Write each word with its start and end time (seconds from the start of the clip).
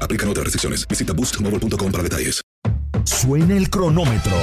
Aplican 0.00 0.28
otras 0.28 0.44
restricciones. 0.44 0.88
Visita 0.88 1.12
boostmobile.com 1.12 1.92
para 1.92 2.02
detalles. 2.02 2.42
Suena 3.04 3.56
el 3.56 3.70
cronómetro. 3.70 4.36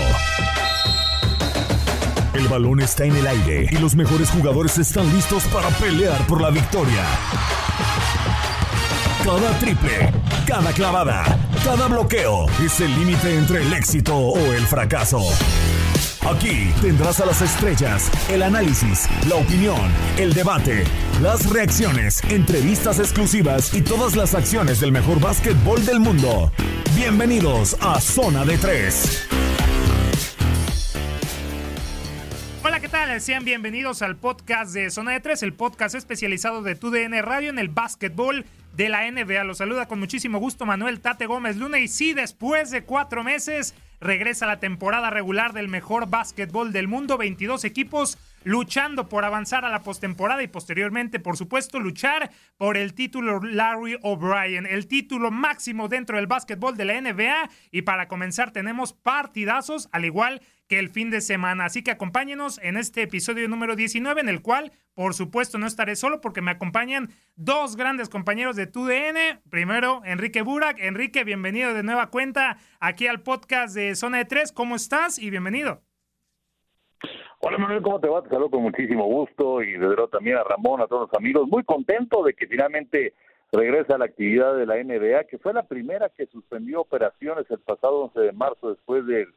El 2.33 2.47
balón 2.47 2.81
está 2.81 3.05
en 3.05 3.15
el 3.15 3.27
aire 3.27 3.67
y 3.71 3.77
los 3.77 3.95
mejores 3.95 4.29
jugadores 4.29 4.77
están 4.77 5.11
listos 5.13 5.43
para 5.45 5.69
pelear 5.77 6.25
por 6.27 6.41
la 6.41 6.49
victoria. 6.49 7.05
Cada 9.23 9.59
triple, 9.59 10.11
cada 10.47 10.71
clavada, 10.73 11.37
cada 11.63 11.87
bloqueo 11.87 12.47
es 12.63 12.79
el 12.81 12.93
límite 12.95 13.35
entre 13.35 13.61
el 13.61 13.73
éxito 13.73 14.15
o 14.15 14.37
el 14.37 14.65
fracaso. 14.65 15.21
Aquí 16.25 16.71
tendrás 16.81 17.19
a 17.19 17.25
las 17.25 17.41
estrellas, 17.41 18.09
el 18.29 18.43
análisis, 18.43 19.09
la 19.27 19.35
opinión, 19.35 19.91
el 20.17 20.33
debate, 20.33 20.85
las 21.21 21.49
reacciones, 21.49 22.23
entrevistas 22.29 22.97
exclusivas 22.99 23.73
y 23.73 23.81
todas 23.81 24.15
las 24.15 24.33
acciones 24.33 24.79
del 24.79 24.93
mejor 24.93 25.19
básquetbol 25.19 25.85
del 25.85 25.99
mundo. 25.99 26.49
Bienvenidos 26.95 27.75
a 27.81 27.99
Zona 27.99 28.45
de 28.45 28.57
Tres. 28.57 29.27
Hola, 32.63 32.79
¿qué 32.79 32.87
tal? 32.87 33.19
Sean 33.19 33.43
bienvenidos 33.43 34.01
al 34.01 34.15
podcast 34.15 34.73
de 34.73 34.91
Zona 34.91 35.11
de 35.11 35.19
Tres, 35.19 35.43
el 35.43 35.51
podcast 35.51 35.93
especializado 35.93 36.61
de 36.61 36.75
TUDN 36.75 37.21
Radio 37.21 37.49
en 37.49 37.59
el 37.59 37.67
básquetbol 37.67 38.45
de 38.73 38.89
la 38.89 39.09
NBA. 39.09 39.43
Los 39.43 39.59
saluda 39.59 39.87
con 39.87 39.99
muchísimo 39.99 40.39
gusto 40.39 40.65
Manuel 40.65 40.99
Tate 40.99 41.25
Gómez 41.25 41.57
Luna 41.57 41.79
y 41.79 41.87
sí, 41.87 42.13
después 42.13 42.71
de 42.71 42.83
cuatro 42.83 43.23
meses 43.23 43.75
regresa 44.01 44.45
la 44.45 44.59
temporada 44.59 45.09
regular 45.09 45.53
del 45.53 45.69
mejor 45.69 46.09
básquetbol 46.09 46.73
del 46.73 46.87
mundo, 46.87 47.17
22 47.17 47.63
equipos 47.63 48.17
luchando 48.43 49.09
por 49.09 49.25
avanzar 49.25 49.65
a 49.65 49.69
la 49.69 49.83
postemporada 49.83 50.43
y 50.43 50.47
posteriormente, 50.47 51.19
por 51.19 51.37
supuesto, 51.37 51.79
luchar 51.79 52.31
por 52.57 52.77
el 52.77 52.93
título 52.93 53.39
Larry 53.41 53.97
O'Brien, 54.01 54.65
el 54.65 54.87
título 54.87 55.31
máximo 55.31 55.87
dentro 55.87 56.17
del 56.17 56.27
básquetbol 56.27 56.77
de 56.77 56.85
la 56.85 57.01
NBA. 57.01 57.49
Y 57.71 57.83
para 57.83 58.07
comenzar 58.07 58.51
tenemos 58.51 58.93
partidazos, 58.93 59.89
al 59.91 60.05
igual 60.05 60.41
que 60.67 60.79
el 60.79 60.89
fin 60.89 61.09
de 61.09 61.21
semana. 61.21 61.65
Así 61.65 61.83
que 61.83 61.91
acompáñenos 61.91 62.59
en 62.63 62.77
este 62.77 63.01
episodio 63.01 63.47
número 63.47 63.75
19, 63.75 64.21
en 64.21 64.29
el 64.29 64.41
cual, 64.41 64.71
por 64.93 65.13
supuesto, 65.13 65.57
no 65.57 65.67
estaré 65.67 65.95
solo 65.95 66.21
porque 66.21 66.41
me 66.41 66.51
acompañan 66.51 67.11
dos 67.35 67.75
grandes 67.75 68.09
compañeros 68.09 68.55
de 68.55 68.67
TUDN. 68.67 69.41
Primero, 69.49 70.01
Enrique 70.05 70.41
Burak. 70.41 70.79
Enrique, 70.79 71.23
bienvenido 71.23 71.73
de 71.73 71.83
nueva 71.83 72.09
cuenta 72.09 72.57
aquí 72.79 73.07
al 73.07 73.21
podcast 73.21 73.75
de 73.75 73.95
Zona 73.95 74.19
de 74.19 74.25
Tres. 74.25 74.51
¿Cómo 74.51 74.75
estás? 74.75 75.19
Y 75.19 75.29
bienvenido. 75.29 75.83
Hola 77.45 77.57
Manuel, 77.57 77.81
¿cómo 77.81 77.99
te 77.99 78.07
va? 78.07 78.21
Te 78.21 78.29
saludo 78.29 78.51
con 78.51 78.61
muchísimo 78.61 79.03
gusto 79.05 79.61
y 79.61 79.73
desde 79.73 79.87
luego 79.87 80.07
también 80.07 80.37
a 80.37 80.45
Ramón, 80.45 80.79
a 80.79 80.87
todos 80.87 81.09
los 81.09 81.19
amigos. 81.19 81.45
Muy 81.49 81.65
contento 81.65 82.23
de 82.23 82.33
que 82.33 82.47
finalmente 82.47 83.15
regresa 83.51 83.95
a 83.95 83.97
la 83.97 84.05
actividad 84.05 84.55
de 84.55 84.65
la 84.65 84.81
NBA, 84.81 85.25
que 85.25 85.37
fue 85.39 85.53
la 85.53 85.63
primera 85.63 86.07
que 86.07 86.25
suspendió 86.27 86.79
operaciones 86.79 87.45
el 87.49 87.59
pasado 87.59 88.03
11 88.03 88.19
de 88.21 88.31
marzo 88.31 88.69
después 88.69 89.05
del 89.05 89.27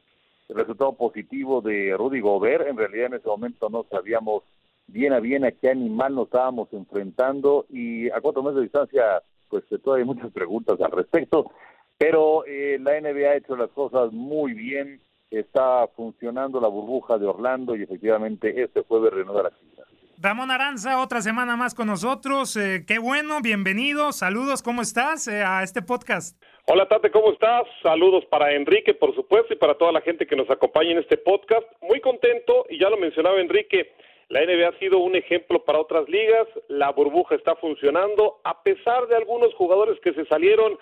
resultado 0.47 0.93
positivo 0.93 1.59
de 1.59 1.97
Rudy 1.97 2.21
Gobert. 2.21 2.65
En 2.65 2.77
realidad 2.77 3.07
en 3.07 3.15
ese 3.15 3.27
momento 3.27 3.69
no 3.69 3.85
sabíamos 3.91 4.43
bien 4.87 5.11
a 5.11 5.19
bien 5.19 5.43
a 5.43 5.51
qué 5.51 5.69
animal 5.69 6.15
nos 6.15 6.27
estábamos 6.27 6.71
enfrentando 6.71 7.65
y 7.69 8.09
a 8.11 8.21
cuatro 8.21 8.41
meses 8.41 8.55
de 8.55 8.61
distancia 8.61 9.21
pues 9.49 9.65
todavía 9.83 10.05
hay 10.05 10.07
muchas 10.07 10.31
preguntas 10.31 10.79
al 10.79 10.91
respecto, 10.91 11.51
pero 11.97 12.45
eh, 12.45 12.79
la 12.79 13.01
NBA 13.01 13.31
ha 13.31 13.35
hecho 13.35 13.57
las 13.57 13.71
cosas 13.71 14.13
muy 14.13 14.53
bien 14.53 15.01
está 15.29 15.87
funcionando 15.95 16.59
la 16.59 16.67
burbuja 16.67 17.17
de 17.17 17.25
Orlando 17.25 17.75
y 17.75 17.83
efectivamente 17.83 18.53
este 18.61 18.81
jueves 18.83 19.13
reanuda 19.13 19.43
la 19.43 19.49
actividad. 19.49 19.85
Ramón 20.19 20.49
Aranza, 20.49 20.99
otra 20.99 21.21
semana 21.21 21.55
más 21.55 21.75
con 21.75 21.87
nosotros. 21.87 22.57
Eh, 22.57 22.85
qué 22.87 22.97
bueno, 22.97 23.41
bienvenido. 23.41 24.11
Saludos, 24.11 24.63
¿cómo 24.63 24.81
estás 24.81 25.27
eh, 25.27 25.43
a 25.43 25.61
este 25.61 25.83
podcast? 25.83 26.41
Hola 26.65 26.87
Tate, 26.87 27.11
¿cómo 27.11 27.31
estás? 27.31 27.63
Saludos 27.83 28.25
para 28.25 28.53
Enrique, 28.53 28.93
por 28.93 29.13
supuesto, 29.13 29.53
y 29.53 29.57
para 29.57 29.75
toda 29.75 29.91
la 29.91 30.01
gente 30.01 30.25
que 30.25 30.35
nos 30.35 30.49
acompaña 30.49 30.91
en 30.91 30.97
este 30.97 31.17
podcast. 31.17 31.65
Muy 31.81 32.01
contento, 32.01 32.65
y 32.69 32.79
ya 32.79 32.89
lo 32.89 32.97
mencionaba 32.97 33.39
Enrique, 33.39 33.93
la 34.29 34.41
NBA 34.41 34.67
ha 34.67 34.79
sido 34.79 34.97
un 34.97 35.15
ejemplo 35.15 35.63
para 35.63 35.79
otras 35.79 36.09
ligas, 36.09 36.47
la 36.67 36.91
burbuja 36.91 37.35
está 37.35 37.55
funcionando, 37.55 38.41
a 38.43 38.61
pesar 38.63 39.07
de 39.07 39.15
algunos 39.15 39.53
jugadores 39.53 39.97
que 40.01 40.13
se 40.13 40.25
salieron 40.25 40.77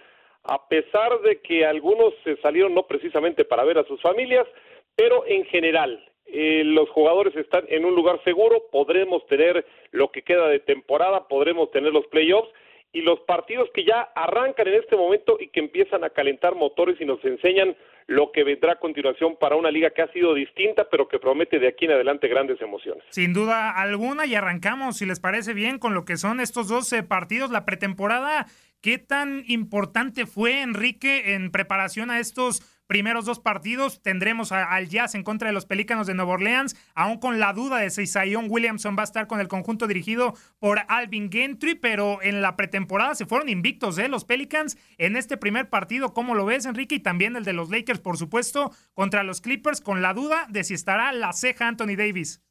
a 0.47 0.67
pesar 0.67 1.19
de 1.21 1.41
que 1.41 1.65
algunos 1.65 2.13
se 2.23 2.37
salieron 2.37 2.73
no 2.73 2.83
precisamente 2.83 3.45
para 3.45 3.63
ver 3.63 3.77
a 3.77 3.85
sus 3.85 4.01
familias, 4.01 4.47
pero 4.95 5.25
en 5.25 5.45
general 5.45 6.03
eh, 6.27 6.63
los 6.65 6.89
jugadores 6.89 7.35
están 7.35 7.65
en 7.67 7.85
un 7.85 7.95
lugar 7.95 8.23
seguro, 8.23 8.63
podremos 8.71 9.25
tener 9.27 9.65
lo 9.91 10.11
que 10.11 10.21
queda 10.21 10.47
de 10.47 10.59
temporada, 10.59 11.27
podremos 11.27 11.71
tener 11.71 11.91
los 11.91 12.05
playoffs 12.07 12.49
y 12.93 13.01
los 13.01 13.19
partidos 13.21 13.69
que 13.73 13.83
ya 13.83 14.01
arrancan 14.15 14.67
en 14.69 14.75
este 14.75 14.95
momento 14.95 15.37
y 15.39 15.49
que 15.49 15.59
empiezan 15.59 16.03
a 16.03 16.09
calentar 16.11 16.55
motores 16.55 16.99
y 17.01 17.05
nos 17.05 17.23
enseñan 17.25 17.75
lo 18.07 18.31
que 18.31 18.43
vendrá 18.43 18.73
a 18.73 18.79
continuación 18.79 19.35
para 19.37 19.55
una 19.55 19.69
liga 19.69 19.89
que 19.89 20.01
ha 20.01 20.11
sido 20.13 20.33
distinta, 20.33 20.87
pero 20.89 21.07
que 21.07 21.19
promete 21.19 21.59
de 21.59 21.67
aquí 21.67 21.85
en 21.85 21.91
adelante 21.91 22.27
grandes 22.27 22.61
emociones. 22.61 23.03
Sin 23.09 23.33
duda 23.33 23.71
alguna, 23.71 24.25
y 24.25 24.35
arrancamos, 24.35 24.97
si 24.97 25.05
les 25.05 25.19
parece 25.19 25.53
bien, 25.53 25.77
con 25.77 25.93
lo 25.93 26.05
que 26.05 26.15
son 26.15 26.39
estos 26.39 26.69
12 26.69 27.03
partidos, 27.03 27.51
la 27.51 27.65
pretemporada. 27.65 28.45
¿Qué 28.85 28.99
tan 28.99 29.43
importante 29.47 30.27
fue, 30.27 30.61
Enrique, 30.61 31.33
en 31.33 31.49
preparación 31.49 32.11
a 32.11 32.19
estos 32.19 32.61
primeros 32.85 33.25
dos 33.25 33.39
partidos? 33.39 33.99
Tendremos 34.03 34.51
al 34.51 34.89
Jazz 34.89 35.15
en 35.15 35.23
contra 35.23 35.47
de 35.47 35.55
los 35.55 35.65
Pelícanos 35.65 36.05
de 36.05 36.13
Nueva 36.13 36.33
Orleans, 36.33 36.75
aún 36.93 37.17
con 37.17 37.39
la 37.39 37.51
duda 37.51 37.79
de 37.79 37.89
si 37.89 38.05
Zion 38.05 38.45
Williamson 38.47 38.95
va 38.95 39.01
a 39.01 39.05
estar 39.05 39.25
con 39.25 39.39
el 39.39 39.47
conjunto 39.47 39.87
dirigido 39.87 40.35
por 40.59 40.81
Alvin 40.87 41.31
Gentry, 41.31 41.73
pero 41.73 42.21
en 42.21 42.43
la 42.43 42.55
pretemporada 42.55 43.15
se 43.15 43.25
fueron 43.25 43.49
invictos, 43.49 43.97
¿eh? 43.97 44.07
Los 44.07 44.23
Pelicans 44.23 44.77
en 44.99 45.15
este 45.15 45.35
primer 45.35 45.67
partido, 45.67 46.13
¿cómo 46.13 46.35
lo 46.35 46.45
ves, 46.45 46.67
Enrique? 46.67 46.93
Y 46.93 46.99
también 46.99 47.35
el 47.35 47.43
de 47.43 47.53
los 47.53 47.71
Lakers, 47.71 48.01
por 48.01 48.17
supuesto, 48.17 48.71
contra 48.93 49.23
los 49.23 49.41
Clippers, 49.41 49.81
con 49.81 50.03
la 50.03 50.13
duda 50.13 50.45
de 50.49 50.63
si 50.63 50.75
estará 50.75 51.11
la 51.11 51.33
ceja 51.33 51.67
Anthony 51.67 51.95
Davis. 51.97 52.43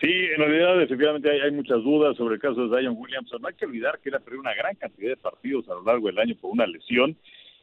Sí, 0.00 0.08
en 0.08 0.38
realidad 0.38 0.82
efectivamente 0.82 1.30
hay, 1.30 1.50
muchas 1.50 1.82
dudas 1.82 2.16
sobre 2.16 2.36
el 2.36 2.40
caso 2.40 2.66
de 2.66 2.80
Zion 2.80 2.96
Williamson. 2.96 3.42
No 3.42 3.48
hay 3.48 3.54
que 3.54 3.66
olvidar 3.66 3.98
que 3.98 4.08
él 4.08 4.14
ha 4.14 4.20
perdido 4.20 4.40
una 4.40 4.54
gran 4.54 4.74
cantidad 4.76 5.10
de 5.10 5.16
partidos 5.16 5.68
a 5.68 5.74
lo 5.74 5.84
largo 5.84 6.06
del 6.06 6.18
año 6.18 6.34
por 6.40 6.52
una 6.52 6.66
lesión 6.66 7.16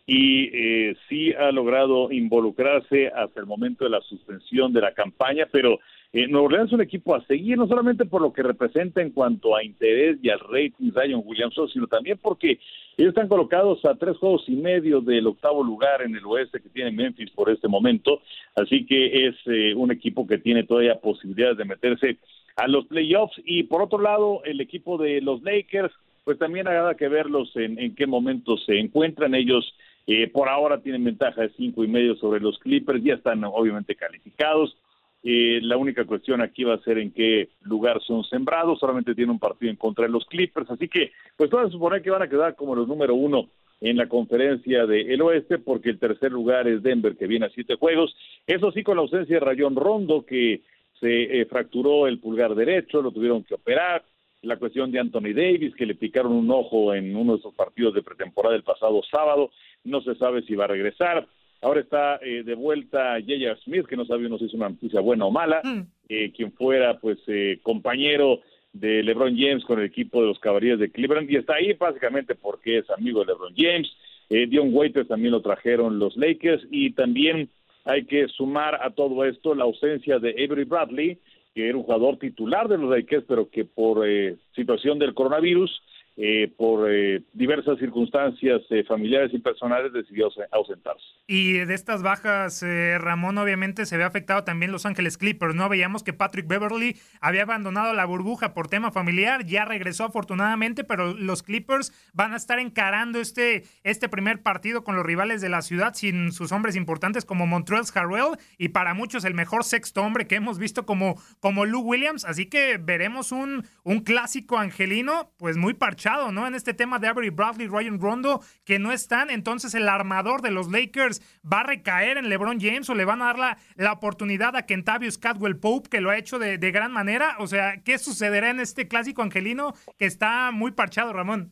y 0.05 0.49
eh, 0.53 0.95
sí 1.09 1.33
ha 1.33 1.51
logrado 1.51 2.11
involucrarse 2.11 3.07
hasta 3.07 3.39
el 3.39 3.47
momento 3.47 3.85
de 3.85 3.89
la 3.89 4.01
suspensión 4.01 4.71
de 4.71 4.81
la 4.81 4.93
campaña, 4.93 5.47
pero 5.51 5.79
eh, 6.13 6.27
Nuevo 6.27 6.45
Orleans 6.45 6.69
es 6.69 6.73
un 6.73 6.81
equipo 6.81 7.15
a 7.15 7.25
seguir, 7.25 7.57
no 7.57 7.67
solamente 7.67 8.05
por 8.05 8.21
lo 8.21 8.31
que 8.31 8.41
representa 8.41 9.01
en 9.01 9.11
cuanto 9.11 9.55
a 9.55 9.63
interés 9.63 10.17
y 10.21 10.29
al 10.29 10.39
rating 10.39 10.91
Zion 10.91 11.21
Williamson, 11.25 11.67
sino 11.69 11.87
también 11.87 12.17
porque 12.21 12.59
ellos 12.97 13.09
están 13.09 13.27
colocados 13.27 13.83
a 13.85 13.95
tres 13.95 14.17
juegos 14.17 14.43
y 14.47 14.55
medio 14.55 15.01
del 15.01 15.27
octavo 15.27 15.63
lugar 15.63 16.01
en 16.01 16.15
el 16.15 16.25
oeste 16.25 16.61
que 16.61 16.69
tiene 16.69 16.91
Memphis 16.91 17.29
por 17.31 17.49
este 17.49 17.67
momento, 17.67 18.21
así 18.55 18.85
que 18.85 19.27
es 19.27 19.35
eh, 19.47 19.75
un 19.75 19.91
equipo 19.91 20.25
que 20.25 20.37
tiene 20.37 20.63
todavía 20.63 20.95
posibilidades 20.95 21.57
de 21.57 21.65
meterse 21.65 22.17
a 22.55 22.67
los 22.67 22.85
playoffs 22.87 23.39
y 23.45 23.63
por 23.63 23.81
otro 23.81 23.99
lado 23.99 24.41
el 24.45 24.61
equipo 24.61 24.97
de 24.97 25.21
los 25.21 25.43
Lakers, 25.43 25.93
pues 26.23 26.39
también 26.39 26.67
habrá 26.67 26.95
que 26.95 27.07
verlos 27.07 27.51
en, 27.55 27.77
en 27.79 27.95
qué 27.95 28.07
momento 28.07 28.57
se 28.57 28.79
encuentran 28.79 29.35
ellos. 29.35 29.73
Eh, 30.07 30.29
por 30.29 30.47
ahora 30.47 30.79
tienen 30.79 31.03
ventaja 31.03 31.41
de 31.41 31.49
cinco 31.57 31.83
y 31.83 31.87
medio 31.87 32.15
sobre 32.15 32.39
los 32.39 32.57
Clippers, 32.59 33.03
ya 33.03 33.15
están 33.15 33.43
obviamente 33.43 33.93
calificados. 33.93 34.75
Eh, 35.23 35.59
la 35.63 35.77
única 35.77 36.05
cuestión 36.05 36.41
aquí 36.41 36.63
va 36.63 36.75
a 36.75 36.83
ser 36.83 36.99
en 36.99 37.11
qué 37.11 37.49
lugar 37.61 38.01
son 38.01 38.23
sembrados. 38.23 38.79
Solamente 38.79 39.15
tiene 39.15 39.31
un 39.31 39.39
partido 39.39 39.69
en 39.69 39.77
contra 39.77 40.05
de 40.05 40.11
los 40.11 40.25
Clippers. 40.25 40.69
Así 40.69 40.87
que, 40.87 41.11
pues 41.35 41.49
todo 41.49 41.65
se 41.65 41.71
supone 41.71 42.01
que 42.01 42.09
van 42.09 42.21
a 42.21 42.29
quedar 42.29 42.55
como 42.55 42.75
los 42.75 42.87
número 42.87 43.15
uno 43.15 43.49
en 43.81 43.97
la 43.97 44.07
conferencia 44.07 44.85
del 44.85 45.21
oeste, 45.21 45.59
porque 45.59 45.89
el 45.89 45.99
tercer 45.99 46.31
lugar 46.31 46.67
es 46.67 46.81
Denver, 46.81 47.15
que 47.15 47.27
viene 47.27 47.45
a 47.45 47.49
siete 47.49 47.75
juegos. 47.75 48.15
Eso 48.45 48.71
sí, 48.71 48.83
con 48.83 48.95
la 48.95 49.03
ausencia 49.03 49.35
de 49.35 49.45
Rayón 49.45 49.75
Rondo, 49.75 50.25
que 50.25 50.61
se 50.99 51.41
eh, 51.41 51.45
fracturó 51.45 52.07
el 52.07 52.19
pulgar 52.19 52.55
derecho, 52.55 53.01
lo 53.01 53.11
tuvieron 53.11 53.43
que 53.43 53.55
operar. 53.55 54.03
La 54.41 54.57
cuestión 54.57 54.91
de 54.91 54.99
Anthony 54.99 55.33
Davis, 55.33 55.75
que 55.75 55.85
le 55.85 55.95
picaron 55.95 56.31
un 56.31 56.49
ojo 56.51 56.93
en 56.93 57.15
uno 57.15 57.33
de 57.33 57.39
esos 57.39 57.53
partidos 57.53 57.93
de 57.93 58.03
pretemporada 58.03 58.55
el 58.55 58.63
pasado 58.63 59.01
sábado. 59.03 59.51
No 59.83 60.01
se 60.01 60.15
sabe 60.15 60.43
si 60.43 60.55
va 60.55 60.65
a 60.65 60.69
regresar. 60.69 61.27
Ahora 61.67 61.81
está 61.81 62.15
eh, 62.21 62.43
de 62.43 62.55
vuelta 62.55 63.19
J.R. 63.19 63.57
Smith, 63.65 63.87
que 63.87 63.97
no 63.97 64.05
sabemos 64.05 64.39
si 64.39 64.45
es 64.45 64.53
una 64.53 64.69
noticia 64.69 65.01
buena 65.01 65.25
o 65.25 65.31
mala, 65.31 65.59
mm. 65.65 65.81
eh, 66.07 66.31
quien 66.31 66.53
fuera 66.53 66.97
pues 66.97 67.17
eh, 67.27 67.59
compañero 67.61 68.39
de 68.71 69.03
LeBron 69.03 69.35
James 69.37 69.65
con 69.65 69.77
el 69.79 69.85
equipo 69.85 70.21
de 70.21 70.27
los 70.27 70.39
Caballeros 70.39 70.79
de 70.79 70.89
Cleveland 70.89 71.29
y 71.29 71.35
está 71.35 71.55
ahí 71.55 71.73
básicamente 71.73 72.35
porque 72.35 72.77
es 72.77 72.89
amigo 72.89 73.19
de 73.19 73.33
LeBron 73.33 73.53
James. 73.57 73.91
Dion 74.29 74.73
Waiters 74.73 75.09
también 75.09 75.33
lo 75.33 75.41
trajeron 75.41 75.99
los 75.99 76.15
Lakers 76.15 76.65
y 76.71 76.91
también 76.91 77.49
hay 77.83 78.05
que 78.05 78.29
sumar 78.29 78.75
a 78.81 78.91
todo 78.91 79.25
esto 79.25 79.53
la 79.53 79.65
ausencia 79.65 80.19
de 80.19 80.31
Avery 80.31 80.63
Bradley, 80.63 81.17
que 81.53 81.67
era 81.67 81.77
un 81.77 81.83
jugador 81.83 82.17
titular 82.17 82.69
de 82.69 82.77
los 82.77 82.89
Lakers, 82.89 83.25
pero 83.27 83.49
que 83.49 83.65
por 83.65 84.05
situación 84.53 84.99
del 84.99 85.13
coronavirus 85.13 85.81
eh, 86.19 86.51
por 86.57 86.91
eh, 86.91 87.21
diversas 87.33 87.77
circunstancias 87.77 88.63
eh, 88.71 88.83
familiares 88.85 89.31
y 89.35 89.37
personales 89.37 89.93
decidió 89.93 90.29
ausentarse. 90.51 91.05
Y 91.27 91.59
de 91.59 91.75
estas 91.75 92.01
bajas, 92.01 92.65
Ramón, 92.97 93.37
obviamente 93.37 93.85
se 93.85 93.97
ve 93.97 94.03
afectado 94.03 94.43
también 94.43 94.71
Los 94.71 94.87
Ángeles 94.87 95.19
Clippers, 95.19 95.53
¿no? 95.53 95.69
Veíamos 95.69 96.01
que 96.01 96.13
Patrick 96.13 96.47
Beverly 96.47 96.97
había 97.21 97.43
abandonado 97.43 97.93
la 97.93 98.05
burbuja 98.05 98.55
por 98.55 98.67
tema 98.67 98.91
familiar, 98.91 99.45
ya 99.45 99.65
regresó 99.65 100.05
afortunadamente, 100.05 100.83
pero 100.83 101.13
los 101.13 101.43
Clippers 101.43 101.93
van 102.13 102.33
a 102.33 102.37
estar 102.37 102.57
encarando 102.57 103.19
este, 103.19 103.65
este 103.83 104.09
primer 104.09 104.41
partido 104.41 104.83
con 104.83 104.95
los 104.95 105.05
rivales 105.05 105.39
de 105.41 105.49
la 105.49 105.61
ciudad 105.61 105.93
sin 105.93 106.31
sus 106.31 106.51
hombres 106.51 106.75
importantes 106.75 107.25
como 107.25 107.45
Montreal 107.45 107.83
Harrell 107.93 108.37
y 108.57 108.69
para 108.69 108.95
muchos 108.95 109.23
el 109.23 109.35
mejor 109.35 109.63
sexto 109.63 110.01
hombre 110.01 110.25
que 110.25 110.35
hemos 110.35 110.57
visto 110.57 110.87
como, 110.87 111.21
como 111.41 111.65
Lou 111.65 111.81
Williams, 111.81 112.25
así 112.25 112.47
que 112.47 112.79
veremos 112.79 113.31
un, 113.31 113.65
un 113.83 113.99
clásico 113.99 114.57
angelino 114.57 115.31
pues 115.37 115.57
muy 115.57 115.75
parchado 115.75 116.06
¿no? 116.31 116.47
En 116.47 116.55
este 116.55 116.73
tema 116.73 116.99
de 116.99 117.07
Avery 117.07 117.29
Bradley, 117.29 117.67
Ryan 117.67 117.99
Rondo, 117.99 118.39
que 118.65 118.79
no 118.79 118.93
están, 118.93 119.29
entonces 119.29 119.75
el 119.75 119.89
armador 119.89 120.41
de 120.41 120.51
los 120.51 120.71
Lakers 120.71 121.21
va 121.43 121.61
a 121.61 121.63
recaer 121.63 122.17
en 122.17 122.29
LeBron 122.29 122.59
James 122.61 122.89
o 122.89 122.95
le 122.95 123.03
van 123.03 123.21
a 123.21 123.25
dar 123.25 123.37
la, 123.37 123.57
la 123.75 123.91
oportunidad 123.91 124.55
a 124.55 124.65
Kentavious 124.65 125.17
Cadwell 125.17 125.59
Pope, 125.59 125.89
que 125.89 125.99
lo 125.99 126.09
ha 126.09 126.17
hecho 126.17 126.39
de, 126.39 126.57
de 126.57 126.71
gran 126.71 126.93
manera. 126.93 127.35
O 127.39 127.47
sea, 127.47 127.81
¿qué 127.83 127.97
sucederá 127.97 128.49
en 128.49 128.61
este 128.61 128.87
clásico 128.87 129.21
angelino 129.21 129.73
que 129.99 130.05
está 130.05 130.51
muy 130.51 130.71
parchado, 130.71 131.11
Ramón? 131.11 131.51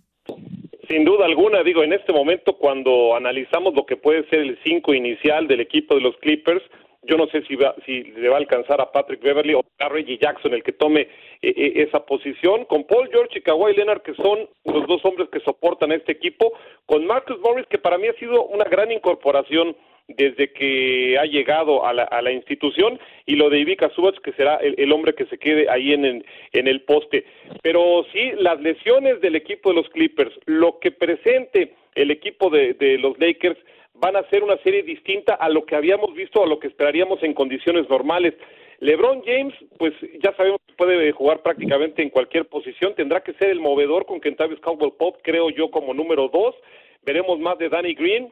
Sin 0.87 1.03
duda 1.03 1.25
alguna, 1.25 1.63
digo, 1.63 1.83
en 1.83 1.93
este 1.93 2.13
momento 2.13 2.57
cuando 2.57 3.15
analizamos 3.15 3.73
lo 3.75 3.85
que 3.85 3.97
puede 3.97 4.27
ser 4.29 4.39
el 4.39 4.57
5 4.63 4.93
inicial 4.93 5.47
del 5.47 5.59
equipo 5.59 5.95
de 5.95 6.01
los 6.01 6.15
Clippers, 6.17 6.63
yo 7.07 7.17
no 7.17 7.27
sé 7.27 7.43
si, 7.43 7.55
va, 7.55 7.75
si 7.85 8.03
le 8.03 8.29
va 8.29 8.35
a 8.35 8.39
alcanzar 8.39 8.81
a 8.81 8.91
Patrick 8.91 9.21
Beverly 9.21 9.53
o 9.53 9.63
a 9.79 9.89
Reggie 9.89 10.17
Jackson 10.17 10.53
el 10.53 10.63
que 10.63 10.71
tome 10.71 11.01
eh, 11.01 11.53
eh, 11.55 11.73
esa 11.87 12.05
posición, 12.05 12.65
con 12.65 12.85
Paul 12.85 13.09
George 13.11 13.39
y 13.39 13.41
Kawhi 13.41 13.75
Leonard, 13.75 14.01
que 14.01 14.13
son 14.15 14.47
los 14.65 14.87
dos 14.87 15.03
hombres 15.05 15.29
que 15.29 15.39
soportan 15.41 15.91
a 15.91 15.95
este 15.95 16.11
equipo, 16.11 16.53
con 16.85 17.05
Marcus 17.05 17.39
Morris, 17.39 17.67
que 17.67 17.77
para 17.77 17.97
mí 17.97 18.07
ha 18.07 18.13
sido 18.13 18.45
una 18.45 18.65
gran 18.65 18.91
incorporación 18.91 19.75
desde 20.07 20.51
que 20.51 21.17
ha 21.19 21.25
llegado 21.25 21.85
a 21.85 21.91
la, 21.93 22.03
a 22.03 22.21
la 22.21 22.31
institución, 22.31 22.99
y 23.25 23.35
lo 23.35 23.49
de 23.49 23.59
Ivica 23.59 23.89
Subach, 23.89 24.19
que 24.21 24.33
será 24.33 24.57
el, 24.57 24.91
hombre 24.91 25.15
que 25.15 25.25
se 25.25 25.37
quede 25.39 25.67
ahí 25.69 25.93
en 25.93 26.05
el, 26.05 26.25
en 26.53 26.67
el 26.67 26.81
poste. 26.81 27.25
Pero 27.63 28.05
sí, 28.11 28.31
las 28.37 28.61
lesiones 28.61 29.19
del 29.21 29.35
equipo 29.35 29.69
de 29.69 29.77
los 29.77 29.89
Clippers, 29.89 30.31
lo 30.45 30.79
que 30.79 30.91
presente 30.91 31.73
el 31.95 32.11
equipo 32.11 32.49
de, 32.49 32.75
de 32.75 32.99
los 32.99 33.17
Lakers, 33.17 33.57
van 33.95 34.15
a 34.15 34.27
ser 34.29 34.43
una 34.43 34.57
serie 34.57 34.83
distinta 34.83 35.35
a 35.35 35.49
lo 35.49 35.65
que 35.65 35.75
habíamos 35.75 36.13
visto, 36.13 36.43
a 36.43 36.47
lo 36.47 36.59
que 36.59 36.67
esperaríamos 36.67 37.21
en 37.23 37.33
condiciones 37.33 37.89
normales. 37.89 38.33
LeBron 38.79 39.21
James, 39.25 39.53
pues 39.77 39.93
ya 40.21 40.33
sabemos 40.35 40.59
que 40.67 40.73
puede 40.73 41.11
jugar 41.11 41.41
prácticamente 41.41 42.01
en 42.01 42.09
cualquier 42.09 42.45
posición, 42.45 42.93
tendrá 42.95 43.21
que 43.21 43.33
ser 43.33 43.49
el 43.49 43.59
movedor 43.59 44.05
con 44.05 44.19
Kentavious 44.19 44.59
Caldwell 44.59 44.93
Pop, 44.97 45.17
creo 45.23 45.49
yo, 45.49 45.71
como 45.71 45.93
número 45.93 46.27
dos. 46.27 46.55
Veremos 47.03 47.39
más 47.39 47.57
de 47.57 47.69
Danny 47.69 47.93
Green, 47.93 48.31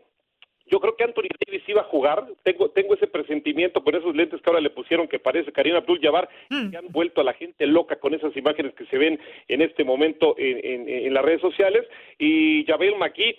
yo 0.65 0.79
creo 0.79 0.95
que 0.95 1.03
Anthony 1.03 1.27
Davis 1.45 1.63
iba 1.67 1.81
a 1.81 1.85
jugar, 1.85 2.25
tengo, 2.43 2.69
tengo 2.69 2.93
ese 2.95 3.07
presentimiento 3.07 3.83
por 3.83 3.95
esos 3.95 4.15
lentes 4.15 4.41
que 4.41 4.49
ahora 4.49 4.61
le 4.61 4.69
pusieron 4.69 5.07
que 5.07 5.19
parece 5.19 5.51
Karina 5.51 5.79
Abdul-Jabbar, 5.79 6.29
mm. 6.49 6.71
que 6.71 6.77
han 6.77 6.87
vuelto 6.89 7.21
a 7.21 7.23
la 7.23 7.33
gente 7.33 7.67
loca 7.67 7.97
con 7.97 8.13
esas 8.13 8.35
imágenes 8.37 8.73
que 8.73 8.85
se 8.85 8.97
ven 8.97 9.19
en 9.47 9.61
este 9.61 9.83
momento 9.83 10.35
en, 10.37 10.89
en, 10.89 11.13
las 11.13 11.23
redes 11.23 11.41
sociales, 11.41 11.85
y 12.17 12.65
Javel 12.65 12.95
McKee, 12.97 13.37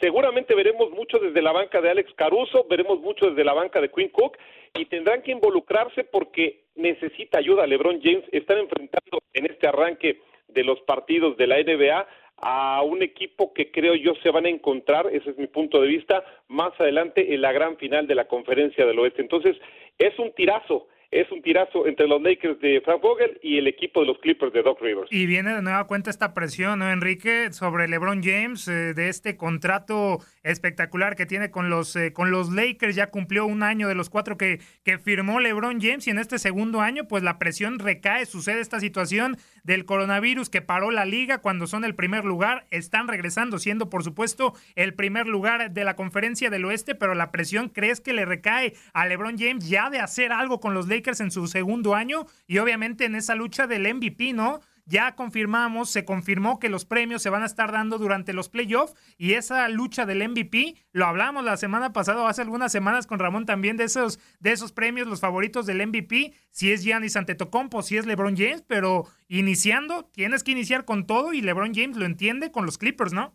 seguramente 0.00 0.54
veremos 0.54 0.90
mucho 0.90 1.18
desde 1.18 1.42
la 1.42 1.52
banca 1.52 1.80
de 1.80 1.90
Alex 1.90 2.12
Caruso, 2.14 2.66
veremos 2.68 3.00
mucho 3.00 3.30
desde 3.30 3.44
la 3.44 3.54
banca 3.54 3.80
de 3.80 3.90
Quinn 3.90 4.08
Cook, 4.08 4.36
y 4.74 4.86
tendrán 4.86 5.22
que 5.22 5.32
involucrarse 5.32 6.04
porque 6.04 6.64
necesita 6.74 7.38
ayuda 7.38 7.66
LeBron 7.66 8.00
James, 8.02 8.24
están 8.32 8.58
enfrentando 8.58 9.22
en 9.32 9.46
este 9.46 9.68
arranque 9.68 10.18
de 10.48 10.64
los 10.64 10.80
partidos 10.82 11.36
de 11.36 11.46
la 11.46 11.56
NBA 11.56 12.06
a 12.46 12.82
un 12.82 13.02
equipo 13.02 13.54
que 13.54 13.70
creo 13.70 13.94
yo 13.94 14.12
se 14.22 14.30
van 14.30 14.44
a 14.44 14.50
encontrar, 14.50 15.06
ese 15.10 15.30
es 15.30 15.38
mi 15.38 15.46
punto 15.46 15.80
de 15.80 15.88
vista, 15.88 16.22
más 16.48 16.78
adelante 16.78 17.34
en 17.34 17.40
la 17.40 17.52
gran 17.52 17.78
final 17.78 18.06
de 18.06 18.14
la 18.14 18.26
conferencia 18.26 18.84
del 18.84 18.98
oeste. 18.98 19.22
Entonces, 19.22 19.56
es 19.98 20.18
un 20.18 20.30
tirazo, 20.34 20.86
es 21.10 21.30
un 21.30 21.40
tirazo 21.40 21.86
entre 21.86 22.06
los 22.06 22.20
Lakers 22.20 22.60
de 22.60 22.82
Frank 22.82 23.00
Vogel 23.00 23.38
y 23.42 23.56
el 23.56 23.66
equipo 23.66 24.00
de 24.00 24.08
los 24.08 24.18
Clippers 24.18 24.52
de 24.52 24.62
Doc 24.62 24.78
Rivers. 24.82 25.10
Y 25.10 25.24
viene 25.24 25.54
de 25.54 25.62
nueva 25.62 25.86
cuenta 25.86 26.10
esta 26.10 26.34
presión, 26.34 26.80
¿no, 26.80 26.90
Enrique? 26.90 27.50
Sobre 27.52 27.88
LeBron 27.88 28.20
James, 28.22 28.68
eh, 28.68 28.92
de 28.92 29.08
este 29.08 29.36
contrato 29.38 30.18
espectacular 30.42 31.16
que 31.16 31.24
tiene 31.24 31.50
con 31.50 31.70
los, 31.70 31.96
eh, 31.96 32.12
con 32.12 32.30
los 32.30 32.52
Lakers. 32.52 32.96
Ya 32.96 33.10
cumplió 33.10 33.46
un 33.46 33.62
año 33.62 33.88
de 33.88 33.94
los 33.94 34.10
cuatro 34.10 34.36
que, 34.36 34.58
que 34.84 34.98
firmó 34.98 35.40
LeBron 35.40 35.80
James 35.80 36.06
y 36.08 36.10
en 36.10 36.18
este 36.18 36.38
segundo 36.38 36.80
año, 36.80 37.08
pues 37.08 37.22
la 37.22 37.38
presión 37.38 37.78
recae. 37.78 38.26
Sucede 38.26 38.60
esta 38.60 38.80
situación 38.80 39.36
del 39.64 39.84
coronavirus 39.84 40.48
que 40.48 40.62
paró 40.62 40.90
la 40.90 41.04
liga 41.04 41.38
cuando 41.38 41.66
son 41.66 41.84
el 41.84 41.94
primer 41.94 42.24
lugar. 42.24 42.66
Están 42.70 43.08
regresando, 43.08 43.58
siendo 43.58 43.90
por 43.90 44.04
supuesto 44.04 44.54
el 44.76 44.94
primer 44.94 45.26
lugar 45.26 45.72
de 45.72 45.84
la 45.84 45.96
conferencia 45.96 46.50
del 46.50 46.64
oeste, 46.64 46.94
pero 46.94 47.14
la 47.14 47.32
presión 47.32 47.68
crees 47.68 48.00
que 48.00 48.12
le 48.12 48.24
recae 48.24 48.74
a 48.92 49.06
LeBron 49.06 49.36
James 49.38 49.68
ya 49.68 49.90
de 49.90 49.98
hacer 49.98 50.32
algo 50.32 50.60
con 50.60 50.74
los 50.74 50.88
Lakers 50.88 51.20
en 51.20 51.30
su 51.30 51.48
segundo 51.48 51.94
año 51.94 52.26
y 52.46 52.58
obviamente 52.58 53.06
en 53.06 53.16
esa 53.16 53.34
lucha 53.34 53.66
del 53.66 53.92
MVP, 53.92 54.32
¿no? 54.32 54.60
Ya 54.86 55.14
confirmamos, 55.14 55.90
se 55.90 56.04
confirmó 56.04 56.58
que 56.58 56.68
los 56.68 56.84
premios 56.84 57.22
se 57.22 57.30
van 57.30 57.42
a 57.42 57.46
estar 57.46 57.72
dando 57.72 57.98
durante 57.98 58.32
los 58.32 58.48
playoffs 58.48 58.94
y 59.16 59.32
esa 59.32 59.68
lucha 59.68 60.04
del 60.04 60.28
MVP, 60.28 60.74
lo 60.92 61.06
hablamos 61.06 61.44
la 61.44 61.56
semana 61.56 61.92
pasada, 61.92 62.28
hace 62.28 62.42
algunas 62.42 62.70
semanas 62.70 63.06
con 63.06 63.18
Ramón 63.18 63.46
también 63.46 63.76
de 63.76 63.84
esos, 63.84 64.18
de 64.40 64.52
esos 64.52 64.72
premios, 64.72 65.06
los 65.06 65.20
favoritos 65.20 65.64
del 65.64 65.86
MVP, 65.86 66.32
si 66.50 66.72
es 66.72 66.84
Giannis 66.84 67.16
Antetokounmpo, 67.16 67.82
si 67.82 67.96
es 67.96 68.06
LeBron 68.06 68.36
James, 68.36 68.62
pero 68.66 69.04
iniciando, 69.28 70.04
tienes 70.12 70.44
que 70.44 70.52
iniciar 70.52 70.84
con 70.84 71.06
todo 71.06 71.32
y 71.32 71.40
LeBron 71.40 71.74
James 71.74 71.96
lo 71.96 72.04
entiende 72.04 72.52
con 72.52 72.66
los 72.66 72.76
Clippers, 72.76 73.12
¿no? 73.12 73.34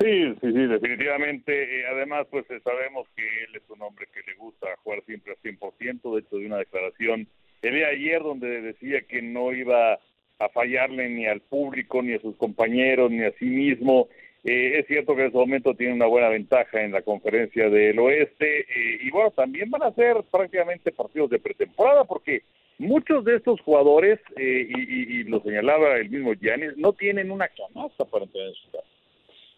Sí, 0.00 0.34
sí, 0.40 0.52
sí, 0.52 0.66
definitivamente. 0.66 1.80
Eh, 1.80 1.86
además, 1.86 2.26
pues 2.28 2.44
eh, 2.50 2.60
sabemos 2.64 3.06
que 3.14 3.22
él 3.22 3.54
es 3.54 3.62
un 3.70 3.80
hombre 3.80 4.08
que 4.12 4.28
le 4.28 4.36
gusta 4.36 4.66
jugar 4.82 5.04
siempre 5.06 5.32
al 5.32 5.38
100%. 5.38 6.14
De 6.14 6.20
hecho, 6.20 6.36
de 6.36 6.46
una 6.46 6.58
declaración 6.58 7.28
el 7.62 7.74
día 7.74 7.88
ayer 7.88 8.22
donde 8.22 8.60
decía 8.60 9.02
que 9.08 9.22
no 9.22 9.52
iba 9.52 9.98
a 10.38 10.48
fallarle 10.48 11.08
ni 11.08 11.26
al 11.26 11.40
público, 11.40 12.02
ni 12.02 12.14
a 12.14 12.20
sus 12.20 12.36
compañeros, 12.36 13.10
ni 13.10 13.22
a 13.22 13.32
sí 13.38 13.46
mismo. 13.46 14.08
Eh, 14.44 14.78
es 14.78 14.86
cierto 14.86 15.14
que 15.14 15.22
en 15.22 15.28
ese 15.28 15.38
momento 15.38 15.74
tiene 15.74 15.94
una 15.94 16.06
buena 16.06 16.28
ventaja 16.28 16.82
en 16.82 16.92
la 16.92 17.02
conferencia 17.02 17.70
del 17.70 17.98
oeste. 17.98 18.66
y 19.02 19.10
bueno, 19.10 19.30
también 19.30 19.70
van 19.70 19.84
a 19.84 19.94
ser 19.94 20.16
prácticamente 20.30 20.92
partidos 20.92 21.30
de 21.30 21.38
pretemporada 21.38 22.04
porque 22.04 22.42
muchos 22.78 23.24
de 23.24 23.36
estos 23.36 23.60
jugadores, 23.60 24.20
eh, 24.36 24.66
y, 24.68 25.20
y, 25.20 25.24
lo 25.24 25.40
señalaba 25.40 25.96
el 25.96 26.10
mismo 26.10 26.34
Giannis, 26.34 26.76
no 26.76 26.92
tienen 26.92 27.30
una 27.30 27.48
canasta 27.48 28.04
para 28.04 28.24
entrenar 28.24 28.48
en 28.48 28.54
su 28.54 28.70
casa. 28.70 28.88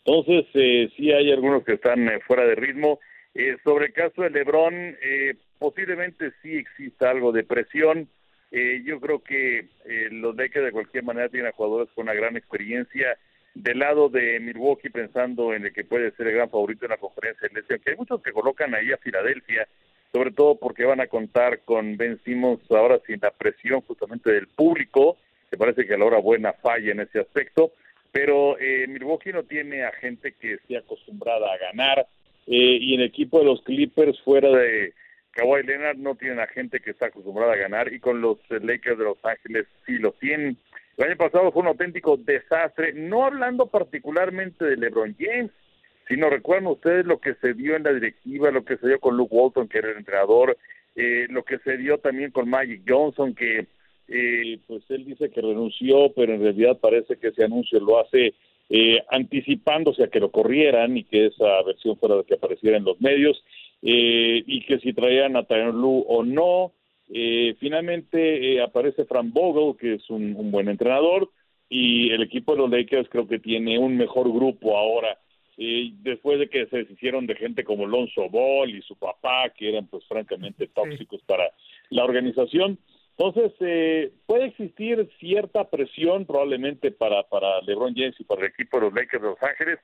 Entonces, 0.04 0.46
eh, 0.54 0.88
sí 0.96 1.10
hay 1.10 1.32
algunos 1.32 1.64
que 1.64 1.74
están 1.74 2.08
eh, 2.08 2.20
fuera 2.26 2.46
de 2.46 2.54
ritmo. 2.54 3.00
Eh, 3.34 3.56
sobre 3.64 3.86
el 3.86 3.92
caso 3.92 4.22
de 4.22 4.30
Lebron, 4.30 4.74
eh, 4.74 5.34
posiblemente 5.58 6.32
sí 6.42 6.56
exista 6.56 7.10
algo 7.10 7.32
de 7.32 7.44
presión. 7.44 8.08
Eh, 8.52 8.82
yo 8.84 9.00
creo 9.00 9.22
que 9.22 9.66
los 10.10 10.36
Lakers 10.36 10.66
de 10.66 10.72
cualquier 10.72 11.04
manera 11.04 11.28
tienen 11.28 11.52
jugadores 11.52 11.90
con 11.94 12.04
una 12.04 12.14
gran 12.14 12.36
experiencia. 12.36 13.16
Del 13.54 13.78
lado 13.78 14.10
de 14.10 14.38
Milwaukee, 14.38 14.90
pensando 14.90 15.54
en 15.54 15.64
el 15.64 15.72
que 15.72 15.84
puede 15.84 16.10
ser 16.12 16.26
el 16.26 16.34
gran 16.34 16.50
favorito 16.50 16.84
en 16.84 16.90
la 16.90 16.98
conferencia 16.98 17.48
de 17.48 17.60
lesión, 17.60 17.80
que 17.80 17.90
hay 17.90 17.96
muchos 17.96 18.22
que 18.22 18.32
colocan 18.32 18.74
ahí 18.74 18.92
a 18.92 18.98
Filadelfia, 18.98 19.66
sobre 20.12 20.30
todo 20.30 20.56
porque 20.56 20.84
van 20.84 21.00
a 21.00 21.06
contar 21.06 21.60
con 21.60 21.96
Ben 21.96 22.20
Simmons 22.24 22.60
ahora 22.70 23.00
sin 23.06 23.18
la 23.20 23.30
presión 23.30 23.80
justamente 23.82 24.30
del 24.30 24.46
público, 24.48 25.16
que 25.50 25.56
parece 25.56 25.86
que 25.86 25.94
a 25.94 25.98
la 25.98 26.04
hora 26.04 26.18
buena 26.18 26.52
falla 26.52 26.92
en 26.92 27.00
ese 27.00 27.20
aspecto, 27.20 27.72
pero 28.12 28.58
eh, 28.58 28.86
Milwaukee 28.88 29.32
no 29.32 29.44
tiene 29.44 29.84
a 29.84 29.92
gente 29.92 30.32
que 30.32 30.54
esté 30.54 30.76
acostumbrada 30.78 31.52
a 31.52 31.58
ganar, 31.58 32.06
eh, 32.46 32.78
y 32.80 32.94
el 32.94 33.02
equipo 33.02 33.38
de 33.38 33.46
los 33.46 33.62
Clippers 33.62 34.20
fuera 34.22 34.50
de 34.50 34.94
Kawhi 35.36 35.64
Leonard 35.64 35.98
no 35.98 36.14
tienen 36.14 36.40
a 36.40 36.46
gente 36.46 36.80
que 36.80 36.92
está 36.92 37.06
acostumbrada 37.06 37.52
a 37.52 37.56
ganar, 37.56 37.92
y 37.92 38.00
con 38.00 38.22
los 38.22 38.38
Lakers 38.48 38.98
de 38.98 39.04
Los 39.04 39.22
Ángeles 39.22 39.66
sí 39.84 39.98
lo 39.98 40.12
tienen. 40.12 40.56
El 40.96 41.04
año 41.04 41.16
pasado 41.16 41.52
fue 41.52 41.60
un 41.60 41.68
auténtico 41.68 42.16
desastre, 42.16 42.94
no 42.94 43.26
hablando 43.26 43.66
particularmente 43.66 44.64
de 44.64 44.78
LeBron 44.78 45.14
James, 45.18 45.50
sino 46.08 46.30
recuerdan 46.30 46.68
ustedes 46.68 47.04
lo 47.04 47.20
que 47.20 47.34
se 47.34 47.52
dio 47.52 47.76
en 47.76 47.82
la 47.82 47.92
directiva, 47.92 48.50
lo 48.50 48.64
que 48.64 48.78
se 48.78 48.88
dio 48.88 48.98
con 48.98 49.16
Luke 49.16 49.34
Walton, 49.34 49.68
que 49.68 49.78
era 49.78 49.90
el 49.90 49.98
entrenador, 49.98 50.56
eh, 50.94 51.26
lo 51.28 51.44
que 51.44 51.58
se 51.58 51.76
dio 51.76 51.98
también 51.98 52.30
con 52.30 52.48
Magic 52.48 52.82
Johnson, 52.88 53.34
que 53.34 53.66
eh, 54.08 54.58
pues 54.66 54.84
él 54.88 55.04
dice 55.04 55.28
que 55.30 55.42
renunció, 55.42 56.12
pero 56.14 56.32
en 56.32 56.40
realidad 56.40 56.78
parece 56.80 57.16
que 57.18 57.28
ese 57.28 57.44
anuncio 57.44 57.78
lo 57.80 58.00
hace 58.00 58.32
eh, 58.70 59.02
anticipándose 59.10 60.04
a 60.04 60.08
que 60.08 60.20
lo 60.20 60.30
corrieran 60.30 60.96
y 60.96 61.04
que 61.04 61.26
esa 61.26 61.62
versión 61.64 61.98
fuera 61.98 62.16
de 62.16 62.24
que 62.24 62.34
apareciera 62.34 62.78
en 62.78 62.84
los 62.84 63.00
medios, 63.00 63.44
eh, 63.82 64.42
y 64.46 64.60
que 64.66 64.78
si 64.78 64.92
traían 64.92 65.36
a 65.36 65.44
Tyron 65.44 65.80
Lu 65.80 66.04
o 66.08 66.24
no. 66.24 66.72
Eh, 67.08 67.54
finalmente 67.60 68.54
eh, 68.54 68.62
aparece 68.62 69.04
Frank 69.04 69.32
Vogel, 69.32 69.76
que 69.78 69.94
es 69.94 70.10
un, 70.10 70.34
un 70.36 70.50
buen 70.50 70.68
entrenador, 70.68 71.30
y 71.68 72.10
el 72.10 72.22
equipo 72.22 72.52
de 72.52 72.58
los 72.58 72.70
Lakers 72.70 73.08
creo 73.08 73.28
que 73.28 73.38
tiene 73.38 73.78
un 73.78 73.96
mejor 73.96 74.32
grupo 74.32 74.76
ahora 74.76 75.18
y 75.56 75.94
después 76.02 76.38
de 76.38 76.48
que 76.48 76.66
se 76.66 76.78
deshicieron 76.78 77.26
de 77.26 77.34
gente 77.34 77.64
como 77.64 77.86
Lonzo 77.86 78.28
Ball 78.28 78.70
y 78.70 78.82
su 78.82 78.96
papá, 78.96 79.48
que 79.56 79.70
eran 79.70 79.86
pues 79.86 80.04
francamente 80.06 80.68
tóxicos 80.68 81.22
para 81.22 81.50
la 81.88 82.04
organización. 82.04 82.78
Entonces, 83.16 83.52
eh, 83.60 84.12
puede 84.26 84.46
existir 84.46 85.08
cierta 85.18 85.70
presión 85.70 86.26
probablemente 86.26 86.90
para, 86.90 87.22
para 87.22 87.62
LeBron 87.62 87.94
James 87.94 88.14
y 88.18 88.24
para 88.24 88.42
el 88.42 88.48
equipo 88.48 88.76
de 88.78 88.86
los 88.86 88.94
Lakers 88.94 89.22
de 89.22 89.28
Los 89.30 89.42
Ángeles, 89.42 89.78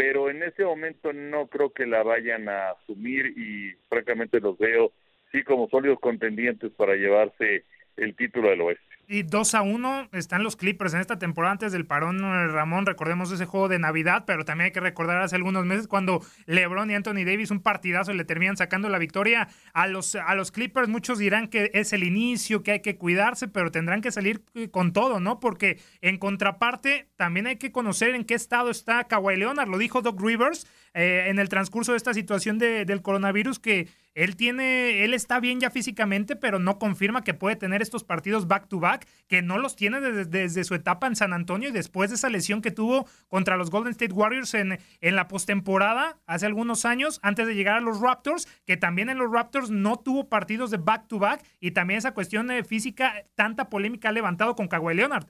pero 0.00 0.30
en 0.30 0.42
ese 0.42 0.64
momento 0.64 1.12
no 1.12 1.46
creo 1.48 1.74
que 1.74 1.84
la 1.84 2.02
vayan 2.02 2.48
a 2.48 2.70
asumir 2.70 3.34
y 3.36 3.74
francamente 3.90 4.40
los 4.40 4.56
veo 4.56 4.92
sí 5.30 5.42
como 5.42 5.68
sólidos 5.68 6.00
contendientes 6.00 6.72
para 6.72 6.94
llevarse 6.94 7.66
el 7.98 8.16
título 8.16 8.48
del 8.48 8.62
oeste. 8.62 8.89
Y 9.12 9.24
2 9.24 9.54
a 9.56 9.62
1 9.62 10.10
están 10.12 10.44
los 10.44 10.54
Clippers 10.54 10.94
en 10.94 11.00
esta 11.00 11.18
temporada 11.18 11.50
antes 11.50 11.72
del 11.72 11.84
parón, 11.84 12.20
Ramón. 12.20 12.86
Recordemos 12.86 13.32
ese 13.32 13.44
juego 13.44 13.66
de 13.66 13.80
Navidad, 13.80 14.22
pero 14.24 14.44
también 14.44 14.66
hay 14.66 14.70
que 14.70 14.78
recordar 14.78 15.20
hace 15.20 15.34
algunos 15.34 15.64
meses 15.64 15.88
cuando 15.88 16.24
LeBron 16.46 16.88
y 16.92 16.94
Anthony 16.94 17.24
Davis, 17.26 17.50
un 17.50 17.60
partidazo, 17.60 18.12
le 18.12 18.24
terminan 18.24 18.56
sacando 18.56 18.88
la 18.88 18.98
victoria 18.98 19.48
a 19.72 19.88
los, 19.88 20.14
a 20.14 20.32
los 20.36 20.52
Clippers. 20.52 20.88
Muchos 20.88 21.18
dirán 21.18 21.48
que 21.48 21.72
es 21.74 21.92
el 21.92 22.04
inicio, 22.04 22.62
que 22.62 22.70
hay 22.70 22.82
que 22.82 22.98
cuidarse, 22.98 23.48
pero 23.48 23.72
tendrán 23.72 24.00
que 24.00 24.12
salir 24.12 24.44
eh, 24.54 24.70
con 24.70 24.92
todo, 24.92 25.18
¿no? 25.18 25.40
Porque 25.40 25.80
en 26.02 26.16
contraparte, 26.16 27.08
también 27.16 27.48
hay 27.48 27.56
que 27.56 27.72
conocer 27.72 28.14
en 28.14 28.24
qué 28.24 28.34
estado 28.34 28.70
está 28.70 29.08
Kawhi 29.08 29.36
Leonard. 29.38 29.68
Lo 29.68 29.78
dijo 29.78 30.02
Doc 30.02 30.22
Rivers 30.22 30.68
eh, 30.94 31.26
en 31.28 31.38
el 31.38 31.48
transcurso 31.48 31.92
de 31.92 31.98
esta 31.98 32.14
situación 32.14 32.58
de, 32.58 32.84
del 32.84 33.02
coronavirus 33.02 33.58
que 33.58 33.88
él 34.14 34.34
tiene, 34.34 35.04
él 35.04 35.14
está 35.14 35.38
bien 35.38 35.60
ya 35.60 35.70
físicamente, 35.70 36.34
pero 36.34 36.58
no 36.58 36.78
confirma 36.78 37.22
que 37.22 37.32
puede 37.32 37.54
tener 37.54 37.80
estos 37.80 38.02
partidos 38.02 38.48
back 38.48 38.66
to 38.66 38.80
back, 38.80 39.06
que 39.28 39.40
no 39.40 39.56
los 39.58 39.76
tiene 39.76 40.00
desde, 40.00 40.64
su 40.64 40.74
etapa 40.74 41.06
en 41.06 41.14
San 41.14 41.32
Antonio 41.32 41.68
y 41.68 41.72
después 41.72 42.10
de 42.10 42.16
esa 42.16 42.28
lesión 42.28 42.60
que 42.60 42.72
tuvo 42.72 43.06
contra 43.28 43.56
los 43.56 43.70
Golden 43.70 43.92
State 43.92 44.12
Warriors 44.12 44.54
en, 44.54 44.80
en 45.00 45.16
la 45.16 45.28
postemporada 45.28 46.18
hace 46.26 46.46
algunos 46.46 46.84
años, 46.84 47.20
antes 47.22 47.46
de 47.46 47.54
llegar 47.54 47.76
a 47.76 47.80
los 47.80 48.00
Raptors, 48.00 48.48
que 48.66 48.76
también 48.76 49.10
en 49.10 49.18
los 49.18 49.30
Raptors 49.30 49.70
no 49.70 49.96
tuvo 49.96 50.28
partidos 50.28 50.70
de 50.70 50.78
back 50.78 51.06
to 51.06 51.18
back 51.18 51.44
y 51.60 51.70
también 51.70 51.98
esa 51.98 52.12
cuestión 52.12 52.48
de 52.48 52.64
física, 52.64 53.14
tanta 53.36 53.70
polémica 53.70 54.08
ha 54.08 54.12
levantado 54.12 54.56
con 54.56 54.66
Kawhi 54.66 54.94
Leonard. 54.94 55.26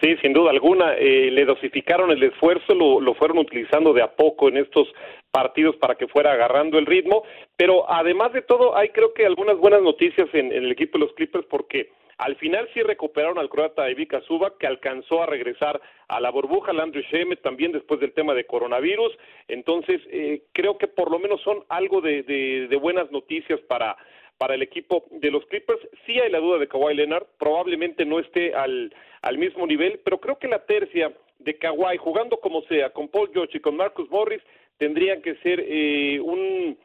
Sí, 0.00 0.16
sin 0.22 0.32
duda 0.32 0.50
alguna. 0.50 0.94
Eh, 0.94 1.30
le 1.30 1.44
dosificaron 1.44 2.10
el 2.10 2.22
esfuerzo, 2.22 2.74
lo, 2.74 3.00
lo, 3.00 3.14
fueron 3.14 3.38
utilizando 3.38 3.92
de 3.92 4.02
a 4.02 4.10
poco 4.10 4.48
en 4.48 4.56
estos 4.56 4.88
partidos 5.30 5.76
para 5.76 5.94
que 5.94 6.08
fuera 6.08 6.32
agarrando 6.32 6.78
el 6.78 6.86
ritmo. 6.86 7.22
Pero 7.56 7.90
además 7.90 8.32
de 8.32 8.42
todo, 8.42 8.76
hay 8.76 8.88
creo 8.90 9.12
que 9.12 9.26
algunas 9.26 9.58
buenas 9.58 9.82
noticias 9.82 10.28
en, 10.32 10.52
el 10.52 10.72
equipo 10.72 10.98
de 10.98 11.04
los 11.04 11.14
Clippers 11.14 11.46
porque 11.46 11.90
al 12.16 12.36
final 12.36 12.68
sí 12.74 12.82
recuperaron 12.82 13.38
al 13.38 13.48
croata 13.48 13.90
Ivica 13.90 14.20
Suba, 14.22 14.52
que 14.58 14.66
alcanzó 14.66 15.22
a 15.22 15.26
regresar 15.26 15.80
a 16.08 16.20
la 16.20 16.30
burbuja, 16.30 16.72
Landry 16.72 17.02
Shemet 17.10 17.40
también 17.40 17.72
después 17.72 18.00
del 18.00 18.12
tema 18.12 18.34
de 18.34 18.44
coronavirus. 18.44 19.16
Entonces, 19.48 20.00
eh, 20.10 20.42
creo 20.52 20.76
que 20.78 20.88
por 20.88 21.10
lo 21.10 21.18
menos 21.18 21.40
son 21.42 21.64
algo 21.68 22.00
de, 22.00 22.22
de 22.22 22.76
buenas 22.76 23.10
noticias 23.10 23.60
para 23.60 23.96
para 24.40 24.54
el 24.54 24.62
equipo 24.62 25.04
de 25.10 25.30
los 25.30 25.44
Clippers. 25.44 25.86
Sí 26.06 26.18
hay 26.18 26.30
la 26.30 26.38
duda 26.38 26.56
de 26.56 26.66
Kawhi 26.66 26.94
Leonard, 26.94 27.26
probablemente 27.38 28.06
no 28.06 28.18
esté 28.18 28.54
al, 28.54 28.90
al 29.20 29.36
mismo 29.36 29.66
nivel, 29.66 30.00
pero 30.02 30.18
creo 30.18 30.38
que 30.38 30.48
la 30.48 30.64
tercia 30.64 31.12
de 31.38 31.58
Kawhi, 31.58 31.98
jugando 31.98 32.38
como 32.38 32.62
sea, 32.62 32.88
con 32.88 33.08
Paul 33.08 33.28
George 33.34 33.58
y 33.58 33.60
con 33.60 33.76
Marcus 33.76 34.08
Morris, 34.08 34.40
tendrían 34.78 35.20
que 35.20 35.34
ser 35.42 35.62
eh, 35.62 36.18
un 36.20 36.78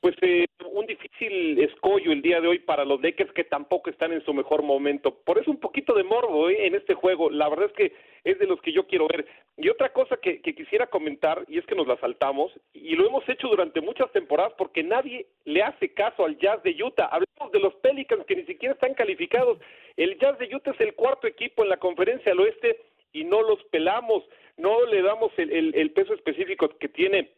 pues 0.00 0.16
eh, 0.22 0.46
un 0.66 0.86
difícil 0.86 1.58
escollo 1.60 2.12
el 2.12 2.22
día 2.22 2.40
de 2.40 2.48
hoy 2.48 2.58
para 2.58 2.84
los 2.84 3.00
Lakers 3.00 3.32
que 3.32 3.44
tampoco 3.44 3.90
están 3.90 4.12
en 4.12 4.24
su 4.24 4.34
mejor 4.34 4.62
momento. 4.62 5.14
Por 5.14 5.38
eso 5.38 5.50
un 5.50 5.60
poquito 5.60 5.94
de 5.94 6.04
morbo 6.04 6.48
¿eh? 6.48 6.66
en 6.66 6.74
este 6.74 6.94
juego. 6.94 7.30
La 7.30 7.48
verdad 7.48 7.66
es 7.66 7.72
que 7.72 7.92
es 8.24 8.38
de 8.38 8.46
los 8.46 8.60
que 8.60 8.72
yo 8.72 8.86
quiero 8.86 9.08
ver. 9.08 9.26
Y 9.56 9.68
otra 9.68 9.92
cosa 9.92 10.16
que, 10.16 10.40
quisiera 10.40 10.86
comentar, 10.86 11.44
y 11.48 11.58
es 11.58 11.66
que 11.66 11.74
nos 11.74 11.86
la 11.86 11.96
saltamos, 11.98 12.52
y 12.72 12.94
lo 12.94 13.06
hemos 13.06 13.28
hecho 13.28 13.48
durante 13.48 13.80
muchas 13.80 14.10
temporadas 14.12 14.52
porque 14.56 14.82
nadie 14.82 15.26
le 15.44 15.62
hace 15.62 15.92
caso 15.92 16.24
al 16.24 16.38
Jazz 16.38 16.62
de 16.62 16.76
Utah. 16.82 17.06
Hablamos 17.06 17.52
de 17.52 17.60
los 17.60 17.74
Pelicans 17.76 18.24
que 18.26 18.36
ni 18.36 18.44
siquiera 18.44 18.74
están 18.74 18.94
calificados. 18.94 19.58
El 19.96 20.18
Jazz 20.18 20.38
de 20.38 20.54
Utah 20.54 20.72
es 20.72 20.80
el 20.80 20.94
cuarto 20.94 21.26
equipo 21.26 21.62
en 21.62 21.70
la 21.70 21.78
conferencia 21.78 22.32
al 22.32 22.40
oeste 22.40 22.80
y 23.12 23.24
no 23.24 23.42
los 23.42 23.62
pelamos, 23.64 24.24
no 24.56 24.86
le 24.86 25.02
damos 25.02 25.32
el, 25.36 25.50
el, 25.50 25.74
el 25.74 25.90
peso 25.90 26.14
específico 26.14 26.68
que 26.78 26.88
tiene 26.88 27.30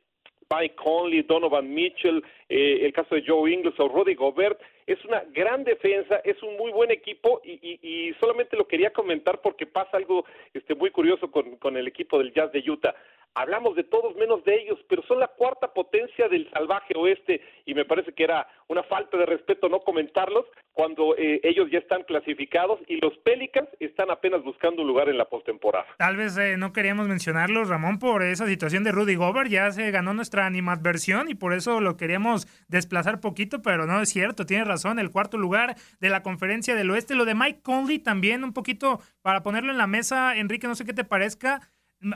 Mike 0.52 0.74
Conley, 0.76 1.22
Donovan 1.22 1.72
Mitchell, 1.72 2.22
eh, 2.48 2.80
el 2.82 2.92
caso 2.92 3.14
de 3.14 3.24
Joe 3.26 3.50
Ingles 3.50 3.78
o 3.78 3.88
Rudy 3.88 4.14
Gobert, 4.14 4.60
es 4.86 5.02
una 5.04 5.22
gran 5.32 5.64
defensa, 5.64 6.20
es 6.24 6.42
un 6.42 6.56
muy 6.56 6.72
buen 6.72 6.90
equipo 6.90 7.40
y, 7.44 7.52
y, 7.62 7.78
y 7.82 8.14
solamente 8.14 8.56
lo 8.56 8.66
quería 8.66 8.92
comentar 8.92 9.40
porque 9.40 9.66
pasa 9.66 9.96
algo 9.96 10.24
este, 10.52 10.74
muy 10.74 10.90
curioso 10.90 11.30
con, 11.30 11.56
con 11.56 11.76
el 11.76 11.86
equipo 11.86 12.18
del 12.18 12.32
Jazz 12.32 12.52
de 12.52 12.68
Utah 12.68 12.94
hablamos 13.34 13.76
de 13.76 13.84
todos 13.84 14.14
menos 14.16 14.44
de 14.44 14.54
ellos, 14.54 14.78
pero 14.88 15.02
son 15.02 15.20
la 15.20 15.28
cuarta 15.28 15.72
potencia 15.72 16.28
del 16.28 16.50
salvaje 16.50 16.94
oeste 16.96 17.40
y 17.64 17.74
me 17.74 17.84
parece 17.84 18.12
que 18.12 18.24
era 18.24 18.46
una 18.68 18.82
falta 18.84 19.16
de 19.16 19.26
respeto 19.26 19.68
no 19.68 19.80
comentarlos 19.80 20.46
cuando 20.72 21.16
eh, 21.16 21.40
ellos 21.44 21.68
ya 21.70 21.78
están 21.78 22.02
clasificados 22.04 22.80
y 22.88 22.96
los 22.96 23.16
Pelicans 23.18 23.68
están 23.80 24.10
apenas 24.10 24.42
buscando 24.42 24.82
un 24.82 24.88
lugar 24.88 25.08
en 25.08 25.18
la 25.18 25.26
postemporada. 25.26 25.86
Tal 25.98 26.16
vez 26.16 26.36
eh, 26.38 26.56
no 26.56 26.72
queríamos 26.72 27.08
mencionarlos, 27.08 27.68
Ramón, 27.68 27.98
por 27.98 28.22
esa 28.22 28.46
situación 28.46 28.84
de 28.84 28.92
Rudy 28.92 29.14
Gobert, 29.14 29.50
ya 29.50 29.70
se 29.70 29.90
ganó 29.90 30.14
nuestra 30.14 30.46
animadversión 30.46 31.28
y 31.28 31.34
por 31.34 31.52
eso 31.52 31.80
lo 31.80 31.96
queríamos 31.96 32.46
desplazar 32.68 33.20
poquito, 33.20 33.62
pero 33.62 33.86
no 33.86 34.00
es 34.00 34.08
cierto, 34.08 34.46
tiene 34.46 34.64
razón, 34.64 34.98
el 34.98 35.10
cuarto 35.10 35.36
lugar 35.36 35.76
de 36.00 36.08
la 36.08 36.22
conferencia 36.22 36.74
del 36.74 36.90
oeste, 36.90 37.14
lo 37.14 37.24
de 37.24 37.34
Mike 37.34 37.60
Conley 37.62 37.98
también 37.98 38.44
un 38.44 38.52
poquito 38.52 39.00
para 39.22 39.42
ponerlo 39.42 39.72
en 39.72 39.78
la 39.78 39.86
mesa, 39.86 40.36
Enrique, 40.36 40.66
no 40.66 40.74
sé 40.74 40.84
qué 40.84 40.92
te 40.92 41.04
parezca, 41.04 41.60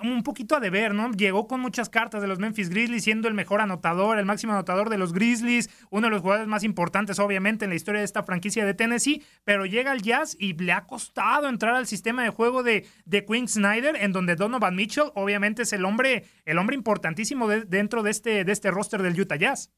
un 0.03 0.23
poquito 0.23 0.57
a 0.57 0.61
deber, 0.61 0.95
¿no? 0.95 1.11
Llegó 1.13 1.47
con 1.47 1.61
muchas 1.61 1.89
cartas 1.89 2.21
de 2.21 2.29
los 2.29 2.39
Memphis 2.39 2.69
Grizzlies, 2.69 3.05
siendo 3.05 3.29
el 3.29 3.35
mejor 3.35 3.61
anotador, 3.61 4.19
el 4.19 4.25
máximo 4.25 4.53
anotador 4.53 4.91
de 4.91 4.99
los 4.99 5.13
Grizzlies, 5.13 5.71
uno 5.91 6.09
de 6.09 6.11
los 6.11 6.23
jugadores 6.23 6.49
más 6.49 6.65
importantes, 6.65 7.19
obviamente, 7.19 7.65
en 7.65 7.71
la 7.71 7.77
historia 7.77 8.01
de 8.01 8.05
esta 8.05 8.25
franquicia 8.25 8.65
de 8.65 8.75
Tennessee, 8.75 9.23
pero 9.45 9.67
llega 9.67 9.93
al 9.93 10.03
Jazz 10.03 10.37
y 10.39 10.55
le 10.55 10.73
ha 10.73 10.87
costado 10.87 11.49
entrar 11.49 11.75
al 11.75 11.87
sistema 11.87 12.23
de 12.23 12.31
juego 12.31 12.63
de, 12.63 12.87
de 13.05 13.25
Quinn 13.25 13.49
Snyder, 13.49 13.97
en 13.97 14.13
donde 14.13 14.37
Donovan 14.37 14.75
Mitchell, 14.75 15.11
obviamente, 15.15 15.63
es 15.63 15.73
el 15.73 15.85
hombre, 15.85 16.25
el 16.45 16.59
hombre 16.59 16.75
importantísimo 16.75 17.49
dentro 17.49 18.03
de 18.03 18.11
este, 18.11 18.45
de 18.45 18.53
este 18.53 18.71
roster 18.71 19.03
del 19.03 19.21
Utah 19.21 19.37
Jazz. 19.37 19.73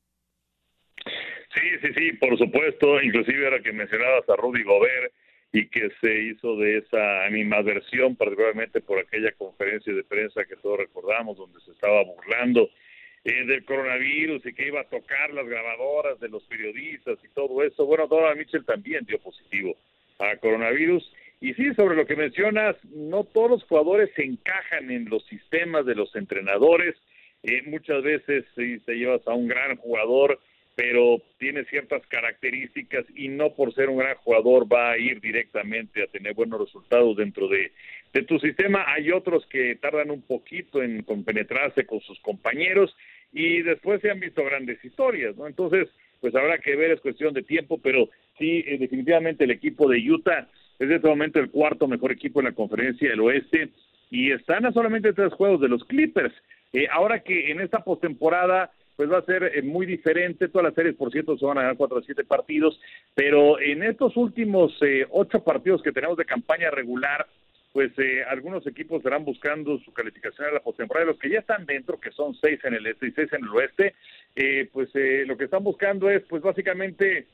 Sí, 1.54 1.62
sí, 1.82 1.88
sí, 1.96 2.12
por 2.12 2.36
supuesto, 2.38 3.00
inclusive 3.02 3.44
ahora 3.46 3.62
que 3.62 3.72
mencionabas 3.72 4.28
a 4.28 4.36
Rudy 4.36 4.62
Gobert, 4.62 5.12
y 5.52 5.68
que 5.68 5.90
se 6.00 6.22
hizo 6.22 6.56
de 6.56 6.78
esa 6.78 7.24
animadversión, 7.24 8.16
particularmente 8.16 8.80
por 8.80 8.98
aquella 8.98 9.32
conferencia 9.32 9.92
de 9.94 10.04
prensa 10.04 10.44
que 10.44 10.56
todos 10.56 10.78
recordamos, 10.78 11.38
donde 11.38 11.60
se 11.60 11.72
estaba 11.72 12.04
burlando 12.04 12.68
eh, 13.24 13.44
del 13.46 13.64
coronavirus 13.64 14.44
y 14.44 14.52
que 14.52 14.68
iba 14.68 14.80
a 14.80 14.88
tocar 14.88 15.32
las 15.32 15.46
grabadoras 15.46 16.20
de 16.20 16.28
los 16.28 16.44
periodistas 16.44 17.18
y 17.24 17.28
todo 17.28 17.62
eso. 17.62 17.86
Bueno, 17.86 18.06
Donovan 18.06 18.38
Mitchell 18.38 18.64
también 18.64 19.04
dio 19.06 19.18
positivo 19.18 19.76
a 20.18 20.36
coronavirus. 20.36 21.10
Y 21.40 21.54
sí, 21.54 21.72
sobre 21.74 21.96
lo 21.96 22.06
que 22.06 22.16
mencionas, 22.16 22.76
no 22.84 23.24
todos 23.24 23.50
los 23.50 23.64
jugadores 23.64 24.10
se 24.16 24.24
encajan 24.24 24.90
en 24.90 25.08
los 25.08 25.24
sistemas 25.26 25.86
de 25.86 25.94
los 25.94 26.14
entrenadores. 26.14 26.96
Eh, 27.42 27.62
muchas 27.66 28.02
veces 28.02 28.44
si 28.56 28.80
te 28.80 28.94
llevas 28.94 29.26
a 29.26 29.34
un 29.34 29.48
gran 29.48 29.76
jugador, 29.76 30.40
pero 30.78 31.20
tiene 31.38 31.64
ciertas 31.64 32.06
características 32.06 33.04
y 33.16 33.26
no 33.26 33.52
por 33.52 33.74
ser 33.74 33.88
un 33.88 33.98
gran 33.98 34.14
jugador 34.18 34.72
va 34.72 34.92
a 34.92 34.96
ir 34.96 35.20
directamente 35.20 36.04
a 36.04 36.06
tener 36.06 36.34
buenos 36.34 36.60
resultados 36.60 37.16
dentro 37.16 37.48
de, 37.48 37.72
de 38.12 38.22
tu 38.22 38.38
sistema. 38.38 38.84
Hay 38.86 39.10
otros 39.10 39.44
que 39.46 39.74
tardan 39.74 40.12
un 40.12 40.22
poquito 40.22 40.80
en 40.80 41.02
compenetrarse 41.02 41.84
con 41.84 41.98
sus 42.02 42.20
compañeros 42.20 42.96
y 43.32 43.62
después 43.62 44.00
se 44.00 44.12
han 44.12 44.20
visto 44.20 44.44
grandes 44.44 44.78
historias, 44.84 45.36
¿no? 45.36 45.48
Entonces, 45.48 45.88
pues 46.20 46.32
habrá 46.36 46.58
que 46.58 46.76
ver, 46.76 46.92
es 46.92 47.00
cuestión 47.00 47.34
de 47.34 47.42
tiempo, 47.42 47.80
pero 47.82 48.08
sí, 48.38 48.62
eh, 48.64 48.78
definitivamente 48.78 49.42
el 49.42 49.50
equipo 49.50 49.90
de 49.90 49.98
Utah 50.08 50.46
es 50.78 50.86
en 50.86 50.92
este 50.92 51.08
momento 51.08 51.40
el 51.40 51.50
cuarto 51.50 51.88
mejor 51.88 52.12
equipo 52.12 52.38
en 52.38 52.46
la 52.46 52.52
conferencia 52.52 53.10
del 53.10 53.18
oeste 53.18 53.70
y 54.12 54.30
están 54.30 54.64
a 54.64 54.70
solamente 54.70 55.12
tres 55.12 55.32
juegos 55.32 55.60
de 55.60 55.70
los 55.70 55.82
Clippers. 55.86 56.34
Eh, 56.72 56.86
ahora 56.92 57.24
que 57.24 57.50
en 57.50 57.60
esta 57.62 57.82
postemporada 57.82 58.70
pues 58.98 59.08
va 59.08 59.18
a 59.18 59.24
ser 59.24 59.44
eh, 59.44 59.62
muy 59.62 59.86
diferente. 59.86 60.48
Todas 60.48 60.64
las 60.64 60.74
series, 60.74 60.96
por 60.96 61.12
cierto, 61.12 61.38
se 61.38 61.46
van 61.46 61.56
a 61.58 61.62
ganar 61.62 61.76
cuatro 61.76 61.98
o 61.98 62.02
siete 62.02 62.24
partidos, 62.24 62.80
pero 63.14 63.60
en 63.60 63.84
estos 63.84 64.16
últimos 64.16 64.76
ocho 65.10 65.44
partidos 65.44 65.82
que 65.82 65.92
tenemos 65.92 66.16
de 66.16 66.24
campaña 66.24 66.68
regular, 66.68 67.24
pues 67.72 67.92
eh, 67.98 68.24
algunos 68.28 68.66
equipos 68.66 68.98
estarán 68.98 69.24
buscando 69.24 69.78
su 69.78 69.92
calificación 69.92 70.48
a 70.48 70.52
la 70.52 70.60
postemporada. 70.60 71.06
Los 71.06 71.18
que 71.20 71.30
ya 71.30 71.38
están 71.38 71.64
dentro, 71.64 72.00
que 72.00 72.10
son 72.10 72.34
seis 72.34 72.58
en 72.64 72.74
el 72.74 72.84
este 72.84 73.06
y 73.06 73.12
seis 73.12 73.32
en 73.32 73.44
el 73.44 73.50
oeste, 73.50 73.94
eh, 74.34 74.68
pues 74.72 74.88
eh, 74.94 75.22
lo 75.24 75.36
que 75.36 75.44
están 75.44 75.62
buscando 75.62 76.10
es, 76.10 76.24
pues 76.24 76.42
básicamente 76.42 77.28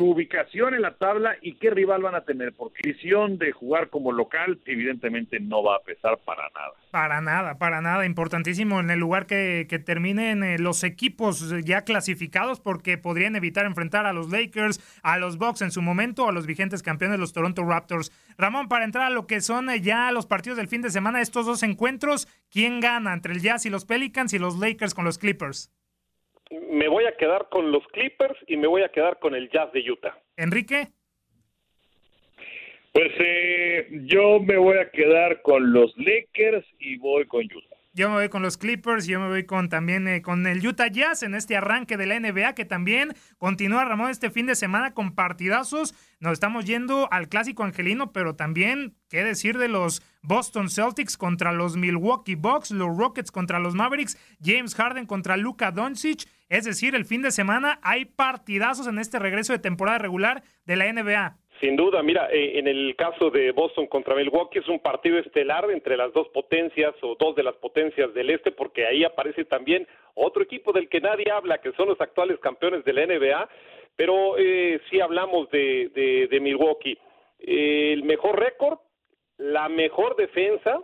su 0.00 0.08
ubicación 0.08 0.72
en 0.72 0.80
la 0.80 0.94
tabla 0.94 1.36
y 1.42 1.56
qué 1.56 1.68
rival 1.68 2.00
van 2.00 2.14
a 2.14 2.22
tener, 2.22 2.54
porque 2.54 2.80
visión 2.82 3.36
de 3.36 3.52
jugar 3.52 3.90
como 3.90 4.12
local 4.12 4.58
evidentemente 4.64 5.38
no 5.40 5.62
va 5.62 5.76
a 5.76 5.80
pesar 5.80 6.18
para 6.24 6.44
nada. 6.54 6.72
Para 6.90 7.20
nada, 7.20 7.58
para 7.58 7.82
nada, 7.82 8.06
importantísimo 8.06 8.80
en 8.80 8.88
el 8.88 8.98
lugar 8.98 9.26
que, 9.26 9.66
que 9.68 9.78
terminen 9.78 10.42
eh, 10.42 10.58
los 10.58 10.84
equipos 10.84 11.54
ya 11.66 11.82
clasificados, 11.82 12.60
porque 12.60 12.96
podrían 12.96 13.36
evitar 13.36 13.66
enfrentar 13.66 14.06
a 14.06 14.14
los 14.14 14.30
Lakers, 14.30 14.80
a 15.02 15.18
los 15.18 15.36
Bucks 15.36 15.60
en 15.60 15.70
su 15.70 15.82
momento, 15.82 16.26
a 16.26 16.32
los 16.32 16.46
vigentes 16.46 16.82
campeones, 16.82 17.20
los 17.20 17.34
Toronto 17.34 17.62
Raptors. 17.62 18.10
Ramón, 18.38 18.68
para 18.68 18.86
entrar 18.86 19.04
a 19.04 19.10
lo 19.10 19.26
que 19.26 19.42
son 19.42 19.68
eh, 19.68 19.82
ya 19.82 20.10
los 20.12 20.24
partidos 20.24 20.56
del 20.56 20.68
fin 20.68 20.80
de 20.80 20.88
semana, 20.88 21.20
estos 21.20 21.44
dos 21.44 21.62
encuentros, 21.62 22.26
¿quién 22.50 22.80
gana 22.80 23.12
entre 23.12 23.34
el 23.34 23.42
Jazz 23.42 23.66
y 23.66 23.70
los 23.70 23.84
Pelicans 23.84 24.32
y 24.32 24.38
los 24.38 24.58
Lakers 24.58 24.94
con 24.94 25.04
los 25.04 25.18
Clippers? 25.18 25.70
Me 26.50 26.88
voy 26.88 27.04
a 27.06 27.16
quedar 27.16 27.48
con 27.50 27.70
los 27.70 27.86
Clippers 27.88 28.36
y 28.46 28.56
me 28.56 28.66
voy 28.66 28.82
a 28.82 28.88
quedar 28.88 29.18
con 29.18 29.34
el 29.34 29.50
Jazz 29.50 29.72
de 29.72 29.90
Utah. 29.90 30.18
Enrique. 30.36 30.88
Pues 32.92 33.12
eh, 33.20 33.88
yo 34.06 34.40
me 34.40 34.56
voy 34.56 34.78
a 34.78 34.90
quedar 34.90 35.42
con 35.42 35.72
los 35.72 35.96
Lakers 35.96 36.66
y 36.78 36.96
voy 36.98 37.26
con 37.26 37.44
Utah. 37.44 37.69
Yo 37.92 38.08
me 38.08 38.14
voy 38.14 38.28
con 38.28 38.42
los 38.42 38.56
Clippers, 38.56 39.06
yo 39.06 39.18
me 39.18 39.26
voy 39.26 39.46
con 39.46 39.68
también 39.68 40.06
eh, 40.06 40.22
con 40.22 40.46
el 40.46 40.64
Utah 40.64 40.86
Jazz 40.86 41.24
en 41.24 41.34
este 41.34 41.56
arranque 41.56 41.96
de 41.96 42.06
la 42.06 42.20
NBA 42.20 42.54
que 42.54 42.64
también 42.64 43.16
continúa 43.36 43.84
Ramón 43.84 44.10
este 44.10 44.30
fin 44.30 44.46
de 44.46 44.54
semana 44.54 44.94
con 44.94 45.16
partidazos. 45.16 45.92
Nos 46.20 46.34
estamos 46.34 46.66
yendo 46.66 47.12
al 47.12 47.28
clásico 47.28 47.64
angelino, 47.64 48.12
pero 48.12 48.36
también 48.36 48.94
qué 49.08 49.24
decir 49.24 49.58
de 49.58 49.66
los 49.66 50.02
Boston 50.22 50.70
Celtics 50.70 51.16
contra 51.16 51.50
los 51.50 51.76
Milwaukee 51.76 52.36
Bucks, 52.36 52.70
los 52.70 52.96
Rockets 52.96 53.32
contra 53.32 53.58
los 53.58 53.74
Mavericks, 53.74 54.16
James 54.40 54.76
Harden 54.76 55.06
contra 55.06 55.36
Luka 55.36 55.72
Doncic. 55.72 56.28
Es 56.48 56.66
decir, 56.66 56.94
el 56.94 57.04
fin 57.04 57.22
de 57.22 57.32
semana 57.32 57.80
hay 57.82 58.04
partidazos 58.04 58.86
en 58.86 59.00
este 59.00 59.18
regreso 59.18 59.52
de 59.52 59.58
temporada 59.58 59.98
regular 59.98 60.44
de 60.64 60.76
la 60.76 60.92
NBA. 60.92 61.38
Sin 61.60 61.76
duda, 61.76 62.02
mira, 62.02 62.30
eh, 62.32 62.58
en 62.58 62.66
el 62.66 62.96
caso 62.96 63.30
de 63.30 63.52
Boston 63.52 63.86
contra 63.86 64.14
Milwaukee 64.14 64.60
es 64.60 64.68
un 64.68 64.80
partido 64.80 65.18
estelar 65.18 65.70
entre 65.70 65.94
las 65.94 66.10
dos 66.14 66.26
potencias 66.28 66.94
o 67.02 67.16
dos 67.16 67.36
de 67.36 67.42
las 67.42 67.54
potencias 67.56 68.14
del 68.14 68.30
este, 68.30 68.50
porque 68.50 68.86
ahí 68.86 69.04
aparece 69.04 69.44
también 69.44 69.86
otro 70.14 70.42
equipo 70.42 70.72
del 70.72 70.88
que 70.88 71.02
nadie 71.02 71.30
habla, 71.30 71.58
que 71.58 71.72
son 71.72 71.88
los 71.88 72.00
actuales 72.00 72.38
campeones 72.40 72.82
de 72.84 72.94
la 72.94 73.06
NBA, 73.06 73.48
pero 73.94 74.38
eh, 74.38 74.80
sí 74.88 75.00
hablamos 75.00 75.50
de, 75.50 75.90
de, 76.30 76.40
Milwaukee. 76.40 76.96
el 77.40 78.04
mejor 78.04 78.40
récord, 78.40 78.78
la 79.36 79.68
mejor 79.68 80.16
defensa, 80.16 80.80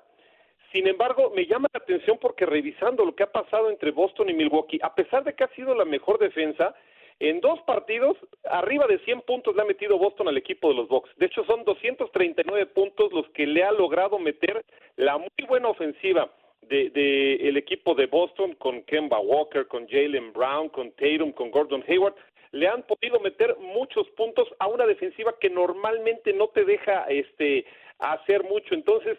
sin 0.72 0.86
embargo, 0.86 1.32
me 1.34 1.46
llama 1.46 1.68
la 1.72 1.78
atención 1.78 2.18
porque 2.20 2.44
revisando 2.44 3.02
lo 3.06 3.14
que 3.14 3.22
ha 3.22 3.32
pasado 3.32 3.70
entre 3.70 3.92
Boston 3.92 4.28
y 4.28 4.34
Milwaukee, 4.34 4.78
a 4.82 4.94
pesar 4.94 5.24
de 5.24 5.32
que 5.32 5.44
ha 5.44 5.54
sido 5.54 5.74
la 5.74 5.86
mejor 5.86 6.18
defensa, 6.18 6.74
en 7.18 7.40
dos 7.40 7.60
partidos, 7.62 8.16
arriba 8.44 8.86
de 8.86 8.98
100 8.98 9.22
puntos 9.22 9.56
le 9.56 9.62
ha 9.62 9.64
metido 9.64 9.98
Boston 9.98 10.28
al 10.28 10.36
equipo 10.36 10.68
de 10.68 10.74
los 10.74 10.88
Bucks. 10.88 11.10
De 11.16 11.26
hecho, 11.26 11.44
son 11.44 11.64
239 11.64 12.66
puntos 12.66 13.10
los 13.12 13.26
que 13.30 13.46
le 13.46 13.64
ha 13.64 13.72
logrado 13.72 14.18
meter 14.18 14.62
la 14.96 15.16
muy 15.16 15.46
buena 15.48 15.68
ofensiva 15.68 16.30
del 16.62 16.92
de, 16.92 17.36
el 17.48 17.56
equipo 17.56 17.94
de 17.94 18.06
Boston 18.06 18.54
con 18.56 18.82
Kemba 18.82 19.18
Walker, 19.20 19.66
con 19.66 19.88
Jalen 19.88 20.32
Brown, 20.32 20.68
con 20.68 20.92
Tatum, 20.92 21.32
con 21.32 21.50
Gordon 21.50 21.84
Hayward. 21.88 22.14
Le 22.52 22.68
han 22.68 22.82
podido 22.82 23.18
meter 23.20 23.56
muchos 23.58 24.06
puntos 24.10 24.48
a 24.58 24.66
una 24.66 24.86
defensiva 24.86 25.34
que 25.40 25.48
normalmente 25.48 26.32
no 26.34 26.48
te 26.48 26.64
deja 26.64 27.04
este 27.08 27.64
hacer 27.98 28.44
mucho. 28.44 28.74
Entonces, 28.74 29.18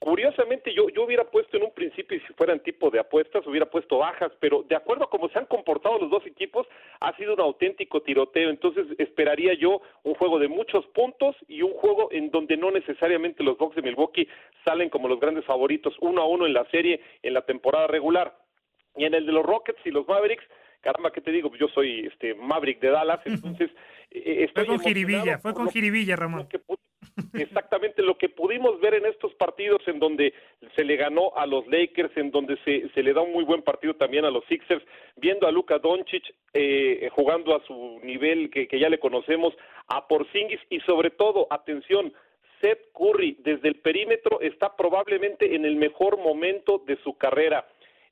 Curiosamente, 0.00 0.72
yo, 0.72 0.88
yo 0.88 1.04
hubiera 1.04 1.24
puesto 1.24 1.58
en 1.58 1.62
un 1.62 1.74
principio, 1.74 2.16
y 2.16 2.20
si 2.20 2.32
fueran 2.32 2.60
tipo 2.60 2.88
de 2.88 2.98
apuestas, 2.98 3.46
hubiera 3.46 3.66
puesto 3.66 3.98
bajas, 3.98 4.32
pero 4.40 4.62
de 4.62 4.74
acuerdo 4.74 5.04
a 5.04 5.10
cómo 5.10 5.28
se 5.28 5.38
han 5.38 5.44
comportado 5.44 5.98
los 5.98 6.10
dos 6.10 6.26
equipos, 6.26 6.66
ha 7.00 7.14
sido 7.16 7.34
un 7.34 7.40
auténtico 7.40 8.00
tiroteo. 8.00 8.48
Entonces, 8.48 8.86
esperaría 8.96 9.52
yo 9.52 9.82
un 10.02 10.14
juego 10.14 10.38
de 10.38 10.48
muchos 10.48 10.86
puntos 10.94 11.36
y 11.48 11.60
un 11.60 11.74
juego 11.74 12.08
en 12.12 12.30
donde 12.30 12.56
no 12.56 12.70
necesariamente 12.70 13.44
los 13.44 13.58
Bucks 13.58 13.76
de 13.76 13.82
Milwaukee 13.82 14.26
salen 14.64 14.88
como 14.88 15.06
los 15.06 15.20
grandes 15.20 15.44
favoritos, 15.44 15.94
uno 16.00 16.22
a 16.22 16.26
uno 16.26 16.46
en 16.46 16.54
la 16.54 16.64
serie 16.70 17.02
en 17.22 17.34
la 17.34 17.42
temporada 17.42 17.86
regular. 17.86 18.34
Y 18.96 19.04
en 19.04 19.12
el 19.12 19.26
de 19.26 19.32
los 19.32 19.44
Rockets 19.44 19.84
y 19.84 19.90
los 19.90 20.08
Mavericks, 20.08 20.44
caramba, 20.80 21.12
¿qué 21.12 21.20
te 21.20 21.30
digo? 21.30 21.54
Yo 21.56 21.68
soy 21.68 22.06
este 22.06 22.34
Maverick 22.34 22.80
de 22.80 22.88
Dallas, 22.88 23.20
entonces... 23.26 23.70
Eh, 24.10 24.44
estoy 24.44 24.64
fue 24.64 24.76
con 24.76 24.84
Jiribilla, 24.86 25.38
fue 25.40 25.52
con 25.52 25.68
Jiribilla, 25.68 26.16
Ramón. 26.16 26.48
Exactamente 27.34 28.02
lo 28.02 28.16
que 28.16 28.28
pudimos 28.28 28.80
ver 28.80 28.94
en 28.94 29.06
estos 29.06 29.34
partidos 29.34 29.82
en 29.86 29.98
donde 29.98 30.32
se 30.74 30.84
le 30.84 30.96
ganó 30.96 31.32
a 31.36 31.46
los 31.46 31.66
Lakers, 31.66 32.16
en 32.16 32.30
donde 32.30 32.56
se, 32.64 33.02
le 33.02 33.12
da 33.12 33.20
un 33.20 33.32
muy 33.32 33.44
buen 33.44 33.62
partido 33.62 33.94
también 33.94 34.24
a 34.24 34.30
los 34.30 34.44
Sixers, 34.46 34.84
viendo 35.16 35.46
a 35.46 35.52
Luka 35.52 35.78
Doncic 35.78 36.34
eh, 36.54 37.08
jugando 37.12 37.54
a 37.54 37.64
su 37.66 38.00
nivel 38.02 38.50
que, 38.50 38.68
que 38.68 38.78
ya 38.78 38.88
le 38.88 38.98
conocemos, 38.98 39.54
a 39.88 40.06
Porzingis 40.06 40.60
y 40.70 40.80
sobre 40.80 41.10
todo, 41.10 41.46
atención, 41.50 42.12
Seth 42.60 42.92
Curry 42.92 43.38
desde 43.40 43.68
el 43.68 43.76
perímetro 43.76 44.40
está 44.40 44.76
probablemente 44.76 45.54
en 45.54 45.64
el 45.64 45.76
mejor 45.76 46.18
momento 46.18 46.82
de 46.86 46.96
su 47.02 47.16
carrera. 47.16 47.66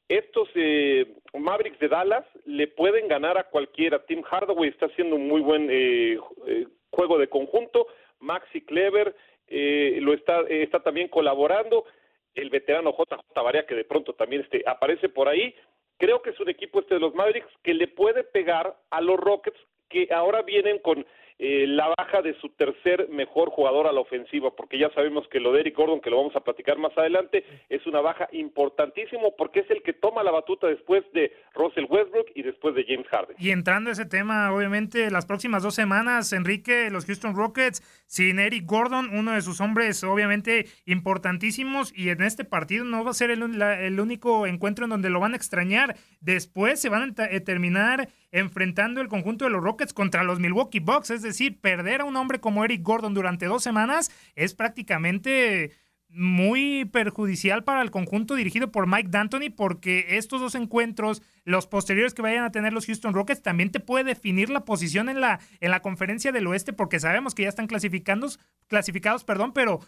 Estos 0.09 0.48
eh, 0.55 1.07
Mavericks 1.35 1.79
de 1.81 1.88
Dallas 1.88 2.24
le 2.46 2.66
pueden 2.66 3.09
ganar 3.09 3.37
a 3.37 3.44
cualquiera. 3.44 4.05
Tim 4.07 4.22
Hardaway 4.22 4.70
está 4.70 4.87
haciendo 4.87 5.16
un 5.16 5.29
muy 5.29 5.42
buen 5.42 5.68
eh, 5.70 6.18
eh 6.46 6.66
juego 6.90 7.18
de 7.18 7.29
conjunto. 7.29 7.87
Maxi 8.21 8.63
Clever 8.63 9.15
eh, 9.47 9.99
lo 10.01 10.13
está, 10.13 10.41
eh, 10.43 10.63
está 10.63 10.81
también 10.83 11.09
colaborando, 11.09 11.85
el 12.35 12.51
veterano 12.51 12.95
JJ 12.97 13.43
Barea 13.43 13.67
que 13.67 13.75
de 13.75 13.85
pronto 13.85 14.15
también 14.15 14.43
este, 14.43 14.63
aparece 14.67 15.09
por 15.09 15.29
ahí. 15.29 15.55
Creo 15.97 16.23
que 16.23 16.31
es 16.31 16.41
un 16.41 16.49
equipo 16.49 16.81
este 16.81 16.95
de 16.95 17.01
los 17.01 17.15
Mavericks 17.15 17.53
que 17.63 17.75
le 17.75 17.89
puede 17.89 18.23
pegar 18.23 18.77
a 18.91 19.01
los 19.01 19.19
Rockets 19.19 19.59
que 19.89 20.09
ahora 20.13 20.43
vienen 20.43 20.79
con 20.79 21.05
eh, 21.38 21.66
la 21.68 21.94
baja 21.96 22.22
de 22.22 22.35
su 22.40 22.48
tercer 22.51 23.09
mejor 23.11 23.51
jugador 23.51 23.87
a 23.87 23.92
la 23.92 24.01
ofensiva, 24.01 24.51
porque 24.57 24.79
ya 24.79 24.90
sabemos 24.90 25.27
que 25.29 25.40
lo 25.40 25.53
de 25.53 25.61
Eric 25.61 25.77
Gordon, 25.77 26.01
que 26.01 26.11
lo 26.11 26.16
vamos 26.16 26.35
a 26.35 26.40
platicar 26.40 26.79
más 26.79 26.96
adelante, 26.98 27.44
es 27.68 27.87
una 27.87 28.01
baja 28.01 28.29
importantísimo 28.33 29.35
porque 29.37 29.61
es 29.61 29.70
el 29.70 29.83
que 29.83 29.92
toma 29.92 30.22
la 30.22 30.33
batuta 30.33 30.66
después 30.66 31.05
de 31.12 31.33
Russell 31.55 31.87
Westbrook 31.88 32.27
y 32.35 32.42
después 32.42 32.74
de 32.74 32.85
James 32.85 33.07
Harden. 33.09 33.37
Y 33.38 33.51
entrando 33.51 33.90
a 33.90 33.92
ese 33.92 34.05
tema, 34.05 34.53
obviamente, 34.53 35.11
las 35.11 35.27
próximas 35.27 35.62
dos 35.62 35.74
semanas, 35.74 36.33
Enrique, 36.33 36.90
los 36.90 37.07
Houston 37.07 37.37
Rockets, 37.37 37.83
sin 38.07 38.38
Eric 38.38 38.64
Gordon, 38.66 39.11
uno 39.16 39.33
de 39.33 39.42
sus 39.42 39.61
hombres 39.61 40.03
obviamente 40.03 40.66
importantísimos, 40.87 41.92
y 41.96 42.09
en 42.11 42.22
este 42.22 42.44
partido 42.44 42.85
no 42.85 43.05
va 43.05 43.11
a 43.11 43.14
ser 43.14 43.31
el, 43.31 43.62
el 43.62 44.01
único 44.01 44.46
encuentro 44.46 44.85
en 44.85 44.90
donde 44.90 45.11
lo 45.11 45.20
van 45.20 45.35
a 45.35 45.37
extrañar. 45.37 45.96
Después 46.20 46.81
se 46.81 46.88
van 46.88 47.14
a 47.16 47.24
eh, 47.27 47.40
terminar 47.40 48.09
enfrentando 48.31 49.01
el 49.01 49.09
conjunto 49.09 49.45
de 49.45 49.51
los 49.51 49.62
Rockets 49.62 49.93
contra 49.93 50.23
los 50.23 50.41
Milwaukee 50.41 50.81
Bucks. 50.81 51.11
Es 51.11 51.23
decir, 51.23 51.61
perder 51.61 52.03
a 52.03 52.05
un 52.05 52.17
hombre 52.17 52.41
como 52.41 52.64
Eric 52.64 52.83
Gordon 52.83 53.14
durante 53.14 53.47
dos 53.47 53.62
semanas 53.62 54.11
es 54.35 54.55
prácticamente 54.55 55.73
muy 56.11 56.87
perjudicial 56.87 57.64
para 57.64 57.83
el 57.83 57.91
conjunto 57.91 58.35
dirigido 58.35 58.73
por 58.73 58.87
Mike 58.87 59.11
D'Antoni 59.11 59.51
porque 59.51 60.17
estos 60.17 60.41
dos 60.41 60.55
encuentros, 60.55 61.23
los 61.45 61.67
posteriores 61.67 62.14
que 62.14 62.23
vayan 62.23 62.45
a 62.45 62.51
tener 62.51 62.73
los 62.73 62.87
Houston 62.87 63.12
Rockets, 63.12 63.43
también 63.43 63.71
te 63.71 63.81
puede 63.81 64.05
definir 64.05 64.49
la 64.49 64.64
posición 64.64 65.09
en 65.09 65.21
la, 65.21 65.41
en 65.61 65.71
la 65.71 65.81
conferencia 65.81 66.33
del 66.33 66.47
oeste 66.47 66.73
porque 66.73 66.99
sabemos 66.99 67.35
que 67.35 67.43
ya 67.43 67.51
están 67.51 67.67
clasificados, 67.67 68.41
clasificados, 68.69 69.25
perdón, 69.25 69.53
pero 69.53 69.81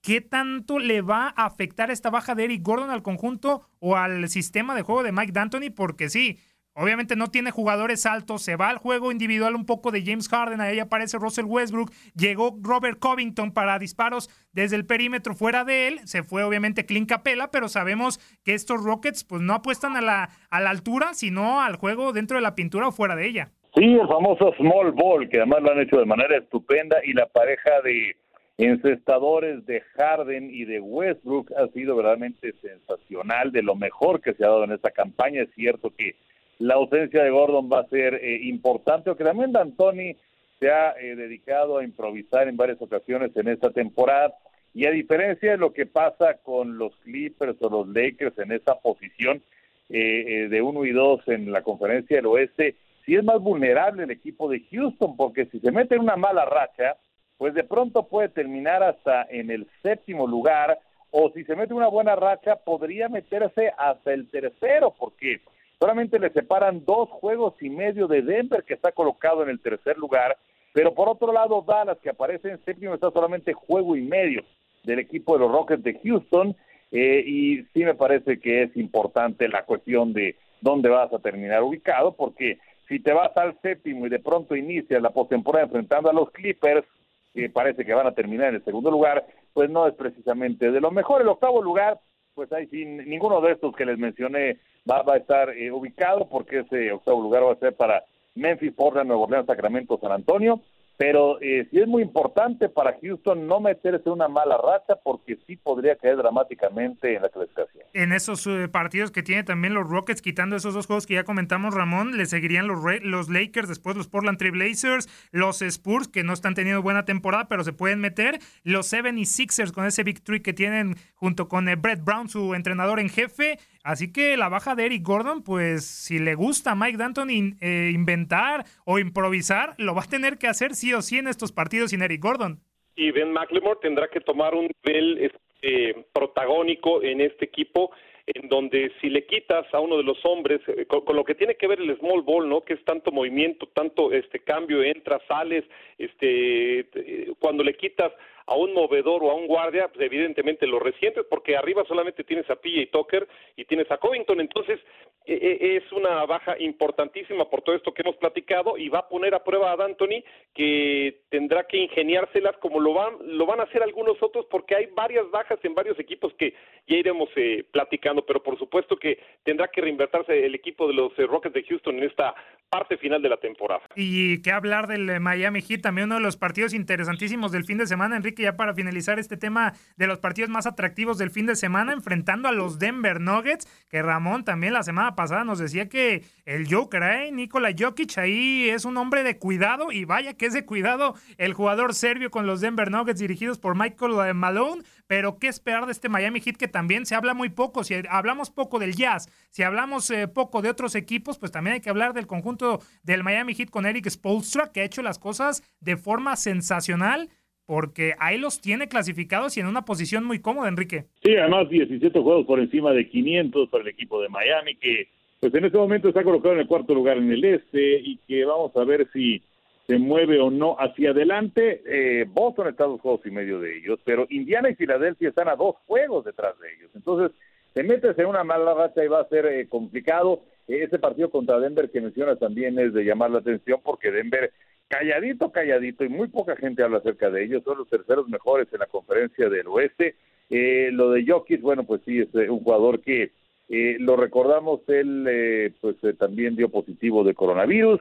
¿qué 0.00 0.22
tanto 0.22 0.78
le 0.78 1.02
va 1.02 1.34
a 1.36 1.46
afectar 1.46 1.90
esta 1.90 2.08
baja 2.08 2.34
de 2.34 2.44
Eric 2.44 2.62
Gordon 2.62 2.90
al 2.90 3.02
conjunto 3.02 3.68
o 3.78 3.96
al 3.96 4.28
sistema 4.30 4.74
de 4.74 4.82
juego 4.82 5.02
de 5.02 5.12
Mike 5.12 5.32
D'Antoni? 5.32 5.68
Porque 5.68 6.08
sí, 6.08 6.38
Obviamente 6.78 7.16
no 7.16 7.28
tiene 7.28 7.50
jugadores 7.50 8.04
altos, 8.04 8.42
se 8.42 8.54
va 8.54 8.68
al 8.68 8.76
juego 8.76 9.10
individual 9.10 9.54
un 9.54 9.64
poco 9.64 9.90
de 9.90 10.02
James 10.04 10.28
Harden, 10.28 10.60
ahí 10.60 10.78
aparece 10.78 11.16
Russell 11.16 11.46
Westbrook, 11.46 11.90
llegó 12.14 12.58
Robert 12.60 12.98
Covington 12.98 13.50
para 13.52 13.78
disparos 13.78 14.28
desde 14.52 14.76
el 14.76 14.84
perímetro 14.84 15.34
fuera 15.34 15.64
de 15.64 15.88
él, 15.88 16.00
se 16.04 16.22
fue 16.22 16.44
obviamente 16.44 16.84
Clint 16.84 17.08
Capella, 17.08 17.48
pero 17.50 17.68
sabemos 17.68 18.18
que 18.44 18.52
estos 18.52 18.84
Rockets 18.84 19.24
pues 19.24 19.40
no 19.40 19.54
apuestan 19.54 19.96
a 19.96 20.02
la, 20.02 20.28
a 20.50 20.60
la 20.60 20.68
altura, 20.68 21.14
sino 21.14 21.62
al 21.62 21.76
juego 21.76 22.12
dentro 22.12 22.36
de 22.36 22.42
la 22.42 22.54
pintura 22.54 22.88
o 22.88 22.92
fuera 22.92 23.16
de 23.16 23.26
ella. 23.26 23.48
Sí, 23.74 23.84
el 23.84 24.06
famoso 24.06 24.52
small 24.58 24.92
ball, 24.92 25.30
que 25.30 25.38
además 25.38 25.62
lo 25.62 25.72
han 25.72 25.80
hecho 25.80 25.96
de 25.96 26.04
manera 26.04 26.36
estupenda, 26.36 26.98
y 27.06 27.14
la 27.14 27.24
pareja 27.24 27.80
de 27.84 28.16
encestadores 28.58 29.64
de 29.64 29.80
Harden 29.96 30.50
y 30.50 30.66
de 30.66 30.80
Westbrook 30.80 31.52
ha 31.56 31.68
sido 31.68 31.96
verdaderamente 31.96 32.52
sensacional, 32.60 33.50
de 33.50 33.62
lo 33.62 33.76
mejor 33.76 34.20
que 34.20 34.34
se 34.34 34.44
ha 34.44 34.48
dado 34.48 34.64
en 34.64 34.72
esta 34.72 34.90
campaña. 34.90 35.42
Es 35.42 35.50
cierto 35.54 35.90
que 35.96 36.16
la 36.58 36.74
ausencia 36.74 37.22
de 37.22 37.30
Gordon 37.30 37.70
va 37.70 37.80
a 37.80 37.88
ser 37.88 38.14
eh, 38.14 38.40
importante, 38.44 39.10
aunque 39.10 39.24
también 39.24 39.52
D'Antoni 39.52 40.16
se 40.58 40.70
ha 40.70 40.92
eh, 40.92 41.14
dedicado 41.14 41.78
a 41.78 41.84
improvisar 41.84 42.48
en 42.48 42.56
varias 42.56 42.80
ocasiones 42.80 43.36
en 43.36 43.48
esta 43.48 43.70
temporada. 43.70 44.34
Y 44.72 44.86
a 44.86 44.90
diferencia 44.90 45.52
de 45.52 45.56
lo 45.58 45.72
que 45.72 45.86
pasa 45.86 46.34
con 46.42 46.78
los 46.78 46.94
Clippers 46.96 47.56
o 47.60 47.70
los 47.70 47.88
Lakers 47.88 48.38
en 48.38 48.52
esa 48.52 48.74
posición 48.74 49.42
eh, 49.88 50.48
de 50.50 50.62
uno 50.62 50.84
y 50.84 50.92
dos 50.92 51.26
en 51.28 51.50
la 51.50 51.62
conferencia 51.62 52.16
del 52.16 52.26
oeste, 52.26 52.76
sí 53.04 53.14
es 53.14 53.24
más 53.24 53.40
vulnerable 53.40 54.02
el 54.02 54.10
equipo 54.10 54.50
de 54.50 54.60
Houston, 54.70 55.16
porque 55.16 55.46
si 55.46 55.60
se 55.60 55.70
mete 55.70 55.94
en 55.94 56.02
una 56.02 56.16
mala 56.16 56.44
racha, 56.44 56.96
pues 57.38 57.54
de 57.54 57.64
pronto 57.64 58.08
puede 58.08 58.28
terminar 58.28 58.82
hasta 58.82 59.26
en 59.30 59.50
el 59.50 59.66
séptimo 59.82 60.26
lugar, 60.26 60.78
o 61.10 61.30
si 61.30 61.44
se 61.44 61.54
mete 61.54 61.72
una 61.72 61.88
buena 61.88 62.16
racha, 62.16 62.56
podría 62.56 63.08
meterse 63.08 63.72
hasta 63.78 64.12
el 64.12 64.28
tercero, 64.28 64.94
porque 64.98 65.40
Solamente 65.78 66.18
le 66.18 66.30
separan 66.30 66.84
dos 66.84 67.08
juegos 67.10 67.54
y 67.60 67.68
medio 67.68 68.06
de 68.08 68.22
Denver, 68.22 68.64
que 68.64 68.74
está 68.74 68.92
colocado 68.92 69.42
en 69.42 69.50
el 69.50 69.60
tercer 69.60 69.98
lugar. 69.98 70.36
Pero 70.72 70.94
por 70.94 71.08
otro 71.08 71.32
lado, 71.32 71.64
Dallas, 71.66 71.98
que 72.02 72.10
aparece 72.10 72.50
en 72.50 72.64
séptimo, 72.64 72.94
está 72.94 73.10
solamente 73.10 73.52
juego 73.52 73.96
y 73.96 74.02
medio 74.02 74.42
del 74.84 74.98
equipo 74.98 75.34
de 75.34 75.40
los 75.40 75.52
Rockets 75.52 75.82
de 75.82 76.00
Houston. 76.02 76.56
Eh, 76.92 77.22
y 77.26 77.62
sí 77.74 77.84
me 77.84 77.94
parece 77.94 78.38
que 78.38 78.62
es 78.62 78.76
importante 78.76 79.48
la 79.48 79.64
cuestión 79.64 80.12
de 80.12 80.36
dónde 80.60 80.88
vas 80.88 81.12
a 81.12 81.18
terminar 81.18 81.62
ubicado, 81.62 82.12
porque 82.12 82.58
si 82.88 83.00
te 83.00 83.12
vas 83.12 83.36
al 83.36 83.58
séptimo 83.60 84.06
y 84.06 84.10
de 84.10 84.20
pronto 84.20 84.54
inicias 84.54 85.02
la 85.02 85.10
postemporada 85.10 85.64
enfrentando 85.64 86.08
a 86.08 86.14
los 86.14 86.30
Clippers, 86.30 86.86
que 87.34 87.50
parece 87.50 87.84
que 87.84 87.92
van 87.92 88.06
a 88.06 88.14
terminar 88.14 88.48
en 88.48 88.56
el 88.56 88.64
segundo 88.64 88.90
lugar, 88.90 89.26
pues 89.52 89.68
no 89.68 89.86
es 89.86 89.94
precisamente 89.94 90.70
de 90.70 90.80
lo 90.80 90.90
mejor. 90.90 91.20
El 91.20 91.28
octavo 91.28 91.60
lugar, 91.62 92.00
pues 92.36 92.52
ahí 92.52 92.66
sí, 92.66 92.84
ninguno 92.84 93.40
de 93.40 93.52
estos 93.52 93.74
que 93.74 93.86
les 93.86 93.98
mencioné 93.98 94.58
va, 94.88 95.02
a 95.06 95.16
estar 95.16 95.48
eh, 95.56 95.72
ubicado 95.72 96.28
porque 96.28 96.60
ese 96.60 96.92
octavo 96.92 97.22
lugar 97.22 97.44
va 97.44 97.52
a 97.52 97.56
ser 97.56 97.74
para 97.74 98.04
Memphis, 98.34 98.74
Portland, 98.74 99.08
Nuevo 99.08 99.24
Orleans, 99.24 99.46
Sacramento, 99.46 99.98
San 99.98 100.12
Antonio. 100.12 100.60
Pero 100.96 101.40
eh, 101.42 101.66
sí 101.70 101.78
es 101.78 101.86
muy 101.86 102.02
importante 102.02 102.68
para 102.68 102.96
Houston 103.02 103.46
no 103.46 103.60
meterse 103.60 104.02
en 104.06 104.12
una 104.12 104.28
mala 104.28 104.56
racha 104.56 104.98
porque 105.02 105.38
sí 105.46 105.56
podría 105.56 105.96
caer 105.96 106.16
dramáticamente 106.16 107.14
en 107.14 107.22
la 107.22 107.28
clasificación. 107.28 107.84
En 107.92 108.12
esos 108.12 108.46
eh, 108.46 108.68
partidos 108.68 109.10
que 109.10 109.22
tiene 109.22 109.44
también 109.44 109.74
los 109.74 109.88
Rockets, 109.88 110.22
quitando 110.22 110.56
esos 110.56 110.74
dos 110.74 110.86
juegos 110.86 111.06
que 111.06 111.14
ya 111.14 111.24
comentamos, 111.24 111.74
Ramón, 111.74 112.16
le 112.16 112.26
seguirían 112.26 112.66
los, 112.66 112.80
los 113.02 113.28
Lakers, 113.28 113.68
después 113.68 113.96
los 113.96 114.08
Portland 114.08 114.38
Trail 114.38 114.52
Blazers, 114.52 115.08
los 115.32 115.60
Spurs, 115.60 116.08
que 116.08 116.24
no 116.24 116.32
están 116.32 116.54
teniendo 116.54 116.82
buena 116.82 117.04
temporada, 117.04 117.46
pero 117.48 117.62
se 117.64 117.72
pueden 117.72 118.00
meter, 118.00 118.38
los 118.64 118.92
76ers 118.92 119.72
con 119.72 119.84
ese 119.86 120.02
victory 120.02 120.40
que 120.40 120.52
tienen 120.52 120.96
junto 121.14 121.48
con 121.48 121.68
eh, 121.68 121.76
Brett 121.76 122.04
Brown, 122.04 122.28
su 122.28 122.54
entrenador 122.54 123.00
en 123.00 123.08
jefe, 123.08 123.58
Así 123.86 124.12
que 124.12 124.36
la 124.36 124.48
baja 124.48 124.74
de 124.74 124.84
Eric 124.84 125.04
Gordon, 125.04 125.44
pues 125.44 125.86
si 125.86 126.18
le 126.18 126.34
gusta 126.34 126.72
a 126.72 126.74
Mike 126.74 126.98
Danton 126.98 127.30
eh, 127.30 127.92
inventar 127.94 128.64
o 128.84 128.98
improvisar, 128.98 129.74
lo 129.78 129.94
va 129.94 130.02
a 130.02 130.10
tener 130.10 130.38
que 130.38 130.48
hacer 130.48 130.74
sí 130.74 130.92
o 130.92 131.02
sí 131.02 131.18
en 131.18 131.28
estos 131.28 131.52
partidos 131.52 131.90
sin 131.90 132.02
Eric 132.02 132.20
Gordon. 132.20 132.58
Y 132.96 133.12
Ben 133.12 133.32
McLemore 133.32 133.78
tendrá 133.80 134.08
que 134.08 134.20
tomar 134.20 134.56
un 134.56 134.68
nivel 134.84 135.30
este, 135.30 136.04
protagónico 136.12 137.00
en 137.00 137.20
este 137.20 137.44
equipo 137.44 137.92
en 138.26 138.48
donde 138.48 138.90
si 139.00 139.08
le 139.08 139.24
quitas 139.24 139.72
a 139.72 139.78
uno 139.78 139.98
de 139.98 140.02
los 140.02 140.18
hombres, 140.24 140.60
eh, 140.66 140.86
con, 140.86 141.14
lo 141.14 141.22
que 141.22 141.36
tiene 141.36 141.54
que 141.54 141.68
ver 141.68 141.80
el 141.80 141.96
small 141.98 142.22
ball, 142.22 142.48
¿no? 142.48 142.62
Que 142.62 142.74
es 142.74 142.84
tanto 142.84 143.12
movimiento, 143.12 143.68
tanto 143.68 144.10
este 144.10 144.40
cambio, 144.40 144.82
entras, 144.82 145.22
sales, 145.28 145.64
este, 145.96 146.80
eh, 146.80 147.32
cuando 147.38 147.62
le 147.62 147.76
quitas 147.76 148.12
a 148.46 148.54
un 148.54 148.72
movedor 148.72 149.22
o 149.24 149.30
a 149.30 149.34
un 149.34 149.46
guardia, 149.46 149.88
pues 149.88 150.06
evidentemente 150.06 150.66
lo 150.66 150.78
resientes 150.78 151.24
porque 151.28 151.56
arriba 151.56 151.84
solamente 151.86 152.24
tienes 152.24 152.48
a 152.48 152.56
Pilla 152.56 152.82
y 152.82 152.86
Tucker 152.86 153.26
y 153.56 153.64
tienes 153.64 153.90
a 153.90 153.98
Covington, 153.98 154.40
entonces 154.40 154.80
e, 155.26 155.34
e, 155.34 155.76
es 155.76 155.92
una 155.92 156.24
baja 156.24 156.56
importantísima 156.60 157.50
por 157.50 157.62
todo 157.62 157.74
esto 157.74 157.92
que 157.92 158.02
hemos 158.02 158.16
platicado 158.16 158.78
y 158.78 158.88
va 158.88 159.00
a 159.00 159.08
poner 159.08 159.34
a 159.34 159.42
prueba 159.42 159.72
a 159.72 159.76
D'Antoni 159.76 160.22
que 160.54 161.22
tendrá 161.28 161.66
que 161.66 161.78
ingeniárselas 161.78 162.56
como 162.58 162.78
lo 162.78 162.94
van 162.94 163.14
lo 163.36 163.44
van 163.46 163.58
a 163.58 163.64
hacer 163.64 163.82
algunos 163.82 164.22
otros 164.22 164.46
porque 164.46 164.76
hay 164.76 164.86
varias 164.86 165.28
bajas 165.30 165.58
en 165.64 165.74
varios 165.74 165.98
equipos 165.98 166.32
que 166.34 166.54
ya 166.86 166.96
iremos 166.96 167.28
eh, 167.34 167.64
platicando, 167.72 168.24
pero 168.24 168.40
por 168.42 168.56
supuesto 168.58 168.96
que 168.96 169.18
tendrá 169.42 169.68
que 169.68 169.80
reinvertirse 169.80 170.46
el 170.46 170.54
equipo 170.54 170.86
de 170.86 170.94
los 170.94 171.18
eh, 171.18 171.26
Rockets 171.26 171.54
de 171.54 171.64
Houston 171.64 171.98
en 171.98 172.04
esta 172.04 172.34
parte 172.68 172.96
final 172.96 173.22
de 173.22 173.28
la 173.28 173.36
temporada. 173.36 173.82
Y 173.94 174.42
qué 174.42 174.52
hablar 174.52 174.86
del 174.86 175.08
eh, 175.08 175.20
Miami 175.20 175.62
Heat, 175.62 175.82
también 175.82 176.06
uno 176.06 176.16
de 176.16 176.20
los 176.20 176.36
partidos 176.36 176.74
interesantísimos 176.74 177.52
del 177.52 177.64
fin 177.64 177.78
de 177.78 177.86
semana, 177.86 178.16
Enrique, 178.16 178.42
ya 178.42 178.56
para 178.56 178.74
finalizar 178.74 179.18
este 179.18 179.36
tema 179.36 179.74
de 179.96 180.06
los 180.06 180.18
partidos 180.18 180.50
más 180.50 180.66
atractivos 180.66 181.18
del 181.18 181.30
fin 181.30 181.46
de 181.46 181.56
semana, 181.56 181.92
enfrentando 181.92 182.48
a 182.48 182.52
los 182.52 182.78
Denver 182.78 183.20
Nuggets, 183.20 183.66
que 183.88 184.02
Ramón 184.02 184.44
también 184.44 184.72
la 184.72 184.82
semana 184.82 185.14
pasada 185.14 185.44
nos 185.44 185.58
decía 185.58 185.88
que 185.88 186.24
el 186.44 186.72
Joker, 186.72 187.02
¿eh? 187.02 187.32
Nikola 187.32 187.74
Jokic 187.76 188.18
ahí 188.18 188.68
es 188.68 188.84
un 188.84 188.96
hombre 188.96 189.22
de 189.22 189.38
cuidado 189.38 189.92
y 189.92 190.04
vaya 190.04 190.34
que 190.34 190.46
es 190.46 190.54
de 190.54 190.64
cuidado 190.64 191.14
el 191.38 191.54
jugador 191.54 191.94
serbio 191.94 192.30
con 192.30 192.46
los 192.46 192.60
Denver 192.60 192.90
Nuggets 192.90 193.20
dirigidos 193.20 193.58
por 193.58 193.76
Michael 193.76 194.34
Malone, 194.34 194.82
pero 195.06 195.38
qué 195.38 195.48
esperar 195.48 195.86
de 195.86 195.92
este 195.92 196.08
Miami 196.08 196.40
Heat 196.40 196.56
que 196.56 196.68
también 196.68 197.06
se 197.06 197.14
habla 197.14 197.34
muy 197.34 197.50
poco, 197.50 197.84
si 197.84 197.94
hablamos 198.08 198.50
poco 198.50 198.78
del 198.78 198.94
Jazz, 198.94 199.28
si 199.50 199.62
hablamos 199.62 200.10
eh, 200.10 200.28
poco 200.28 200.62
de 200.62 200.70
otros 200.70 200.94
equipos, 200.94 201.38
pues 201.38 201.52
también 201.52 201.74
hay 201.74 201.80
que 201.80 201.90
hablar 201.90 202.12
del 202.12 202.26
conjunto 202.26 202.80
del 203.02 203.22
Miami 203.22 203.54
Heat 203.54 203.70
con 203.70 203.86
Eric 203.86 204.08
Spoelstra, 204.08 204.72
que 204.72 204.80
ha 204.80 204.84
hecho 204.84 205.02
las 205.02 205.18
cosas 205.18 205.62
de 205.80 205.96
forma 205.96 206.36
sensacional 206.36 207.28
porque 207.66 208.14
ahí 208.20 208.38
los 208.38 208.60
tiene 208.60 208.88
clasificados 208.88 209.56
y 209.56 209.60
en 209.60 209.66
una 209.66 209.84
posición 209.84 210.24
muy 210.24 210.40
cómoda, 210.40 210.68
Enrique. 210.68 211.06
Sí, 211.22 211.34
además 211.36 211.68
17 211.68 212.20
juegos 212.20 212.46
por 212.46 212.60
encima 212.60 212.92
de 212.92 213.08
500 213.08 213.68
para 213.68 213.82
el 213.82 213.88
equipo 213.88 214.22
de 214.22 214.28
Miami, 214.28 214.76
que 214.76 215.08
pues 215.40 215.52
en 215.54 215.64
este 215.64 215.76
momento 215.76 216.08
está 216.08 216.22
colocado 216.22 216.54
en 216.54 216.60
el 216.60 216.66
cuarto 216.66 216.94
lugar 216.94 217.18
en 217.18 217.30
el 217.30 217.44
este 217.44 217.98
y 217.98 218.18
que 218.26 218.44
vamos 218.44 218.74
a 218.76 218.84
ver 218.84 219.08
si 219.12 219.42
se 219.86 219.98
mueve 219.98 220.40
o 220.40 220.50
no 220.50 220.76
hacia 220.78 221.10
adelante. 221.10 221.82
Eh, 221.86 222.26
Boston 222.28 222.68
está 222.68 222.84
a 222.84 222.88
dos 222.88 223.00
juegos 223.00 223.24
y 223.24 223.30
medio 223.30 223.60
de 223.60 223.78
ellos, 223.78 224.00
pero 224.04 224.26
Indiana 224.30 224.70
y 224.70 224.74
Filadelfia 224.74 225.28
están 225.28 225.48
a 225.48 225.56
dos 225.56 225.76
juegos 225.86 226.24
detrás 226.24 226.58
de 226.58 226.68
ellos. 226.74 226.90
Entonces, 226.94 227.36
se 227.74 227.82
metes 227.82 228.18
en 228.18 228.26
una 228.26 228.44
mala 228.44 228.74
racha 228.74 229.04
y 229.04 229.08
va 229.08 229.20
a 229.20 229.28
ser 229.28 229.46
eh, 229.46 229.68
complicado. 229.68 230.42
ese 230.66 230.98
partido 230.98 231.30
contra 231.30 231.60
Denver 231.60 231.90
que 231.90 232.00
mencionas 232.00 232.38
también 232.38 232.78
es 232.78 232.92
de 232.92 233.04
llamar 233.04 233.30
la 233.30 233.38
atención 233.38 233.80
porque 233.84 234.10
Denver 234.10 234.52
calladito, 234.88 235.50
calladito, 235.50 236.04
y 236.04 236.08
muy 236.08 236.28
poca 236.28 236.56
gente 236.56 236.82
habla 236.82 236.98
acerca 236.98 237.30
de 237.30 237.44
ellos, 237.44 237.62
son 237.64 237.78
los 237.78 237.88
terceros 237.88 238.28
mejores 238.28 238.68
en 238.72 238.80
la 238.80 238.86
conferencia 238.86 239.48
del 239.48 239.66
oeste. 239.66 240.16
Eh, 240.48 240.90
lo 240.92 241.10
de 241.10 241.24
Jokic, 241.26 241.60
bueno, 241.60 241.84
pues 241.84 242.02
sí, 242.04 242.20
es 242.20 242.34
eh, 242.34 242.48
un 242.48 242.60
jugador 242.60 243.00
que 243.00 243.32
eh, 243.68 243.96
lo 243.98 244.16
recordamos, 244.16 244.80
él 244.88 245.74
pues 245.80 245.96
también 246.18 246.54
dio 246.54 246.68
positivo 246.68 247.24
de 247.24 247.34
coronavirus, 247.34 248.00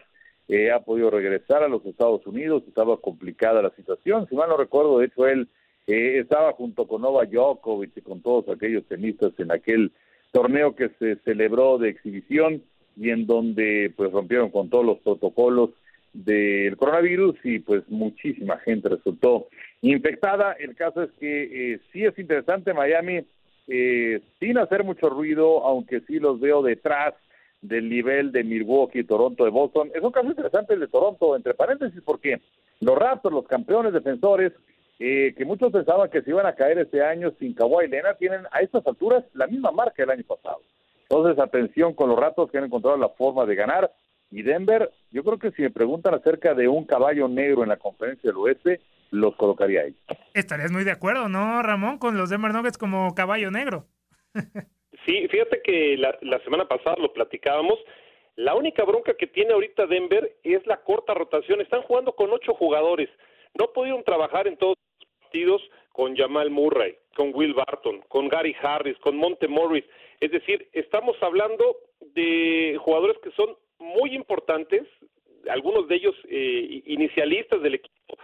ha 0.73 0.79
podido 0.79 1.10
regresar 1.10 1.63
a 1.63 1.67
los 1.67 1.86
Estados 1.86 2.25
Unidos, 2.27 2.63
estaba 2.67 2.97
complicada 2.97 3.62
la 3.62 3.71
situación, 3.71 4.27
si 4.29 4.36
mal 4.36 4.49
no 4.49 4.58
recuerdo, 4.58 4.99
de 4.99 5.08
hecho 5.08 5.27
él 5.27 5.47
estaba 5.88 6.53
junto 6.53 6.88
con 6.88 7.01
Nova 7.01 7.25
Djokovic 7.25 7.97
y 7.97 8.01
con 8.01 8.21
todos 8.21 8.49
aquellos 8.49 8.86
tenistas 8.86 9.34
en 9.38 9.51
aquel 9.51 9.91
torneo 10.31 10.75
que 10.75 10.89
se 10.99 11.15
celebró 11.23 11.77
de 11.77 11.89
exhibición 11.89 12.62
y 12.97 13.10
en 13.10 13.25
donde 13.25 13.93
pues 13.95 14.12
rompieron 14.12 14.49
con 14.49 14.69
todos 14.69 14.86
los 14.86 14.99
protocolos 14.99 15.71
del 16.13 16.77
coronavirus 16.77 17.36
y 17.43 17.60
pues 17.60 17.84
muchísima 17.89 18.58
gente 18.60 18.89
resultó 18.89 19.47
infectada. 19.81 20.53
El 20.53 20.75
caso 20.75 21.03
es 21.03 21.12
que 21.19 21.73
eh, 21.73 21.79
sí 21.91 22.05
es 22.05 22.17
interesante 22.17 22.73
Miami, 22.73 23.25
eh, 23.67 24.21
sin 24.39 24.58
hacer 24.58 24.84
mucho 24.84 25.10
ruido, 25.10 25.63
aunque 25.65 26.01
sí 26.01 26.19
los 26.19 26.39
veo 26.39 26.62
detrás 26.62 27.13
del 27.67 27.89
nivel 27.89 28.32
de 28.32 28.43
Milwaukee, 28.43 29.04
Toronto, 29.04 29.45
de 29.45 29.51
Boston. 29.51 29.91
Es 29.93 30.01
un 30.01 30.12
caso 30.12 30.28
interesante 30.28 30.73
el 30.73 30.80
de 30.80 30.88
Toronto, 30.88 31.36
entre 31.36 31.54
paréntesis, 31.54 32.01
porque 32.04 32.41
los 32.80 32.97
Raptors, 32.97 33.34
los 33.34 33.47
campeones 33.47 33.93
defensores, 33.93 34.54
eh, 34.99 35.34
que 35.38 35.45
muchos 35.45 35.71
pensaban 35.71 36.10
que 36.10 36.21
se 36.21 36.30
iban 36.30 36.45
a 36.45 36.56
caer 36.56 36.80
este 36.80 37.04
año 37.04 37.34
sin 37.39 37.54
Kawhi 37.54 37.88
Leonard, 37.88 38.17
tienen 38.17 38.41
a 38.51 38.62
estas 38.62 38.86
alturas 38.88 39.23
la 39.34 39.47
misma 39.47 39.71
marca 39.71 40.04
del 40.04 40.12
año 40.12 40.23
pasado. 40.23 40.62
Entonces, 41.10 41.38
atención 41.38 41.93
con 41.93 42.10
los 42.10 42.19
Raptors 42.19 42.51
que 42.51 42.58
han 42.58 42.65
encontrado 42.65 42.97
la 42.97 43.10
forma 43.10 43.45
de 43.45 43.56
ganar 43.56 43.91
Y 44.32 44.41
Denver, 44.41 44.91
yo 45.12 45.23
creo 45.23 45.38
que 45.38 45.51
si 45.51 45.62
me 45.62 45.69
preguntan 45.69 46.13
acerca 46.13 46.54
de 46.54 46.67
un 46.67 46.86
caballo 46.86 47.28
negro 47.28 47.63
en 47.63 47.69
la 47.69 47.78
conferencia 47.78 48.30
del 48.30 48.38
oeste, 48.38 48.82
los 49.12 49.36
colocaría 49.36 49.82
ahí. 49.82 49.95
Estarías 50.34 50.71
muy 50.71 50.84
de 50.84 50.91
acuerdo, 50.91 51.30
¿no, 51.30 51.62
Ramón? 51.62 51.99
Con 51.99 52.17
los 52.17 52.30
Denver 52.30 52.54
Nuggets 52.54 52.78
como 52.78 53.13
caballo 53.13 53.51
negro. 53.51 53.86
sí, 55.05 55.27
fíjate 55.27 55.61
que 55.61 55.97
la, 55.97 56.17
la 56.21 56.39
semana 56.39 56.67
pasada 56.67 56.97
lo 56.99 57.13
platicábamos. 57.13 57.79
La 58.35 58.55
única 58.55 58.83
bronca 58.83 59.15
que 59.15 59.27
tiene 59.27 59.53
ahorita 59.53 59.87
Denver 59.87 60.35
es 60.43 60.65
la 60.67 60.77
corta 60.81 61.13
rotación. 61.13 61.61
Están 61.61 61.83
jugando 61.83 62.13
con 62.13 62.31
ocho 62.31 62.53
jugadores. 62.53 63.09
No 63.57 63.71
pudieron 63.71 64.03
trabajar 64.03 64.47
en 64.47 64.57
todos 64.57 64.75
los 64.99 65.09
partidos 65.21 65.61
con 65.93 66.15
Jamal 66.15 66.49
Murray, 66.49 66.97
con 67.15 67.31
Will 67.33 67.53
Barton, 67.53 68.01
con 68.09 68.27
Gary 68.27 68.55
Harris, 68.61 68.97
con 68.97 69.15
Monte 69.15 69.47
Morris. 69.47 69.85
Es 70.19 70.31
decir, 70.31 70.67
estamos 70.73 71.15
hablando 71.21 71.77
de 72.13 72.77
jugadores 72.81 73.17
que 73.19 73.31
son 73.31 73.55
muy 73.79 74.13
importantes, 74.13 74.83
algunos 75.47 75.87
de 75.87 75.95
ellos 75.95 76.15
eh, 76.29 76.81
inicialistas 76.85 77.61
del 77.61 77.75
equipo 77.75 78.17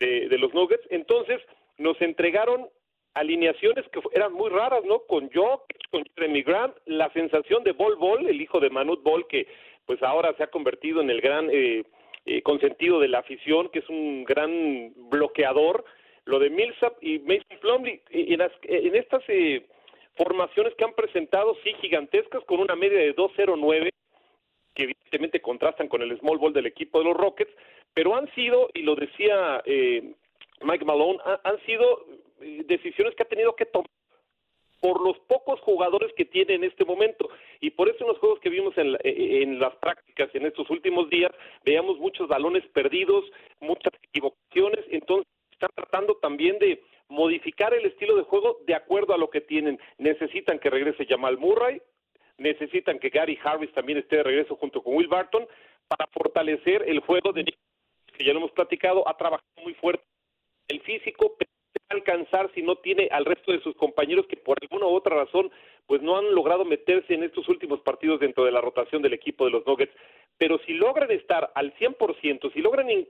de, 0.00 0.38
los 0.38 0.52
Nuggets. 0.54 0.86
Entonces, 0.90 1.40
nos 1.78 2.00
entregaron 2.00 2.68
alineaciones 3.14 3.84
que 3.88 4.00
eran 4.12 4.32
muy 4.32 4.50
raras, 4.50 4.84
¿no? 4.84 5.00
Con 5.00 5.30
Jokic, 5.32 5.90
con 5.90 6.04
Jeremy 6.14 6.42
Grant, 6.42 6.76
la 6.86 7.10
sensación 7.12 7.64
de 7.64 7.72
Bol 7.72 7.96
Bol, 7.96 8.26
el 8.26 8.40
hijo 8.40 8.60
de 8.60 8.70
Manut 8.70 9.02
Bol, 9.02 9.26
que 9.28 9.46
pues 9.86 10.02
ahora 10.02 10.34
se 10.36 10.42
ha 10.42 10.48
convertido 10.48 11.00
en 11.00 11.10
el 11.10 11.20
gran 11.20 11.48
eh, 11.50 11.84
eh, 12.26 12.42
consentido 12.42 13.00
de 13.00 13.08
la 13.08 13.18
afición, 13.18 13.68
que 13.68 13.80
es 13.80 13.88
un 13.88 14.24
gran 14.24 14.92
bloqueador. 15.10 15.84
Lo 16.24 16.38
de 16.38 16.50
Millsap 16.50 16.96
y 17.02 17.18
Mason 17.18 17.58
Plumlee, 17.60 18.02
en, 18.10 18.40
en 18.40 18.96
estas 18.96 19.22
eh, 19.28 19.66
formaciones 20.16 20.74
que 20.74 20.84
han 20.84 20.94
presentado, 20.94 21.56
sí, 21.62 21.74
gigantescas, 21.80 22.42
con 22.44 22.60
una 22.60 22.76
media 22.76 22.98
de 22.98 23.14
2.09, 23.14 23.90
que 24.74 24.82
evidentemente 24.84 25.40
contrastan 25.40 25.88
con 25.88 26.02
el 26.02 26.18
small 26.18 26.38
ball 26.38 26.52
del 26.52 26.66
equipo 26.66 26.98
de 26.98 27.04
los 27.04 27.16
Rockets, 27.16 27.52
pero 27.92 28.16
han 28.16 28.32
sido, 28.34 28.70
y 28.74 28.82
lo 28.82 28.96
decía 28.96 29.62
eh, 29.66 30.14
Mike 30.62 30.84
Malone, 30.84 31.18
han 31.44 31.60
sido 31.66 32.06
decisiones 32.40 33.14
que 33.14 33.22
ha 33.22 33.28
tenido 33.28 33.54
que 33.54 33.66
tomar 33.66 33.90
por 34.80 35.00
los 35.00 35.18
pocos 35.20 35.58
jugadores 35.60 36.12
que 36.14 36.26
tiene 36.26 36.54
en 36.54 36.64
este 36.64 36.84
momento. 36.84 37.30
Y 37.60 37.70
por 37.70 37.88
eso 37.88 38.04
en 38.04 38.08
los 38.08 38.18
juegos 38.18 38.38
que 38.40 38.50
vimos 38.50 38.76
en, 38.76 38.94
eh, 39.02 39.42
en 39.42 39.58
las 39.58 39.74
prácticas 39.76 40.28
en 40.34 40.44
estos 40.44 40.68
últimos 40.68 41.08
días, 41.08 41.32
veíamos 41.64 41.98
muchos 41.98 42.28
balones 42.28 42.66
perdidos, 42.74 43.24
muchas 43.60 43.94
equivocaciones, 44.02 44.84
entonces 44.90 45.26
están 45.50 45.70
tratando 45.74 46.16
también 46.16 46.58
de 46.58 46.82
modificar 47.08 47.72
el 47.72 47.86
estilo 47.86 48.14
de 48.16 48.24
juego 48.24 48.58
de 48.66 48.74
acuerdo 48.74 49.14
a 49.14 49.18
lo 49.18 49.30
que 49.30 49.40
tienen. 49.40 49.80
Necesitan 49.96 50.58
que 50.58 50.68
regrese 50.68 51.06
Jamal 51.06 51.38
Murray, 51.38 51.80
necesitan 52.36 52.98
que 52.98 53.08
Gary 53.08 53.38
Harris 53.42 53.72
también 53.72 53.98
esté 53.98 54.16
de 54.16 54.24
regreso 54.24 54.56
junto 54.56 54.82
con 54.82 54.96
Will 54.96 55.08
Barton 55.08 55.46
para 55.88 56.06
fortalecer 56.12 56.84
el 56.86 57.00
juego 57.00 57.32
de 57.32 57.44
que 57.44 58.24
ya 58.24 58.32
lo 58.32 58.40
hemos 58.40 58.52
platicado, 58.52 59.08
ha 59.08 59.16
trabajado 59.16 59.48
muy 59.62 59.74
fuerte 59.74 60.04
el 60.68 60.80
físico, 60.82 61.34
pero 61.38 61.50
va 61.80 61.86
a 61.90 61.94
alcanzar 61.94 62.50
si 62.54 62.62
no 62.62 62.76
tiene 62.76 63.08
al 63.10 63.24
resto 63.24 63.52
de 63.52 63.60
sus 63.60 63.74
compañeros 63.76 64.26
que 64.26 64.36
por 64.36 64.58
alguna 64.60 64.86
u 64.86 64.94
otra 64.94 65.16
razón 65.16 65.50
pues 65.86 66.02
no 66.02 66.16
han 66.16 66.34
logrado 66.34 66.64
meterse 66.64 67.14
en 67.14 67.24
estos 67.24 67.48
últimos 67.48 67.80
partidos 67.80 68.20
dentro 68.20 68.44
de 68.44 68.52
la 68.52 68.60
rotación 68.60 69.02
del 69.02 69.12
equipo 69.12 69.44
de 69.44 69.50
los 69.50 69.66
Nuggets, 69.66 69.94
pero 70.38 70.58
si 70.66 70.74
logran 70.74 71.10
estar 71.10 71.50
al 71.54 71.74
100%, 71.74 72.52
si 72.52 72.60
logran 72.60 72.88
eh, 72.88 73.08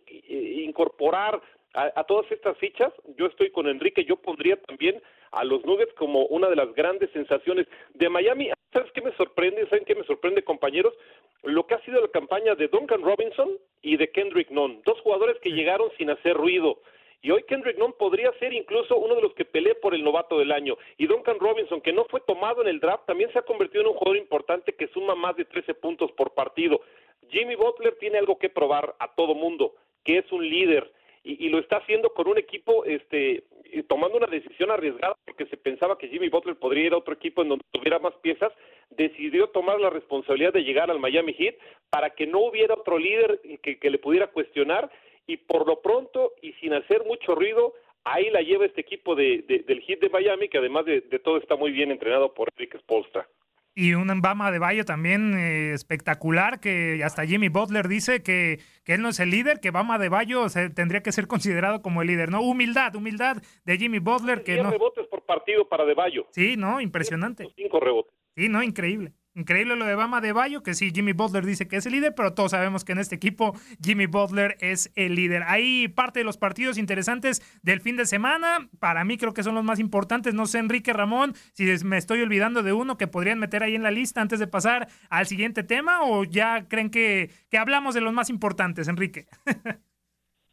incorporar 0.64 1.40
a, 1.74 2.04
todas 2.04 2.30
estas 2.30 2.56
fichas, 2.58 2.92
yo 3.16 3.26
estoy 3.26 3.50
con 3.50 3.66
Enrique, 3.66 4.04
yo 4.04 4.16
pondría 4.16 4.56
también 4.62 5.02
a 5.32 5.42
los 5.42 5.64
Nuggets 5.64 5.92
como 5.94 6.24
una 6.26 6.48
de 6.48 6.56
las 6.56 6.72
grandes 6.74 7.10
sensaciones 7.10 7.66
de 7.94 8.08
Miami. 8.08 8.50
¿Sabes 8.72 8.92
qué 8.92 9.02
me 9.02 9.14
sorprende? 9.16 9.66
¿Saben 9.68 9.84
qué 9.84 9.96
me 9.96 10.04
sorprende, 10.04 10.44
compañeros? 10.44 10.94
Lo 11.42 11.66
que 11.66 11.74
ha 11.74 11.80
sido 11.80 12.00
la 12.00 12.08
campaña 12.08 12.54
de 12.54 12.68
Duncan 12.68 13.02
Robinson 13.02 13.50
y 13.82 13.96
de 13.96 14.10
Kendrick 14.10 14.50
Nunn, 14.50 14.82
dos 14.84 15.00
jugadores 15.00 15.36
que 15.40 15.50
llegaron 15.50 15.90
sin 15.98 16.10
hacer 16.10 16.36
ruido. 16.36 16.78
Y 17.24 17.30
hoy 17.30 17.42
Kendrick 17.44 17.78
Nunn 17.78 17.94
podría 17.98 18.30
ser 18.38 18.52
incluso 18.52 18.98
uno 18.98 19.14
de 19.14 19.22
los 19.22 19.32
que 19.32 19.46
pelee 19.46 19.74
por 19.76 19.94
el 19.94 20.04
novato 20.04 20.38
del 20.38 20.52
año. 20.52 20.76
Y 20.98 21.06
Duncan 21.06 21.40
Robinson, 21.40 21.80
que 21.80 21.90
no 21.90 22.04
fue 22.04 22.20
tomado 22.20 22.60
en 22.60 22.68
el 22.68 22.80
draft, 22.80 23.06
también 23.06 23.32
se 23.32 23.38
ha 23.38 23.42
convertido 23.42 23.80
en 23.80 23.88
un 23.88 23.94
jugador 23.94 24.18
importante 24.18 24.74
que 24.74 24.88
suma 24.88 25.14
más 25.14 25.34
de 25.34 25.46
13 25.46 25.72
puntos 25.72 26.12
por 26.12 26.34
partido. 26.34 26.82
Jimmy 27.30 27.54
Butler 27.54 27.96
tiene 27.98 28.18
algo 28.18 28.38
que 28.38 28.50
probar 28.50 28.94
a 28.98 29.14
todo 29.14 29.34
mundo, 29.34 29.74
que 30.04 30.18
es 30.18 30.30
un 30.32 30.46
líder 30.46 30.92
y, 31.22 31.48
lo 31.48 31.58
está 31.58 31.78
haciendo 31.78 32.10
con 32.10 32.28
un 32.28 32.36
equipo 32.36 32.84
este 32.84 33.44
tomando 33.88 34.18
una 34.18 34.26
decisión 34.26 34.70
arriesgada 34.70 35.16
porque 35.24 35.46
se 35.46 35.56
pensaba 35.56 35.96
que 35.96 36.08
Jimmy 36.08 36.28
Butler 36.28 36.56
podría 36.56 36.84
ir 36.84 36.92
a 36.92 36.98
otro 36.98 37.14
equipo 37.14 37.40
en 37.40 37.48
donde 37.48 37.64
tuviera 37.72 37.98
más 37.98 38.12
piezas, 38.16 38.52
decidió 38.90 39.48
tomar 39.48 39.80
la 39.80 39.88
responsabilidad 39.88 40.52
de 40.52 40.62
llegar 40.62 40.90
al 40.90 41.00
Miami 41.00 41.32
Heat 41.32 41.56
para 41.88 42.10
que 42.10 42.26
no 42.26 42.40
hubiera 42.40 42.74
otro 42.74 42.98
líder 42.98 43.40
que 43.62 43.90
le 43.90 43.98
pudiera 43.98 44.26
cuestionar 44.26 44.90
y 45.26 45.36
por 45.36 45.66
lo 45.66 45.80
pronto 45.80 46.32
y 46.42 46.52
sin 46.54 46.74
hacer 46.74 47.04
mucho 47.04 47.34
ruido, 47.34 47.74
ahí 48.04 48.30
la 48.30 48.42
lleva 48.42 48.66
este 48.66 48.80
equipo 48.80 49.14
de, 49.14 49.44
del 49.66 49.82
Heat 49.82 50.00
de 50.00 50.10
Miami 50.10 50.48
que 50.48 50.58
además 50.58 50.84
de, 50.84 51.00
de 51.00 51.18
todo 51.18 51.38
está 51.38 51.56
muy 51.56 51.72
bien 51.72 51.90
entrenado 51.90 52.34
por 52.34 52.48
Enrique 52.54 52.78
Spolstra. 52.78 53.28
Y 53.76 53.94
un 53.94 54.06
Bama 54.20 54.52
de 54.52 54.60
Bayo 54.60 54.84
también 54.84 55.36
eh, 55.36 55.72
espectacular, 55.72 56.60
que 56.60 57.02
hasta 57.04 57.26
Jimmy 57.26 57.48
Butler 57.48 57.88
dice 57.88 58.22
que, 58.22 58.60
que, 58.84 58.94
él 58.94 59.02
no 59.02 59.08
es 59.08 59.18
el 59.18 59.30
líder, 59.30 59.58
que 59.58 59.72
Bama 59.72 59.98
de 59.98 60.08
Bayo 60.08 60.46
tendría 60.76 61.02
que 61.02 61.10
ser 61.10 61.26
considerado 61.26 61.82
como 61.82 62.00
el 62.00 62.06
líder. 62.06 62.30
No, 62.30 62.40
humildad, 62.40 62.94
humildad 62.94 63.38
de 63.64 63.76
Jimmy 63.76 63.98
Butler. 63.98 64.44
que 64.44 64.62
no... 64.62 64.70
rebotes 64.70 65.08
por 65.08 65.22
partido 65.22 65.68
para 65.68 65.84
de 65.84 65.94
Bayo. 65.94 66.28
Sí, 66.30 66.56
no, 66.56 66.80
impresionante. 66.80 67.48
Cinco 67.56 67.80
rebotes. 67.80 68.14
Sí, 68.36 68.48
no, 68.48 68.62
increíble. 68.62 69.12
Increíble 69.36 69.74
lo 69.74 69.84
de 69.84 69.96
Bama 69.96 70.20
de 70.20 70.32
Bayo, 70.32 70.62
que 70.62 70.74
sí, 70.74 70.92
Jimmy 70.94 71.12
Butler 71.12 71.44
dice 71.44 71.66
que 71.66 71.76
es 71.76 71.86
el 71.86 71.92
líder, 71.92 72.14
pero 72.14 72.34
todos 72.34 72.52
sabemos 72.52 72.84
que 72.84 72.92
en 72.92 72.98
este 72.98 73.16
equipo 73.16 73.52
Jimmy 73.82 74.06
Butler 74.06 74.56
es 74.60 74.92
el 74.94 75.16
líder. 75.16 75.42
Ahí 75.46 75.88
parte 75.88 76.20
de 76.20 76.24
los 76.24 76.38
partidos 76.38 76.78
interesantes 76.78 77.42
del 77.62 77.80
fin 77.80 77.96
de 77.96 78.06
semana, 78.06 78.68
para 78.78 79.04
mí 79.04 79.18
creo 79.18 79.34
que 79.34 79.42
son 79.42 79.56
los 79.56 79.64
más 79.64 79.80
importantes. 79.80 80.34
No 80.34 80.46
sé, 80.46 80.58
Enrique 80.58 80.92
Ramón, 80.92 81.32
si 81.52 81.64
me 81.84 81.96
estoy 81.96 82.22
olvidando 82.22 82.62
de 82.62 82.72
uno 82.72 82.96
que 82.96 83.08
podrían 83.08 83.40
meter 83.40 83.64
ahí 83.64 83.74
en 83.74 83.82
la 83.82 83.90
lista 83.90 84.20
antes 84.20 84.38
de 84.38 84.46
pasar 84.46 84.86
al 85.10 85.26
siguiente 85.26 85.64
tema, 85.64 86.04
o 86.04 86.22
ya 86.22 86.68
creen 86.68 86.90
que, 86.90 87.30
que 87.50 87.58
hablamos 87.58 87.96
de 87.96 88.02
los 88.02 88.12
más 88.12 88.30
importantes, 88.30 88.86
Enrique. 88.86 89.26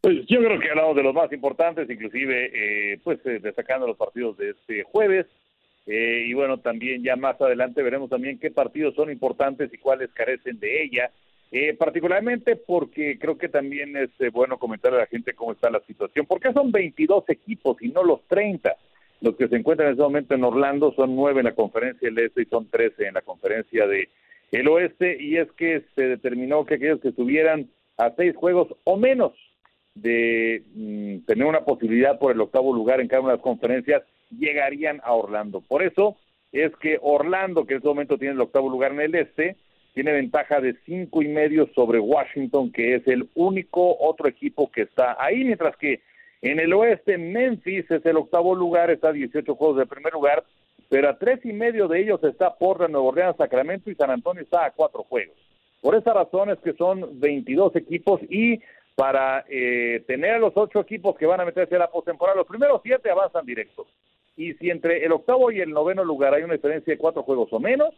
Pues 0.02 0.26
yo 0.26 0.39
creo 0.39 0.60
que 0.60 0.67
hablamos 0.67 0.96
de 0.96 1.04
los 1.04 1.13
más 1.13 1.32
importantes, 1.32 1.88
inclusive 1.88 2.50
eh, 2.56 3.00
pues 3.04 3.24
eh, 3.24 3.39
destacando 3.39 3.86
los 3.86 3.98
partidos 3.98 4.36
de 4.36 4.50
este 4.50 4.82
jueves. 4.82 5.28
Eh, 5.88 6.26
y 6.28 6.34
bueno, 6.34 6.60
también 6.60 7.04
ya 7.04 7.15
más 7.15 7.39
adelante 7.41 7.82
veremos 7.82 8.10
también 8.10 8.39
qué 8.39 8.52
partidos 8.52 8.96
son 8.96 9.12
importantes 9.12 9.74
y 9.74 9.78
cuáles 9.78 10.12
carecen 10.12 10.60
de 10.60 10.84
ella. 10.84 11.12
Eh, 11.54 11.74
particularmente 11.74 12.56
porque 12.56 13.20
creo 13.20 13.38
que 13.38 13.50
también 13.50 13.98
es 13.98 14.10
eh, 14.20 14.30
bueno 14.30 14.58
comentar 14.58 14.94
a 14.94 15.00
la 15.00 15.08
gente 15.08 15.34
cómo 15.34 15.52
está 15.52 15.70
la 15.70 15.82
situación. 15.82 16.26
porque 16.26 16.54
son 16.54 16.72
22 16.72 17.26
equipos 17.28 17.82
y 17.82 17.89
no 17.89 18.04
los 18.04 18.26
30? 18.28 18.74
Los 19.20 19.36
que 19.36 19.50
se 19.50 19.58
encuentran 19.58 19.88
en 19.88 19.94
este 19.94 20.04
momento 20.04 20.34
en 20.34 20.44
Orlando 20.44 20.94
son 20.94 21.15
9 21.15 21.41
en 21.41 21.46
la 21.46 21.56
conferencia 21.56 22.10
del 22.10 22.26
Este 22.26 22.44
y 22.44 22.46
son 22.46 22.67
13 22.70 23.08
en 23.08 23.13
la 23.15 23.22
conferencia 23.22 23.86
de 23.86 24.08
el 24.52 24.67
Oeste. 24.67 25.17
Y 25.22 25.38
es 25.38 25.52
que 25.52 25.84
se 25.94 26.04
determinó 26.04 26.65
que 26.65 26.76
aquellos 26.76 27.02
que 27.02 27.10
estuvieran 27.10 27.70
a 27.98 28.12
seis 28.15 28.36
juegos 28.36 28.70
o 28.86 28.98
menos 28.98 29.34
de 29.94 30.63
mm, 30.74 31.26
tener 31.26 31.46
una 31.46 31.65
posibilidad 31.65 32.17
por 32.17 32.32
el 32.32 32.41
octavo 32.41 32.74
lugar 32.74 33.02
en 33.02 33.08
cada 33.08 33.22
una 33.22 33.32
de 33.32 33.38
las 33.38 33.44
conferencias 33.44 34.04
llegarían 34.38 35.02
a 35.04 35.13
Orlando. 35.13 35.62
Por 35.62 35.84
eso 35.84 36.17
es 36.52 36.76
que 36.78 36.98
Orlando, 37.02 37.65
que 37.65 37.74
en 37.74 37.78
este 37.78 37.88
momento 37.88 38.17
tiene 38.17 38.34
el 38.36 38.41
octavo 38.41 38.70
lugar 38.70 38.91
en 38.91 39.02
el 39.02 39.15
este, 39.15 39.56
tiene 39.94 40.13
ventaja 40.13 40.62
de 40.62 40.76
cinco 40.86 41.22
y 41.22 41.28
medio 41.28 41.67
sobre 41.74 42.00
Washington, 42.00 42.72
que 42.72 42.96
es 42.96 43.08
el 43.08 43.30
único 43.36 43.98
otro 44.00 44.28
equipo 44.28 44.72
que 44.72 44.84
está 44.84 45.17
ahí, 45.20 45.44
mientras 45.44 45.76
que 45.78 46.02
en 46.41 46.60
el 46.60 46.74
oeste 46.74 47.17
Memphis 47.17 47.89
es 47.91 48.06
el 48.06 48.17
octavo 48.17 48.56
lugar, 48.56 48.89
está 48.89 49.10
a 49.10 49.13
18 49.13 49.56
juegos 49.56 49.78
de 49.78 49.86
primer 49.86 50.13
lugar, 50.13 50.44
pero 50.89 51.10
a 51.10 51.17
tres 51.17 51.39
y 51.46 51.54
medio 51.54 51.88
de 51.88 52.02
ellos 52.02 52.24
está 52.24 52.58
Portland, 52.58 52.91
Nuevo 52.91 53.10
Orleans, 53.10 53.38
Sacramento 53.38 53.89
y 53.89 53.96
San 53.96 54.12
Antonio 54.12 54.41
está 54.41 54.65
a 54.65 54.72
cuatro 54.72 55.04
juegos. 55.04 55.36
Por 55.82 55.96
esa 55.96 56.13
razón 56.13 56.50
es 56.50 56.60
que 56.60 56.74
son 56.74 57.20
22 57.20 57.76
equipos 57.76 58.22
y 58.30 58.60
para 58.96 59.46
eh, 59.50 60.04
tener 60.06 60.32
a 60.32 60.39
los 60.39 60.54
ocho 60.56 60.80
equipos 60.80 61.15
que 61.17 61.26
van 61.26 61.39
a 61.41 61.46
meterse 61.46 61.76
a 61.76 61.80
la 61.80 61.89
postemporada, 61.89 62.38
los 62.38 62.48
primeros 62.48 62.82
siete 62.84 63.10
avanzan 63.10 63.46
directos 63.46 63.88
y 64.42 64.54
si 64.56 64.70
entre 64.70 65.06
el 65.06 65.12
octavo 65.12 65.52
y 65.52 65.60
el 65.62 65.70
noveno 65.70 66.04
lugar 66.04 66.34
hay 66.34 66.44
una 66.44 66.56
diferencia 66.56 66.92
de 66.92 66.98
cuatro 66.98 67.22
juegos 67.22 67.54
o 67.54 67.60
menos, 67.60 67.94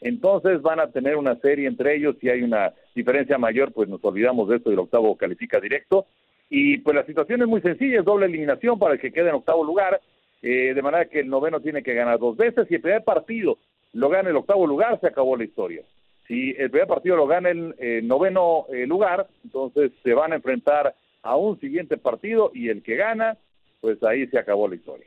entonces 0.00 0.60
van 0.60 0.78
a 0.78 0.90
tener 0.90 1.16
una 1.16 1.36
serie 1.36 1.66
entre 1.66 1.96
ellos. 1.96 2.16
Si 2.20 2.28
hay 2.28 2.42
una 2.42 2.72
diferencia 2.94 3.38
mayor, 3.38 3.72
pues 3.72 3.88
nos 3.88 4.04
olvidamos 4.04 4.48
de 4.48 4.56
esto 4.56 4.70
y 4.70 4.74
el 4.74 4.80
octavo 4.80 5.16
califica 5.16 5.58
directo. 5.58 6.06
Y 6.50 6.78
pues 6.78 6.94
la 6.94 7.06
situación 7.06 7.40
es 7.42 7.48
muy 7.48 7.60
sencilla, 7.62 8.00
es 8.00 8.04
doble 8.04 8.26
eliminación 8.26 8.78
para 8.78 8.94
el 8.94 9.00
que 9.00 9.10
quede 9.10 9.30
en 9.30 9.36
octavo 9.36 9.64
lugar, 9.64 10.00
eh, 10.42 10.74
de 10.74 10.82
manera 10.82 11.06
que 11.06 11.20
el 11.20 11.28
noveno 11.28 11.60
tiene 11.60 11.82
que 11.82 11.94
ganar 11.94 12.18
dos 12.18 12.36
veces. 12.36 12.68
Si 12.68 12.74
el 12.74 12.82
primer 12.82 13.02
partido 13.02 13.58
lo 13.94 14.08
gana 14.10 14.28
el 14.28 14.36
octavo 14.36 14.66
lugar, 14.66 15.00
se 15.00 15.06
acabó 15.06 15.36
la 15.36 15.44
historia. 15.44 15.82
Si 16.28 16.50
el 16.58 16.70
primer 16.70 16.88
partido 16.88 17.16
lo 17.16 17.26
gana 17.26 17.50
el 17.50 17.74
eh, 17.78 18.00
noveno 18.02 18.66
eh, 18.68 18.86
lugar, 18.86 19.28
entonces 19.44 19.92
se 20.02 20.12
van 20.12 20.32
a 20.32 20.36
enfrentar 20.36 20.94
a 21.22 21.36
un 21.36 21.58
siguiente 21.58 21.96
partido 21.96 22.50
y 22.52 22.68
el 22.68 22.82
que 22.82 22.96
gana, 22.96 23.38
pues 23.80 24.02
ahí 24.02 24.26
se 24.26 24.38
acabó 24.38 24.68
la 24.68 24.74
historia. 24.74 25.06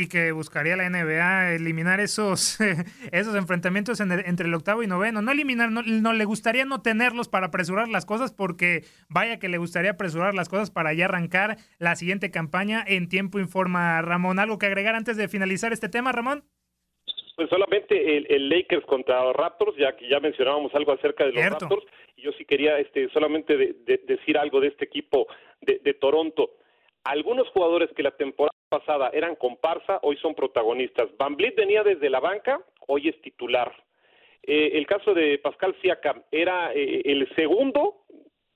Y 0.00 0.08
que 0.08 0.32
buscaría 0.32 0.76
la 0.76 0.88
NBA 0.88 1.52
eliminar 1.56 2.00
esos, 2.00 2.58
esos 3.12 3.34
enfrentamientos 3.34 4.00
entre 4.00 4.48
el 4.48 4.54
octavo 4.54 4.82
y 4.82 4.86
noveno. 4.86 5.20
No 5.20 5.30
eliminar, 5.30 5.70
no, 5.70 5.82
no, 5.82 6.12
le 6.14 6.24
gustaría 6.24 6.64
no 6.64 6.80
tenerlos 6.80 7.28
para 7.28 7.48
apresurar 7.48 7.86
las 7.86 8.06
cosas, 8.06 8.32
porque 8.32 8.84
vaya 9.10 9.38
que 9.38 9.50
le 9.50 9.58
gustaría 9.58 9.90
apresurar 9.90 10.32
las 10.34 10.48
cosas 10.48 10.70
para 10.70 10.94
ya 10.94 11.04
arrancar 11.04 11.58
la 11.78 11.96
siguiente 11.96 12.30
campaña 12.30 12.82
en 12.86 13.10
tiempo 13.10 13.38
informa 13.38 14.00
Ramón. 14.00 14.38
¿Algo 14.38 14.58
que 14.58 14.66
agregar 14.66 14.94
antes 14.94 15.18
de 15.18 15.28
finalizar 15.28 15.74
este 15.74 15.90
tema, 15.90 16.12
Ramón? 16.12 16.44
Pues 17.36 17.50
solamente 17.50 18.16
el, 18.34 18.48
Lakers 18.48 18.86
contra 18.86 19.34
Raptors, 19.34 19.76
ya 19.76 19.94
que 19.96 20.08
ya 20.08 20.18
mencionábamos 20.18 20.74
algo 20.74 20.92
acerca 20.92 21.26
de 21.26 21.32
los 21.32 21.44
Raptors, 21.44 21.84
y 22.16 22.22
yo 22.22 22.32
sí 22.38 22.46
quería 22.46 22.78
este, 22.78 23.10
solamente 23.10 23.76
decir 24.06 24.38
algo 24.38 24.60
de 24.60 24.68
este 24.68 24.86
equipo 24.86 25.26
de, 25.60 25.78
de 25.84 25.92
Toronto. 25.92 26.52
Algunos 27.04 27.48
jugadores 27.48 27.90
que 27.96 28.02
la 28.02 28.10
temporada 28.10 28.56
pasada 28.68 29.10
eran 29.12 29.34
comparsa, 29.36 29.98
hoy 30.02 30.16
son 30.18 30.34
protagonistas. 30.34 31.08
Van 31.16 31.36
Vliet 31.36 31.56
venía 31.56 31.82
desde 31.82 32.10
la 32.10 32.20
banca, 32.20 32.60
hoy 32.86 33.08
es 33.08 33.20
titular. 33.22 33.72
Eh, 34.42 34.72
el 34.74 34.86
caso 34.86 35.14
de 35.14 35.38
Pascal 35.38 35.76
Siakam 35.80 36.22
era 36.30 36.72
eh, 36.72 37.02
el 37.04 37.28
segundo 37.34 38.04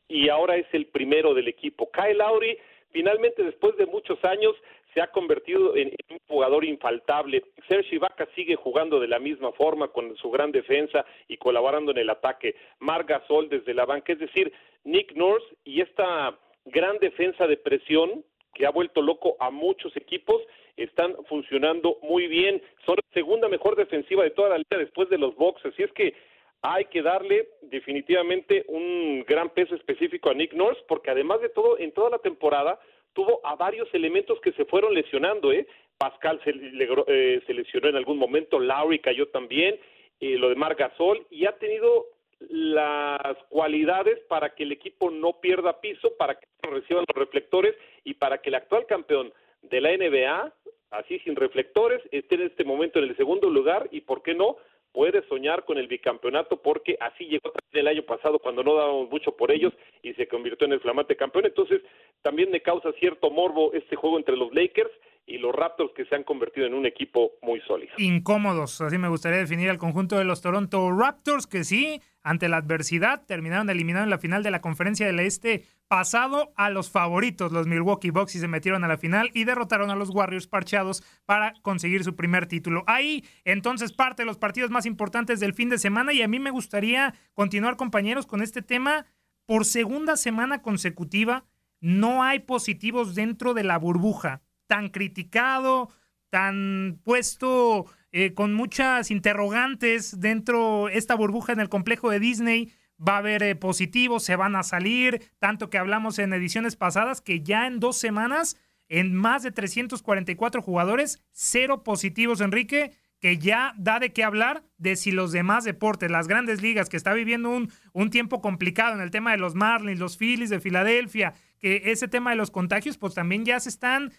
y 0.09 0.29
ahora 0.29 0.57
es 0.57 0.67
el 0.73 0.87
primero 0.87 1.35
del 1.35 1.49
equipo. 1.49 1.91
Kyle 1.91 2.19
Lowry 2.19 2.59
finalmente 2.91 3.43
después 3.43 3.77
de 3.77 3.87
muchos 3.87 4.25
años 4.25 4.55
se 4.95 5.03
ha 5.03 5.09
convertido 5.09 5.77
en, 5.77 5.93
un 6.09 6.19
jugador 6.29 6.65
infaltable. 6.65 7.43
Serge 7.69 7.97
Ibaka 7.97 8.29
sigue 8.37 8.55
jugando 8.55 9.01
de 9.01 9.09
la 9.09 9.19
misma 9.19 9.51
forma 9.53 9.89
con 9.89 10.17
su 10.17 10.31
gran 10.31 10.53
defensa 10.53 11.05
y 11.27 11.37
colaborando 11.37 11.91
en 11.91 11.99
el 11.99 12.11
ataque. 12.11 12.55
Mar 12.79 13.05
Gasol 13.05 13.49
desde 13.49 13.75
la 13.75 13.85
banca, 13.85 14.13
es 14.13 14.21
decir, 14.21 14.53
Nick 14.85 15.13
Nurse 15.17 15.47
y 15.65 15.81
esta 15.81 16.39
gran 16.67 16.99
defensa 16.99 17.49
de 17.49 17.57
presión 17.57 18.25
que 18.55 18.67
ha 18.67 18.71
vuelto 18.71 19.03
loco 19.03 19.37
a 19.41 19.51
muchos 19.51 19.97
equipos 19.97 20.43
están 20.77 21.15
funcionando 21.29 21.99
muy 22.03 22.27
bien. 22.27 22.63
Son 22.85 22.97
la 22.97 23.13
segunda 23.13 23.49
mejor 23.49 23.77
defensiva 23.77 24.25
de 24.25 24.31
toda 24.31 24.51
la 24.51 24.59
liga 24.59 24.79
después 24.79 25.09
de 25.09 25.19
los 25.19 25.35
boxes. 25.37 25.73
Así 25.73 25.83
es 25.83 25.93
que 25.93 26.15
hay 26.63 26.87
que 26.87 27.03
darle 27.03 27.49
definitivamente 27.63 28.65
un 28.69 29.25
gran 29.29 29.51
peso 29.51 29.75
específico 29.75 30.31
a 30.31 30.35
Nick 30.35 30.55
Nurse, 30.55 30.81
porque 30.89 31.11
además 31.11 31.41
de 31.43 31.51
todo, 31.51 31.79
en 31.79 31.93
toda 31.93 32.11
la 32.11 32.19
temporada 32.19 32.81
tuvo 33.13 33.41
a 33.45 33.55
varios 33.55 33.93
elementos 33.93 34.41
que 34.41 34.53
se 34.53 34.65
fueron 34.65 34.95
lesionando, 34.95 35.53
¿eh? 35.53 35.67
Pascal 35.99 36.41
se, 36.43 36.51
eh, 36.51 37.43
se 37.47 37.55
lesionó 37.55 37.89
en 37.89 37.97
algún 37.97 38.19
momento, 38.19 38.59
Lowry 38.59 38.99
cayó 38.99 39.29
también, 39.29 39.79
eh, 40.21 40.37
lo 40.37 40.49
de 40.49 40.57
Mar 40.57 40.75
Gasol, 40.75 41.27
y 41.31 41.47
ha 41.47 41.53
tenido 41.59 42.07
las 42.49 43.37
cualidades 43.49 44.19
para 44.29 44.55
que 44.55 44.65
el 44.65 44.73
equipo 44.73 45.11
no 45.11 45.41
pierda 45.41 45.81
piso, 45.81 46.17
para 46.17 46.35
que 46.35 46.47
reciban 46.63 47.05
los 47.07 47.17
reflectores 47.17 47.75
y 48.05 48.15
para 48.15 48.39
que 48.39 48.51
el 48.51 48.57
actual 48.57 48.87
campeón 48.87 49.33
de 49.63 49.81
la 49.81 49.97
NBA, 49.97 50.53
así 50.91 51.19
sin 51.21 51.35
reflectores, 51.37 52.01
esté 52.13 52.37
en 52.37 52.43
este 52.43 52.65
momento 52.65 52.99
en 52.99 53.07
el 53.07 53.17
segundo 53.17 53.51
lugar 53.51 53.89
y, 53.91 54.03
¿por 54.03 54.23
qué 54.23 54.35
no?, 54.35 54.57
puede 54.93 55.27
soñar 55.27 55.65
con 55.65 55.77
el 55.77 55.89
bicampeonato 55.89 56.63
porque 56.63 56.97
así 57.01 57.25
llegó 57.25 57.53
el 57.73 57.89
año 57.89 58.05
pasado 58.05 58.39
cuando 58.39 58.63
no 58.63 58.77
dábamos 58.77 59.11
mucho 59.11 59.33
por 59.33 59.51
ellos 59.51 59.73
y 60.03 60.15
se 60.15 60.29
convirtió 60.29 60.67
en 60.69 60.75
el 60.75 60.81
flamante 60.81 61.17
campeón. 61.17 61.47
Entonces, 61.47 61.83
también 62.23 62.49
me 62.53 62.61
causa 62.61 62.93
cierto 63.01 63.29
morbo 63.29 63.73
este 63.73 63.97
juego 63.97 64.19
entre 64.19 64.37
los 64.37 64.55
Lakers 64.55 64.93
y 65.27 65.39
los 65.39 65.53
Raptors 65.53 65.93
que 65.95 66.05
se 66.05 66.15
han 66.15 66.23
convertido 66.23 66.69
en 66.69 66.75
un 66.75 66.87
equipo 66.87 67.33
muy 67.43 67.61
sólido. 67.63 67.93
Incómodos, 67.99 68.81
así 68.81 68.97
me 68.97 69.09
gustaría 69.09 69.41
definir 69.41 69.69
al 69.69 69.79
conjunto 69.79 70.17
de 70.17 70.25
los 70.25 70.41
Toronto 70.41 70.89
Raptors 70.97 71.49
que 71.49 71.65
sí, 71.65 72.01
ante 72.25 72.49
la 72.49 72.57
adversidad, 72.57 73.25
terminaron 73.27 73.69
eliminando 73.71 74.05
en 74.05 74.11
la 74.11 74.19
final 74.19 74.43
de 74.43 74.51
la 74.51 74.63
conferencia 74.63 75.07
del 75.07 75.21
Este 75.21 75.67
pasado 75.89 76.53
a 76.57 76.71
los 76.71 76.91
favoritos, 76.91 77.53
los 77.53 77.67
Milwaukee 77.67 78.11
Bucks, 78.11 78.35
y 78.35 78.41
se 78.41 78.49
metieron 78.49 78.83
a 78.83 78.89
la 78.89 78.97
final 78.97 79.31
y 79.35 79.45
derrotaron 79.45 79.91
a 79.91 79.95
los 79.95 80.09
Warriors 80.09 80.47
parchados 80.47 81.05
para 81.27 81.53
conseguir 81.61 82.03
su 82.03 82.17
primer 82.17 82.47
título. 82.47 82.83
Ahí, 82.87 83.25
entonces, 83.45 83.93
parte 83.93 84.23
de 84.23 84.27
los 84.27 84.39
partidos 84.39 84.71
más 84.71 84.87
importantes 84.87 85.39
del 85.39 85.55
fin 85.55 85.69
de 85.69 85.79
semana 85.79 86.15
y 86.15 86.23
a 86.23 86.29
mí 86.29 86.41
me 86.41 86.51
gustaría 86.51 87.15
continuar, 87.35 87.77
compañeros, 87.77 88.27
con 88.27 88.43
este 88.43 88.63
tema. 88.63 89.07
Por 89.47 89.67
segunda 89.67 90.17
semana 90.17 90.63
consecutiva, 90.63 91.45
no 91.81 92.23
hay 92.23 92.41
positivos 92.41 93.15
dentro 93.15 93.53
de 93.53 93.65
la 93.65 93.79
burbuja 93.79 94.41
tan 94.67 94.89
criticado, 94.89 95.91
tan 96.31 96.99
puesto 97.05 97.85
eh, 98.17 98.33
con 98.33 98.55
muchas 98.55 99.11
interrogantes 99.11 100.21
dentro 100.21 100.89
esta 100.89 101.17
burbuja 101.17 101.53
en 101.53 101.59
el 101.59 101.69
complejo 101.69 102.11
de 102.11 102.21
Disney. 102.21 102.73
Va 102.97 103.17
a 103.17 103.19
haber 103.19 103.43
eh, 103.43 103.57
positivos, 103.57 104.23
se 104.23 104.37
van 104.37 104.55
a 104.55 104.63
salir, 104.63 105.33
tanto 105.41 105.69
que 105.69 105.79
hablamos 105.79 106.21
en 106.21 106.33
ediciones 106.33 106.77
pasadas 106.77 107.21
que 107.21 107.41
ya 107.41 107.67
en 107.67 107.81
dos 107.81 107.99
semanas, 107.99 108.57
en 108.89 109.17
más 109.17 109.43
de 109.43 109.51
344 109.51 110.63
jugadores, 110.63 111.25
cero 111.33 111.83
positivos, 111.83 112.41
Enrique, 112.41 112.93
que 113.19 113.39
ya 113.39 113.75
da 113.79 113.99
de 113.99 114.13
qué 114.13 114.23
hablar 114.23 114.63
de 114.79 114.95
si 114.95 115.11
los 115.11 115.33
demás 115.33 115.65
deportes, 115.65 116.09
las 116.09 116.29
grandes 116.29 116.63
ligas, 116.63 116.89
que 116.89 116.97
está 116.97 117.15
viviendo 117.15 117.51
un, 117.51 117.73
un 117.95 118.11
tiempo 118.11 118.41
complicado 118.41 118.95
en 118.95 119.01
el 119.01 119.11
tema 119.11 119.33
de 119.33 119.39
los 119.39 119.57
Marlins, 119.57 119.99
los 119.99 120.19
Phillies 120.19 120.51
de 120.51 120.61
Filadelfia, 120.61 121.35
que 121.59 121.83
ese 121.87 122.07
tema 122.07 122.31
de 122.31 122.37
los 122.37 122.53
contagios, 122.53 122.97
pues 122.97 123.15
también 123.15 123.45
ya 123.45 123.59
se 123.59 123.71
están 123.71 124.13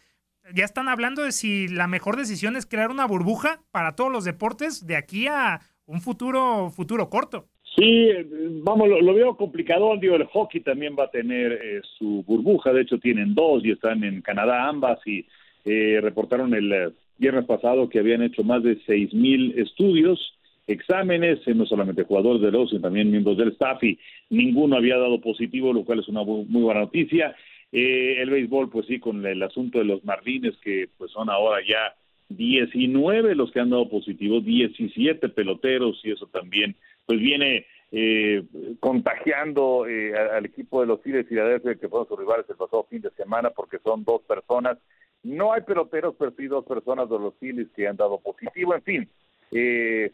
ya 0.53 0.65
están 0.65 0.89
hablando 0.89 1.23
de 1.23 1.31
si 1.31 1.67
la 1.67 1.87
mejor 1.87 2.17
decisión 2.17 2.55
es 2.55 2.65
crear 2.65 2.91
una 2.91 3.05
burbuja 3.05 3.61
para 3.71 3.95
todos 3.95 4.11
los 4.11 4.25
deportes 4.25 4.85
de 4.85 4.95
aquí 4.95 5.27
a 5.27 5.61
un 5.85 6.01
futuro 6.01 6.69
futuro 6.69 7.09
corto. 7.09 7.47
Sí, 7.75 8.09
vamos, 8.63 8.87
lo, 8.87 9.13
veo 9.13 9.35
complicado. 9.35 9.97
Digo, 9.97 10.15
el 10.15 10.25
hockey 10.25 10.61
también 10.61 10.95
va 10.97 11.05
a 11.05 11.11
tener 11.11 11.51
eh, 11.51 11.81
su 11.97 12.23
burbuja. 12.25 12.71
De 12.71 12.81
hecho, 12.81 12.99
tienen 12.99 13.35
dos 13.35 13.65
y 13.65 13.71
están 13.71 14.03
en 14.03 14.21
Canadá 14.21 14.67
ambas. 14.67 14.99
Y 15.05 15.25
eh, 15.65 15.99
reportaron 16.01 16.53
el 16.53 16.71
eh, 16.71 16.89
viernes 17.17 17.45
pasado 17.45 17.89
que 17.89 17.99
habían 17.99 18.21
hecho 18.21 18.43
más 18.43 18.63
de 18.63 18.79
seis 18.85 19.13
mil 19.13 19.59
estudios, 19.59 20.37
exámenes, 20.67 21.39
no 21.47 21.65
solamente 21.65 22.03
jugadores 22.03 22.41
de 22.41 22.51
los, 22.51 22.69
sino 22.69 22.81
también 22.81 23.11
miembros 23.11 23.37
del 23.37 23.49
staff. 23.49 23.83
Y 23.83 23.99
ninguno 24.29 24.77
había 24.77 24.97
dado 24.97 25.19
positivo, 25.19 25.73
lo 25.73 25.83
cual 25.83 25.99
es 25.99 26.07
una 26.07 26.23
muy 26.23 26.61
buena 26.61 26.79
noticia. 26.79 27.35
Eh, 27.77 28.21
el 28.21 28.29
béisbol, 28.29 28.69
pues 28.69 28.85
sí, 28.85 29.01
con 29.01 29.25
el 29.25 29.43
asunto 29.43 29.79
de 29.79 29.83
los 29.83 30.01
Marlines, 30.05 30.55
que 30.63 30.87
pues 30.97 31.11
son 31.11 31.29
ahora 31.29 31.59
ya 31.67 31.93
19 32.29 33.35
los 33.35 33.51
que 33.51 33.59
han 33.59 33.69
dado 33.69 33.89
positivo, 33.89 34.39
17 34.39 35.27
peloteros, 35.27 35.99
y 36.05 36.11
eso 36.11 36.25
también, 36.27 36.77
pues 37.05 37.19
viene 37.19 37.65
eh, 37.91 38.43
contagiando 38.79 39.85
eh, 39.87 40.17
al 40.17 40.45
equipo 40.45 40.79
de 40.79 40.87
los 40.87 41.01
Phillies 41.01 41.25
y 41.25 41.29
Filadelfia, 41.31 41.75
que 41.75 41.89
fueron 41.89 42.07
sus 42.07 42.17
rivales 42.17 42.45
el 42.49 42.55
pasado 42.55 42.87
fin 42.89 43.01
de 43.01 43.11
semana, 43.11 43.49
porque 43.49 43.79
son 43.79 44.05
dos 44.05 44.21
personas. 44.21 44.77
No 45.23 45.51
hay 45.51 45.63
peloteros, 45.63 46.15
pero 46.17 46.31
sí 46.37 46.47
dos 46.47 46.63
personas 46.63 47.09
de 47.09 47.19
los 47.19 47.33
Phillies 47.41 47.67
que 47.75 47.89
han 47.89 47.97
dado 47.97 48.21
positivo. 48.21 48.73
En 48.73 48.83
fin, 48.83 49.09
eh, 49.51 50.13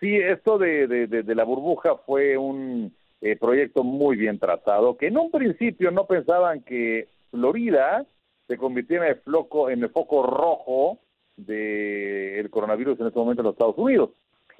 sí, 0.00 0.16
esto 0.16 0.58
de, 0.58 0.88
de 0.88 1.34
la 1.36 1.44
burbuja 1.44 1.98
fue 2.04 2.36
un 2.36 2.92
eh, 3.24 3.36
proyecto 3.36 3.82
muy 3.82 4.16
bien 4.16 4.38
trazado, 4.38 4.98
que 4.98 5.06
en 5.06 5.16
un 5.16 5.30
principio 5.30 5.90
no 5.90 6.06
pensaban 6.06 6.60
que 6.60 7.08
Florida 7.30 8.04
se 8.46 8.58
convirtiera 8.58 9.06
en 9.06 9.12
el, 9.12 9.20
floco, 9.22 9.70
en 9.70 9.82
el 9.82 9.88
foco 9.88 10.26
rojo 10.26 10.98
del 11.34 12.50
coronavirus 12.50 13.00
en 13.00 13.06
este 13.06 13.18
momento 13.18 13.40
en 13.40 13.46
los 13.46 13.54
Estados 13.54 13.78
Unidos. 13.78 14.10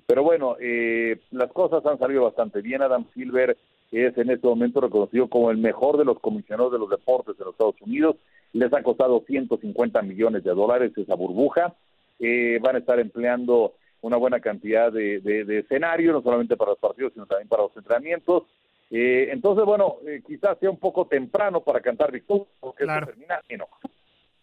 Pero 0.06 0.22
bueno, 0.22 0.56
eh, 0.60 1.20
las 1.30 1.52
cosas 1.52 1.84
han 1.84 1.98
salido 1.98 2.22
bastante 2.22 2.62
bien. 2.62 2.80
Adam 2.80 3.04
Silver 3.12 3.54
es 3.92 4.16
en 4.16 4.30
este 4.30 4.46
momento 4.46 4.80
reconocido 4.80 5.28
como 5.28 5.50
el 5.50 5.58
mejor 5.58 5.98
de 5.98 6.06
los 6.06 6.18
comisionados 6.20 6.72
de 6.72 6.78
los 6.78 6.88
deportes 6.88 7.36
en 7.38 7.44
los 7.44 7.52
Estados 7.52 7.82
Unidos. 7.82 8.16
Les 8.54 8.72
ha 8.72 8.82
costado 8.82 9.22
150 9.26 10.00
millones 10.00 10.42
de 10.42 10.54
dólares 10.54 10.96
esa 10.96 11.16
burbuja. 11.16 11.74
Eh, 12.18 12.58
van 12.62 12.76
a 12.76 12.78
estar 12.78 12.98
empleando 12.98 13.74
una 14.04 14.18
buena 14.18 14.38
cantidad 14.38 14.92
de, 14.92 15.20
de, 15.20 15.58
escenarios, 15.58 16.12
no 16.12 16.22
solamente 16.22 16.58
para 16.58 16.72
los 16.72 16.78
partidos, 16.78 17.14
sino 17.14 17.24
también 17.24 17.48
para 17.48 17.62
los 17.62 17.76
entrenamientos. 17.76 18.42
Eh, 18.90 19.28
entonces, 19.32 19.64
bueno, 19.64 19.96
eh, 20.06 20.22
quizás 20.26 20.58
sea 20.58 20.70
un 20.70 20.78
poco 20.78 21.06
temprano 21.06 21.62
para 21.62 21.80
cantar 21.80 22.12
victoria, 22.12 22.44
porque 22.60 22.84
eso 22.84 22.92
termina 23.06 23.40
en 23.48 23.62
octubre. 23.62 23.94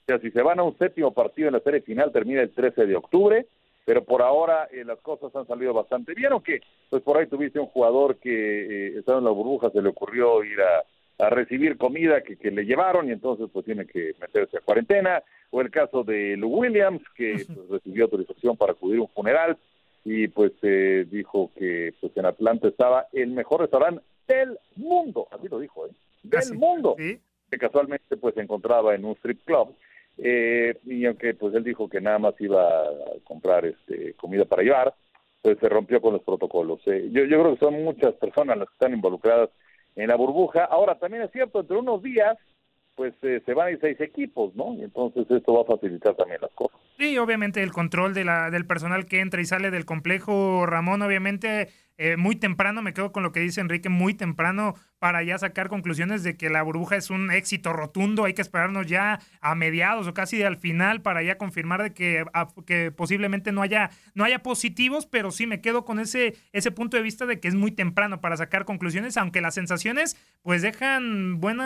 O 0.02 0.06
sea, 0.08 0.20
si 0.20 0.32
se 0.32 0.42
van 0.42 0.60
a 0.60 0.64
un 0.64 0.76
séptimo 0.80 1.14
partido 1.14 1.48
en 1.48 1.54
la 1.54 1.60
serie 1.60 1.82
final, 1.82 2.12
termina 2.12 2.42
el 2.42 2.50
13 2.52 2.88
de 2.88 2.96
octubre, 2.96 3.46
pero 3.86 4.04
por 4.04 4.24
ahora 4.24 4.68
eh, 4.72 4.84
las 4.84 5.00
cosas 5.00 5.36
han 5.36 5.46
salido 5.46 5.74
bastante 5.76 6.16
bien, 6.16 6.32
aunque 6.32 6.62
pues 6.90 7.04
por 7.04 7.18
ahí 7.18 7.28
tuviste 7.28 7.60
un 7.60 7.68
jugador 7.68 8.18
que 8.18 8.98
estaba 8.98 9.20
en 9.20 9.26
la 9.26 9.32
burbuja, 9.32 9.70
se 9.70 9.82
le 9.82 9.90
ocurrió 9.90 10.44
ir 10.44 10.60
a, 10.60 10.84
recibir 11.30 11.78
comida 11.78 12.24
que, 12.24 12.36
que, 12.36 12.50
le 12.50 12.66
llevaron 12.66 13.08
y 13.08 13.12
entonces 13.12 13.48
pues 13.54 13.64
tiene 13.64 13.86
que 13.86 14.16
meterse 14.20 14.58
a 14.58 14.62
cuarentena, 14.62 15.22
o 15.52 15.62
el 15.62 15.70
caso 15.70 16.04
de 16.04 16.36
Lou 16.38 16.62
Williams, 16.62 17.02
que 17.16 17.46
pues, 17.46 17.70
recibió 17.70 18.06
autorización 18.06 18.58
para 18.58 18.72
acudir 18.72 19.00
a 19.00 19.04
un 19.04 19.10
funeral 19.10 19.58
y 20.04 20.28
pues 20.30 20.54
eh, 20.64 21.06
dijo 21.10 21.52
que 21.56 21.94
pues 22.00 22.16
en 22.16 22.26
Atlanta 22.26 22.70
estaba 22.70 23.06
el 23.14 23.32
mejor 23.32 23.62
restaurante 23.62 24.02
del 24.28 24.58
mundo, 24.78 25.28
así 25.30 25.48
lo 25.48 25.60
dijo, 25.60 25.86
¿eh? 25.86 25.92
del 26.24 26.54
mundo, 26.56 26.96
que 26.98 27.58
casualmente 27.58 28.18
pues 28.18 28.34
se 28.34 28.42
encontraba 28.42 28.96
en 28.96 29.06
un 29.06 29.14
strip 29.18 29.44
club 29.46 29.76
eh, 30.18 30.78
y 30.86 31.06
aunque 31.06 31.34
pues 31.34 31.54
él 31.54 31.64
dijo 31.64 31.90
que 31.90 32.02
nada 32.02 32.20
más 32.20 32.34
iba 32.40 32.68
a 32.68 32.92
comprar 33.24 33.66
este 33.66 34.14
comida 34.14 34.46
para 34.46 34.64
llevar, 34.64 34.94
pues 35.42 35.58
se 35.60 35.70
rompió 35.70 36.02
con 36.02 36.14
los 36.14 36.24
protocolos. 36.24 36.80
Eh. 36.86 37.10
Yo, 37.12 37.26
yo 37.26 37.42
creo 37.42 37.54
que 37.54 37.66
son 37.66 37.84
muchas 37.84 38.14
personas 38.16 38.58
las 38.58 38.68
que 38.68 38.74
están 38.74 38.94
involucradas 38.94 39.50
en 39.96 40.08
la 40.08 40.16
burbuja. 40.16 40.66
Ahora 40.66 40.96
también 40.96 41.24
es 41.24 41.32
cierto, 41.32 41.62
entre 41.62 41.78
unos 41.78 42.02
días 42.04 42.38
pues 42.96 43.14
eh, 43.22 43.42
se 43.46 43.54
van 43.54 43.74
a 43.74 43.78
seis 43.80 44.00
equipos, 44.00 44.56
¿no? 44.56 44.74
Y 44.74 44.84
entonces 44.84 45.26
esto 45.30 45.54
va 45.54 45.62
a 45.62 45.76
facilitar 45.76 46.16
también 46.16 46.40
las 46.42 46.52
cosas. 46.52 46.80
Sí, 46.98 47.18
obviamente 47.18 47.64
el 47.64 47.72
control 47.72 48.14
de 48.14 48.26
la, 48.26 48.52
del 48.52 48.66
personal 48.66 49.06
que 49.06 49.20
entra 49.20 49.42
y 49.42 49.46
sale 49.46 49.72
del 49.72 49.86
complejo, 49.86 50.66
Ramón, 50.66 51.02
obviamente 51.02 51.70
eh, 52.04 52.18
muy 52.18 52.36
temprano, 52.36 52.82
me 52.82 52.96
quedo 52.96 53.12
con 53.12 53.22
lo 53.22 53.32
que 53.32 53.42
dice 53.42 53.62
Enrique, 53.62 53.88
muy 53.88 54.16
temprano 54.16 54.74
para 54.98 55.22
ya 55.22 55.38
sacar 55.38 55.70
conclusiones 55.70 56.24
de 56.24 56.36
que 56.36 56.50
la 56.50 56.64
burbuja 56.64 56.96
es 56.96 57.12
un 57.12 57.30
éxito 57.30 57.74
rotundo, 57.74 58.26
hay 58.26 58.34
que 58.34 58.42
esperarnos 58.42 58.88
ya 58.88 59.20
a 59.40 59.54
mediados 59.54 60.08
o 60.08 60.14
casi 60.16 60.42
al 60.42 60.58
final 60.58 61.04
para 61.04 61.22
ya 61.22 61.38
confirmar 61.38 61.84
de 61.84 61.94
que, 61.94 62.26
que 62.66 62.90
posiblemente 62.92 63.52
no 63.52 63.62
haya, 63.62 63.92
no 64.16 64.24
haya 64.24 64.42
positivos, 64.42 65.06
pero 65.06 65.30
sí 65.30 65.46
me 65.46 65.62
quedo 65.62 65.86
con 65.86 66.00
ese, 66.00 66.36
ese 66.54 66.72
punto 66.72 66.98
de 66.98 67.04
vista 67.04 67.28
de 67.28 67.40
que 67.40 67.48
es 67.48 67.54
muy 67.54 67.70
temprano 67.70 68.20
para 68.20 68.36
sacar 68.36 68.66
conclusiones, 68.66 69.16
aunque 69.16 69.40
las 69.40 69.54
sensaciones 69.54 70.18
pues 70.42 70.64
dejan 70.64 71.40
buen, 71.40 71.60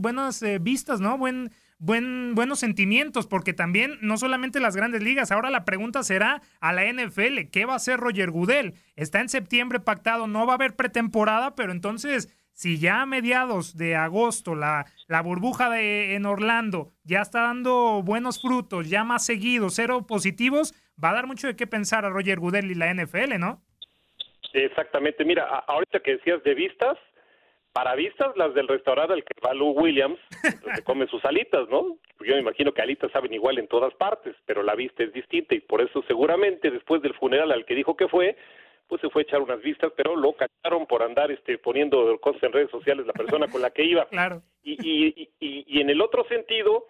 buenas 0.00 0.42
eh, 0.42 0.58
vistas, 0.58 1.02
¿no? 1.02 1.18
Buen, 1.18 1.50
buen, 1.80 2.34
buenos 2.36 2.60
sentimientos, 2.60 3.26
porque 3.26 3.52
también 3.52 3.98
no 4.02 4.16
solamente 4.18 4.60
las 4.60 4.76
grandes 4.76 5.02
ligas, 5.02 5.32
ahora 5.32 5.50
la 5.50 5.64
pregunta 5.64 6.04
será 6.04 6.42
a 6.60 6.72
la 6.72 6.84
NFL, 6.84 7.48
¿qué 7.50 7.64
va 7.64 7.72
a 7.72 7.76
hacer 7.76 7.98
Roger 7.98 8.30
Goodell? 8.30 8.74
Está 8.94 9.20
en 9.20 9.28
septiembre 9.28 9.80
pactado, 9.80 10.28
no 10.28 10.46
va 10.46 10.52
a 10.52 10.56
haber 10.56 10.76
pretemporada, 10.76 11.56
pero 11.56 11.72
entonces, 11.72 12.28
si 12.52 12.78
ya 12.78 13.02
a 13.02 13.06
mediados 13.06 13.76
de 13.76 13.96
agosto 13.96 14.54
la, 14.54 14.86
la 15.08 15.22
burbuja 15.22 15.70
de, 15.70 16.14
en 16.14 16.26
Orlando 16.26 16.92
ya 17.02 17.22
está 17.22 17.42
dando 17.42 18.02
buenos 18.04 18.40
frutos, 18.40 18.88
ya 18.88 19.02
más 19.02 19.24
seguidos, 19.24 19.74
cero 19.74 20.06
positivos, 20.06 20.74
va 21.02 21.10
a 21.10 21.14
dar 21.14 21.26
mucho 21.26 21.46
de 21.46 21.56
qué 21.56 21.66
pensar 21.66 22.04
a 22.04 22.10
Roger 22.10 22.38
Goodell 22.38 22.70
y 22.70 22.74
la 22.74 22.92
NFL, 22.92 23.38
¿no? 23.38 23.62
Exactamente, 24.52 25.24
mira, 25.24 25.44
ahorita 25.44 26.00
que 26.00 26.16
decías 26.16 26.42
de 26.42 26.54
vistas, 26.54 26.98
para 27.72 27.94
vistas 27.94 28.36
las 28.36 28.54
del 28.54 28.68
restaurante 28.68 29.14
al 29.14 29.24
que 29.24 29.34
va 29.44 29.54
Lou 29.54 29.70
Williams, 29.70 30.18
pues, 30.40 30.76
se 30.76 30.82
come 30.82 31.06
sus 31.06 31.24
alitas, 31.24 31.68
¿no? 31.68 31.98
Yo 32.20 32.34
me 32.34 32.40
imagino 32.40 32.72
que 32.72 32.82
alitas 32.82 33.12
saben 33.12 33.32
igual 33.32 33.58
en 33.58 33.68
todas 33.68 33.94
partes, 33.94 34.34
pero 34.46 34.62
la 34.62 34.74
vista 34.74 35.02
es 35.04 35.12
distinta 35.12 35.54
y 35.54 35.60
por 35.60 35.80
eso 35.80 36.02
seguramente 36.06 36.70
después 36.70 37.00
del 37.02 37.14
funeral 37.14 37.52
al 37.52 37.64
que 37.64 37.74
dijo 37.74 37.96
que 37.96 38.08
fue, 38.08 38.36
pues 38.88 39.00
se 39.00 39.08
fue 39.10 39.22
a 39.22 39.24
echar 39.24 39.40
unas 39.40 39.62
vistas, 39.62 39.92
pero 39.96 40.16
lo 40.16 40.32
cacharon 40.32 40.86
por 40.86 41.02
andar 41.02 41.30
este, 41.30 41.58
poniendo 41.58 42.18
cosas 42.18 42.42
en 42.42 42.52
redes 42.52 42.70
sociales 42.70 43.06
la 43.06 43.12
persona 43.12 43.46
con 43.46 43.62
la 43.62 43.70
que 43.70 43.84
iba. 43.84 44.06
Claro. 44.10 44.42
Y, 44.62 44.76
y, 44.82 45.30
y, 45.40 45.64
y 45.66 45.80
en 45.80 45.88
el 45.88 46.02
otro 46.02 46.24
sentido, 46.24 46.86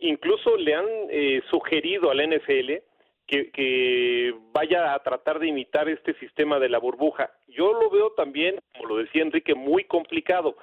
incluso 0.00 0.56
le 0.56 0.74
han 0.74 0.86
eh, 1.10 1.42
sugerido 1.50 2.10
a 2.10 2.14
la 2.14 2.26
NFL 2.26 2.82
que, 3.28 4.34
vaya 4.52 4.94
a 4.94 4.98
tratar 5.02 5.38
de 5.38 5.48
imitar 5.48 5.88
este 5.88 6.14
sistema 6.14 6.58
de 6.58 6.68
la 6.68 6.78
burbuja. 6.78 7.30
Yo 7.46 7.72
lo 7.72 7.90
veo 7.90 8.12
también, 8.12 8.58
como 8.72 8.88
lo 8.88 8.96
decía 8.96 9.22
Enrique, 9.22 9.54
muy 9.54 9.84
complicado, 9.84 10.56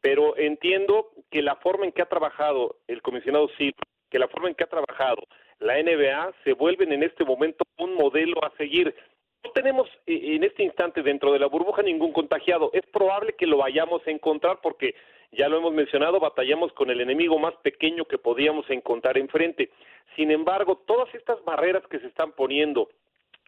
pero 0.00 0.36
entiendo 0.36 1.10
que 1.30 1.42
la 1.42 1.56
forma 1.56 1.86
en 1.86 1.92
que 1.92 2.02
ha 2.02 2.08
trabajado 2.08 2.76
el 2.86 3.02
comisionado 3.02 3.48
Silva, 3.56 3.82
que 4.10 4.18
la 4.18 4.28
forma 4.28 4.48
en 4.48 4.54
que 4.54 4.64
ha 4.64 4.68
trabajado 4.68 5.22
la 5.58 5.82
NBA, 5.82 6.32
se 6.44 6.52
vuelven 6.52 6.92
en 6.92 7.02
este 7.02 7.24
momento 7.24 7.64
un 7.78 7.94
modelo 7.94 8.44
a 8.44 8.52
seguir. 8.56 8.94
No 9.42 9.50
tenemos 9.52 9.88
eh, 10.06 10.36
en 10.36 10.44
este 10.44 10.62
instante 10.62 11.02
dentro 11.02 11.32
de 11.32 11.38
la 11.38 11.46
burbuja 11.46 11.82
ningún 11.82 12.12
contagiado. 12.12 12.70
Es 12.72 12.84
probable 12.86 13.34
que 13.34 13.46
lo 13.46 13.58
vayamos 13.58 14.06
a 14.06 14.10
encontrar 14.10 14.60
porque 14.62 14.94
ya 15.32 15.48
lo 15.48 15.58
hemos 15.58 15.72
mencionado, 15.72 16.18
batallamos 16.18 16.72
con 16.72 16.90
el 16.90 17.00
enemigo 17.00 17.38
más 17.38 17.54
pequeño 17.62 18.04
que 18.04 18.18
podíamos 18.18 18.68
encontrar 18.70 19.16
enfrente. 19.16 19.70
Sin 20.16 20.30
embargo, 20.30 20.82
todas 20.86 21.14
estas 21.14 21.42
barreras 21.44 21.86
que 21.88 22.00
se 22.00 22.08
están 22.08 22.32
poniendo, 22.32 22.88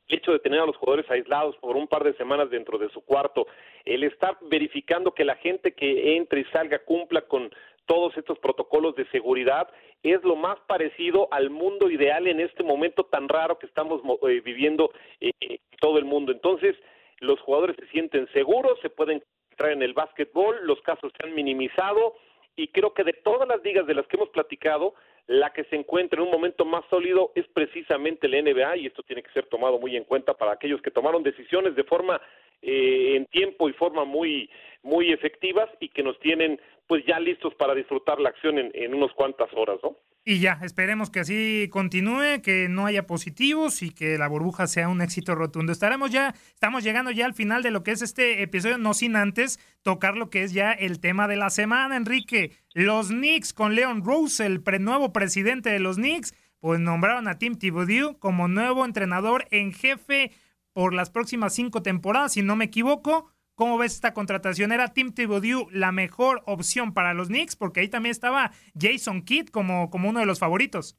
el 0.08 0.18
hecho 0.18 0.32
de 0.32 0.38
tener 0.38 0.60
a 0.60 0.66
los 0.66 0.76
jugadores 0.76 1.10
aislados 1.10 1.56
por 1.56 1.76
un 1.76 1.88
par 1.88 2.04
de 2.04 2.14
semanas 2.14 2.50
dentro 2.50 2.78
de 2.78 2.88
su 2.90 3.00
cuarto, 3.00 3.46
el 3.84 4.04
estar 4.04 4.38
verificando 4.42 5.12
que 5.12 5.24
la 5.24 5.36
gente 5.36 5.72
que 5.72 6.16
entre 6.16 6.40
y 6.40 6.44
salga 6.46 6.78
cumpla 6.80 7.22
con 7.22 7.50
todos 7.86 8.16
estos 8.16 8.38
protocolos 8.38 8.94
de 8.94 9.06
seguridad 9.10 9.68
es 10.02 10.22
lo 10.22 10.36
más 10.36 10.58
parecido 10.66 11.28
al 11.32 11.50
mundo 11.50 11.90
ideal 11.90 12.26
en 12.26 12.40
este 12.40 12.62
momento 12.62 13.04
tan 13.04 13.28
raro 13.28 13.58
que 13.58 13.66
estamos 13.66 14.02
eh, 14.28 14.40
viviendo 14.40 14.92
eh, 15.20 15.32
todo 15.80 15.98
el 15.98 16.04
mundo. 16.04 16.32
Entonces, 16.32 16.76
los 17.18 17.40
jugadores 17.40 17.76
se 17.76 17.86
sienten 17.88 18.28
seguros, 18.32 18.78
se 18.82 18.90
pueden 18.90 19.22
entrar 19.52 19.72
en 19.72 19.82
el 19.82 19.92
básquetbol, 19.92 20.58
los 20.64 20.80
casos 20.82 21.12
se 21.16 21.26
han 21.26 21.34
minimizado 21.34 22.14
y 22.56 22.68
creo 22.68 22.92
que 22.92 23.04
de 23.04 23.12
todas 23.12 23.48
las 23.48 23.62
ligas 23.62 23.86
de 23.86 23.94
las 23.94 24.06
que 24.06 24.16
hemos 24.16 24.28
platicado, 24.30 24.94
la 25.26 25.52
que 25.52 25.64
se 25.64 25.76
encuentra 25.76 26.18
en 26.18 26.26
un 26.26 26.32
momento 26.32 26.64
más 26.64 26.84
sólido 26.90 27.32
es 27.34 27.46
precisamente 27.48 28.28
la 28.28 28.42
NBA 28.42 28.76
y 28.78 28.86
esto 28.86 29.02
tiene 29.02 29.22
que 29.22 29.32
ser 29.32 29.46
tomado 29.46 29.78
muy 29.78 29.96
en 29.96 30.04
cuenta 30.04 30.34
para 30.34 30.52
aquellos 30.52 30.82
que 30.82 30.90
tomaron 30.90 31.22
decisiones 31.22 31.76
de 31.76 31.84
forma 31.84 32.20
eh, 32.60 33.14
en 33.16 33.26
tiempo 33.26 33.68
y 33.68 33.72
forma 33.72 34.04
muy 34.04 34.50
muy 34.82 35.12
efectivas 35.12 35.70
y 35.78 35.88
que 35.88 36.02
nos 36.02 36.18
tienen 36.18 36.60
pues 36.88 37.04
ya 37.06 37.20
listos 37.20 37.54
para 37.54 37.74
disfrutar 37.74 38.20
la 38.20 38.30
acción 38.30 38.58
en, 38.58 38.70
en 38.74 38.94
unas 38.94 39.12
cuantas 39.12 39.48
horas, 39.54 39.78
¿no? 39.82 39.96
Y 40.24 40.38
ya, 40.38 40.60
esperemos 40.62 41.10
que 41.10 41.18
así 41.18 41.68
continúe, 41.72 42.42
que 42.44 42.68
no 42.68 42.86
haya 42.86 43.08
positivos 43.08 43.82
y 43.82 43.90
que 43.90 44.18
la 44.18 44.28
burbuja 44.28 44.68
sea 44.68 44.88
un 44.88 45.02
éxito 45.02 45.34
rotundo. 45.34 45.72
Estaremos 45.72 46.12
ya, 46.12 46.32
estamos 46.54 46.84
llegando 46.84 47.10
ya 47.10 47.26
al 47.26 47.34
final 47.34 47.64
de 47.64 47.72
lo 47.72 47.82
que 47.82 47.90
es 47.90 48.02
este 48.02 48.40
episodio, 48.40 48.78
no 48.78 48.94
sin 48.94 49.16
antes 49.16 49.58
tocar 49.82 50.16
lo 50.16 50.30
que 50.30 50.44
es 50.44 50.52
ya 50.52 50.70
el 50.70 51.00
tema 51.00 51.26
de 51.26 51.34
la 51.34 51.50
semana, 51.50 51.96
Enrique. 51.96 52.52
Los 52.72 53.08
Knicks 53.08 53.52
con 53.52 53.74
Leon 53.74 54.04
Rose, 54.04 54.46
el 54.46 54.62
nuevo 54.78 55.12
presidente 55.12 55.70
de 55.70 55.80
los 55.80 55.96
Knicks, 55.96 56.34
pues 56.60 56.78
nombraron 56.78 57.26
a 57.26 57.38
Tim 57.38 57.56
Thibodeau 57.56 58.20
como 58.20 58.46
nuevo 58.46 58.84
entrenador 58.84 59.48
en 59.50 59.72
jefe 59.72 60.30
por 60.72 60.94
las 60.94 61.10
próximas 61.10 61.52
cinco 61.52 61.82
temporadas, 61.82 62.34
si 62.34 62.42
no 62.42 62.54
me 62.54 62.66
equivoco. 62.66 63.31
¿Cómo 63.54 63.76
ves 63.76 63.94
esta 63.94 64.14
contratación? 64.14 64.72
¿Era 64.72 64.94
Tim 64.94 65.12
Thibodeau 65.12 65.68
la 65.70 65.92
mejor 65.92 66.42
opción 66.46 66.94
para 66.94 67.12
los 67.12 67.28
Knicks? 67.28 67.54
Porque 67.54 67.80
ahí 67.80 67.88
también 67.88 68.12
estaba 68.12 68.50
Jason 68.78 69.22
Kidd 69.24 69.48
como, 69.48 69.90
como 69.90 70.08
uno 70.08 70.20
de 70.20 70.26
los 70.26 70.38
favoritos. 70.38 70.98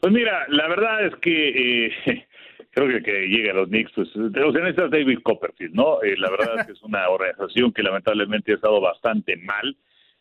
Pues 0.00 0.12
mira, 0.12 0.46
la 0.48 0.68
verdad 0.68 1.06
es 1.06 1.14
que 1.16 1.86
eh, 1.86 2.26
creo 2.70 3.02
que 3.02 3.28
llegue 3.28 3.50
a 3.50 3.54
los 3.54 3.68
Knicks, 3.68 3.92
pues, 3.94 4.08
los 4.14 4.54
necesitas 4.54 4.90
David 4.90 5.20
Copperfield, 5.22 5.74
¿no? 5.74 6.02
Eh, 6.02 6.16
la 6.16 6.30
verdad 6.30 6.60
es 6.60 6.66
que 6.66 6.72
es 6.72 6.82
una 6.82 7.08
organización 7.10 7.72
que 7.72 7.82
lamentablemente 7.82 8.52
ha 8.52 8.56
estado 8.56 8.80
bastante 8.80 9.36
mal. 9.36 9.76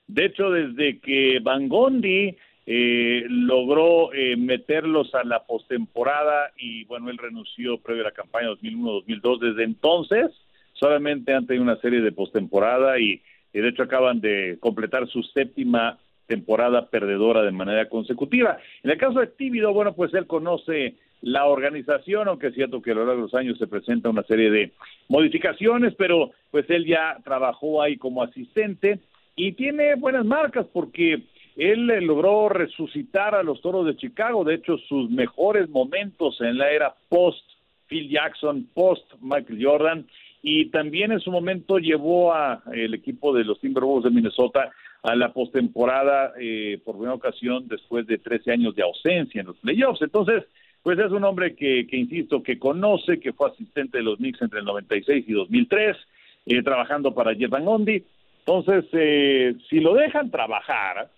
De 0.06 0.26
hecho, 0.26 0.52
desde 0.52 1.00
que 1.00 1.40
Van 1.42 1.68
Gondi 1.68 2.38
eh, 2.66 3.26
logró 3.30 4.10
meterlos 4.38 5.14
a 5.16 5.24
la 5.24 5.46
postemporada 5.46 6.52
y 6.58 6.86
bueno, 6.86 7.10
él 7.10 7.18
renunció 7.18 7.80
previo 7.80 8.04
a 8.04 8.10
la 8.10 8.14
campaña 8.14 8.50
2001-2002, 8.50 9.40
desde 9.40 9.64
entonces 9.64 10.32
solamente 10.80 11.34
han 11.34 11.46
tenido 11.46 11.64
una 11.64 11.78
serie 11.78 12.02
de 12.02 12.12
postemporada 12.12 13.00
y, 13.00 13.22
de 13.54 13.68
hecho 13.68 13.84
acaban 13.84 14.22
de 14.22 14.58
completar 14.60 15.08
su 15.08 15.24
séptima 15.24 15.98
temporada 16.28 16.90
perdedora 16.90 17.42
de 17.42 17.52
manera 17.52 17.90
consecutiva. 17.90 18.58
En 18.84 18.92
el 18.92 18.98
caso 18.98 19.20
de 19.20 19.28
Tíbido, 19.28 19.74
bueno, 19.74 19.94
pues 19.94 20.14
él 20.14 20.28
conoce 20.28 20.96
la 21.22 21.46
organización, 21.46 22.28
aunque 22.28 22.48
es 22.48 22.54
cierto 22.54 22.82
que 22.82 22.92
a 22.92 22.96
lo 22.96 23.06
largo 23.06 23.22
de 23.22 23.28
los 23.28 23.34
años 23.34 23.58
se 23.58 23.68
presenta 23.68 24.10
una 24.10 24.24
serie 24.24 24.52
de 24.52 24.72
modificaciones, 25.08 25.96
pero 25.96 26.32
pues 26.52 26.70
él 26.70 26.86
ya 26.86 27.18
trabajó 27.24 27.82
ahí 27.82 27.98
como 27.98 28.22
asistente 28.22 29.00
y 29.36 29.54
tiene 29.54 29.96
buenas 29.96 30.26
marcas 30.26 30.68
porque 30.72 31.24
él 31.56 31.88
logró 32.06 32.50
resucitar 32.50 33.34
a 33.34 33.42
los 33.42 33.62
Toros 33.62 33.88
de 33.88 33.98
Chicago, 33.98 34.44
de 34.44 34.56
hecho 34.56 34.78
sus 34.78 35.10
mejores 35.10 35.70
momentos 35.70 36.40
en 36.42 36.58
la 36.58 36.70
era 36.70 36.94
post 37.10 37.44
Phil 37.88 38.10
Jackson, 38.10 38.68
post 38.74 39.06
Michael 39.22 39.60
Jordan, 39.64 40.08
y 40.50 40.68
también 40.68 41.12
en 41.12 41.20
su 41.20 41.30
momento 41.30 41.78
llevó 41.78 42.34
a 42.34 42.64
el 42.72 42.94
equipo 42.94 43.34
de 43.34 43.44
los 43.44 43.60
Timberwolves 43.60 44.06
de 44.06 44.16
Minnesota 44.16 44.72
a 45.04 45.14
la 45.14 45.34
postemporada 45.34 46.32
eh, 46.40 46.80
por 46.86 46.96
primera 46.96 47.16
ocasión 47.16 47.68
después 47.68 48.08
de 48.08 48.18
13 48.18 48.54
años 48.54 48.74
de 48.74 48.82
ausencia 48.82 49.42
en 49.42 49.48
los 49.48 49.58
playoffs. 49.58 50.02
Entonces, 50.02 50.46
pues 50.84 50.98
es 51.00 51.12
un 51.12 51.26
hombre 51.26 51.54
que, 51.54 51.86
que 51.86 51.98
insisto, 51.98 52.42
que 52.42 52.58
conoce, 52.58 53.20
que 53.20 53.34
fue 53.34 53.50
asistente 53.50 53.98
de 53.98 54.06
los 54.06 54.20
Knicks 54.20 54.42
entre 54.42 54.60
el 54.60 54.66
96 54.66 55.26
y 55.28 55.34
2003, 55.34 55.98
eh, 56.46 56.64
trabajando 56.64 57.14
para 57.14 57.36
Jeff 57.36 57.50
Van 57.50 57.66
Gundy. 57.66 58.02
Entonces, 58.40 58.86
eh, 58.94 59.54
si 59.70 59.82
lo 59.82 59.96
dejan 59.96 60.32
trabajar, 60.32 61.10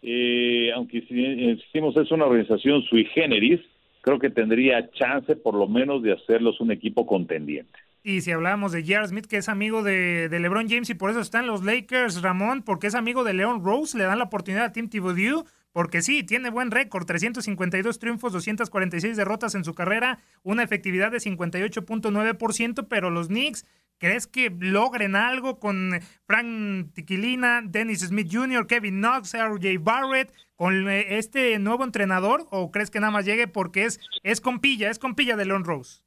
eh, 0.00 0.70
aunque 0.76 1.00
si 1.00 1.24
insistimos 1.24 1.96
es 1.96 2.12
una 2.12 2.26
organización 2.26 2.84
sui 2.84 3.04
generis, 3.06 3.60
creo 4.00 4.20
que 4.20 4.30
tendría 4.30 4.88
chance 4.92 5.34
por 5.34 5.54
lo 5.56 5.66
menos 5.66 6.04
de 6.04 6.12
hacerlos 6.12 6.60
un 6.60 6.70
equipo 6.70 7.04
contendiente. 7.04 7.85
Y 8.08 8.20
si 8.20 8.30
hablábamos 8.30 8.70
de 8.70 8.82
J.R. 8.82 9.08
Smith, 9.08 9.26
que 9.26 9.38
es 9.38 9.48
amigo 9.48 9.82
de, 9.82 10.28
LeBron 10.30 10.68
James 10.68 10.88
y 10.90 10.94
por 10.94 11.10
eso 11.10 11.18
están 11.18 11.48
los 11.48 11.64
Lakers, 11.64 12.22
Ramón, 12.22 12.62
porque 12.62 12.86
es 12.86 12.94
amigo 12.94 13.24
de 13.24 13.32
Leon 13.32 13.64
Rose, 13.64 13.98
le 13.98 14.04
dan 14.04 14.18
la 14.18 14.26
oportunidad 14.26 14.66
a 14.66 14.72
Tim 14.72 14.88
Thibodeau, 14.88 15.44
porque 15.72 16.02
sí, 16.02 16.22
tiene 16.22 16.50
buen 16.50 16.70
récord, 16.70 17.04
352 17.04 17.98
triunfos, 17.98 18.32
246 18.32 19.16
derrotas 19.16 19.56
en 19.56 19.64
su 19.64 19.74
carrera, 19.74 20.20
una 20.44 20.62
efectividad 20.62 21.10
de 21.10 21.18
58.9%, 21.18 22.86
pero 22.88 23.10
los 23.10 23.26
Knicks, 23.26 23.66
¿crees 23.98 24.28
que 24.28 24.54
logren 24.56 25.16
algo 25.16 25.58
con 25.58 25.98
Frank 26.28 26.92
Tiquilina, 26.92 27.60
Dennis 27.64 28.02
Smith 28.02 28.28
Jr., 28.30 28.68
Kevin 28.68 29.00
Knox, 29.00 29.34
R.J. 29.34 29.80
Barrett, 29.80 30.32
con 30.54 30.88
eh, 30.88 31.18
este 31.18 31.58
nuevo 31.58 31.82
entrenador? 31.82 32.46
¿O 32.52 32.70
crees 32.70 32.92
que 32.92 33.00
nada 33.00 33.10
más 33.10 33.24
llegue 33.24 33.48
porque 33.48 33.84
es, 33.84 33.98
es 34.22 34.40
compilla, 34.40 34.90
es 34.90 35.00
compilla 35.00 35.36
de 35.36 35.46
Leon 35.46 35.64
Rose? 35.64 36.05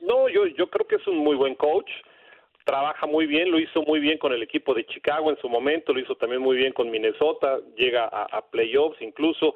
No, 0.00 0.28
yo, 0.28 0.46
yo 0.46 0.68
creo 0.68 0.86
que 0.86 0.96
es 0.96 1.06
un 1.06 1.18
muy 1.18 1.36
buen 1.36 1.54
coach, 1.54 1.90
trabaja 2.64 3.06
muy 3.06 3.26
bien, 3.26 3.50
lo 3.50 3.58
hizo 3.58 3.82
muy 3.82 3.98
bien 3.98 4.18
con 4.18 4.32
el 4.32 4.42
equipo 4.42 4.74
de 4.74 4.84
Chicago 4.84 5.30
en 5.30 5.38
su 5.38 5.48
momento, 5.48 5.94
lo 5.94 6.00
hizo 6.00 6.16
también 6.16 6.42
muy 6.42 6.56
bien 6.56 6.72
con 6.72 6.90
Minnesota, 6.90 7.58
llega 7.76 8.04
a, 8.04 8.42
playoffs 8.50 9.00
incluso, 9.00 9.54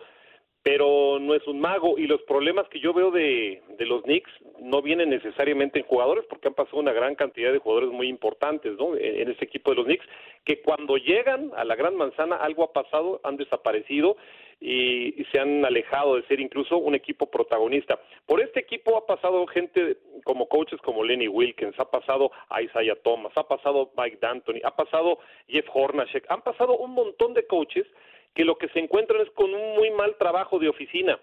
pero 0.62 1.18
no 1.20 1.34
es 1.34 1.46
un 1.46 1.60
mago 1.60 1.98
y 1.98 2.06
los 2.06 2.22
problemas 2.22 2.66
que 2.68 2.80
yo 2.80 2.94
veo 2.94 3.10
de, 3.10 3.62
de 3.76 3.84
los 3.84 4.02
Knicks 4.04 4.30
no 4.60 4.80
vienen 4.80 5.10
necesariamente 5.10 5.78
en 5.78 5.84
jugadores 5.84 6.24
porque 6.28 6.48
han 6.48 6.54
pasado 6.54 6.78
una 6.78 6.92
gran 6.92 7.14
cantidad 7.14 7.52
de 7.52 7.58
jugadores 7.58 7.90
muy 7.90 8.08
importantes 8.08 8.72
¿no? 8.78 8.96
en, 8.96 9.20
en 9.20 9.30
ese 9.30 9.44
equipo 9.44 9.72
de 9.72 9.76
los 9.76 9.84
Knicks 9.84 10.06
que 10.44 10.62
cuando 10.62 10.96
llegan 10.96 11.50
a 11.56 11.64
la 11.64 11.74
gran 11.74 11.96
manzana 11.96 12.36
algo 12.36 12.64
ha 12.64 12.72
pasado, 12.72 13.20
han 13.24 13.36
desaparecido 13.36 14.16
y, 14.62 15.24
se 15.32 15.40
han 15.40 15.64
alejado 15.64 16.16
de 16.16 16.26
ser 16.26 16.40
incluso 16.40 16.78
un 16.78 16.94
equipo 16.94 17.30
protagonista. 17.30 17.98
Por 18.26 18.40
este 18.40 18.60
equipo 18.60 18.96
ha 18.96 19.06
pasado 19.06 19.46
gente 19.46 19.98
como 20.24 20.48
coaches 20.48 20.80
como 20.82 21.02
Lenny 21.02 21.26
Wilkins, 21.26 21.78
ha 21.78 21.90
pasado 21.90 22.30
Isaiah 22.62 22.96
Thomas, 23.02 23.32
ha 23.36 23.48
pasado 23.48 23.90
Mike 23.96 24.18
D'Antoni, 24.20 24.60
ha 24.64 24.74
pasado 24.76 25.18
Jeff 25.48 25.66
Hornacek, 25.72 26.30
han 26.30 26.42
pasado 26.42 26.76
un 26.76 26.92
montón 26.92 27.34
de 27.34 27.46
coaches 27.46 27.86
que 28.34 28.44
lo 28.44 28.56
que 28.56 28.68
se 28.68 28.78
encuentran 28.78 29.20
es 29.20 29.30
con 29.30 29.52
un 29.52 29.74
muy 29.74 29.90
mal 29.90 30.16
trabajo 30.16 30.58
de 30.58 30.68
oficina. 30.68 31.18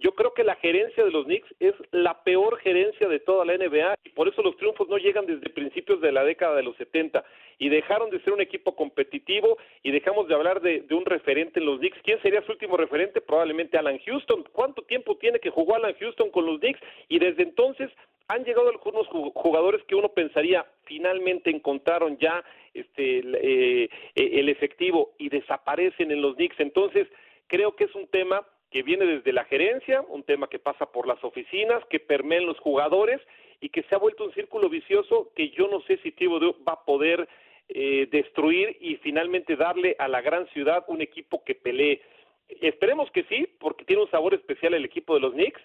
Yo 0.00 0.12
creo 0.14 0.34
que 0.34 0.44
la 0.44 0.56
gerencia 0.56 1.04
de 1.04 1.10
los 1.10 1.24
Knicks 1.24 1.52
es 1.60 1.74
la 1.90 2.22
peor 2.22 2.58
gerencia 2.58 3.08
de 3.08 3.20
toda 3.20 3.44
la 3.44 3.56
NBA 3.56 3.96
y 4.04 4.08
por 4.10 4.28
eso 4.28 4.42
los 4.42 4.56
triunfos 4.56 4.88
no 4.88 4.96
llegan 4.96 5.26
desde 5.26 5.50
principios 5.50 6.00
de 6.00 6.12
la 6.12 6.24
década 6.24 6.56
de 6.56 6.62
los 6.62 6.76
70 6.76 7.24
y 7.58 7.68
dejaron 7.68 8.10
de 8.10 8.20
ser 8.20 8.32
un 8.32 8.40
equipo 8.40 8.76
competitivo 8.76 9.58
y 9.82 9.90
dejamos 9.90 10.28
de 10.28 10.34
hablar 10.34 10.60
de, 10.60 10.84
un 10.90 11.04
referente 11.04 11.60
en 11.60 11.66
los 11.66 11.78
Knicks. 11.78 11.98
¿Quién 12.02 12.20
sería 12.22 12.42
su 12.42 12.52
último 12.52 12.76
referente? 12.76 13.20
Probablemente 13.20 13.78
Alan 13.78 13.98
Houston. 13.98 14.44
¿Cuánto 14.52 14.82
tiempo 14.82 15.16
tiene 15.16 15.40
que 15.40 15.50
jugó 15.50 15.74
Alan 15.74 15.94
Houston 15.98 16.30
con 16.30 16.46
los 16.46 16.60
Knicks? 16.60 16.80
Y 17.08 17.18
desde 17.18 17.42
entonces 17.42 17.90
han 18.28 18.44
llegado 18.44 18.68
algunos 18.68 19.06
jugadores 19.08 19.82
que 19.84 19.94
uno 19.94 20.10
pensaría 20.10 20.66
finalmente 20.84 21.50
encontraron 21.50 22.18
ya 22.18 22.44
este 22.74 23.22
eh, 23.24 23.88
el 24.14 24.48
efectivo 24.48 25.12
y 25.18 25.28
desaparecen 25.28 26.10
en 26.10 26.22
los 26.22 26.36
Knicks. 26.36 26.60
Entonces, 26.60 27.08
creo 27.46 27.74
que 27.74 27.84
es 27.84 27.94
un 27.94 28.06
tema 28.08 28.46
que 28.70 28.82
viene 28.82 29.06
desde 29.06 29.32
la 29.32 29.44
gerencia, 29.44 30.02
un 30.08 30.22
tema 30.22 30.48
que 30.48 30.58
pasa 30.58 30.86
por 30.86 31.06
las 31.06 31.22
oficinas, 31.24 31.84
que 31.86 32.00
permea 32.00 32.38
en 32.38 32.46
los 32.46 32.58
jugadores 32.58 33.20
y 33.60 33.70
que 33.70 33.82
se 33.84 33.94
ha 33.94 33.98
vuelto 33.98 34.24
un 34.24 34.34
círculo 34.34 34.68
vicioso 34.68 35.32
que 35.34 35.50
yo 35.50 35.68
no 35.68 35.80
sé 35.82 35.98
si 36.02 36.12
Thibodeau 36.12 36.56
va 36.66 36.74
a 36.74 36.84
poder 36.84 37.28
eh, 37.68 38.08
destruir 38.10 38.76
y 38.80 38.96
finalmente 38.96 39.56
darle 39.56 39.96
a 39.98 40.08
la 40.08 40.20
gran 40.20 40.46
ciudad 40.48 40.84
un 40.88 41.00
equipo 41.00 41.42
que 41.44 41.54
pelee. 41.54 42.00
Esperemos 42.60 43.10
que 43.10 43.24
sí, 43.24 43.48
porque 43.58 43.84
tiene 43.84 44.02
un 44.02 44.10
sabor 44.10 44.34
especial 44.34 44.74
el 44.74 44.84
equipo 44.84 45.14
de 45.14 45.20
los 45.20 45.32
Knicks, 45.32 45.60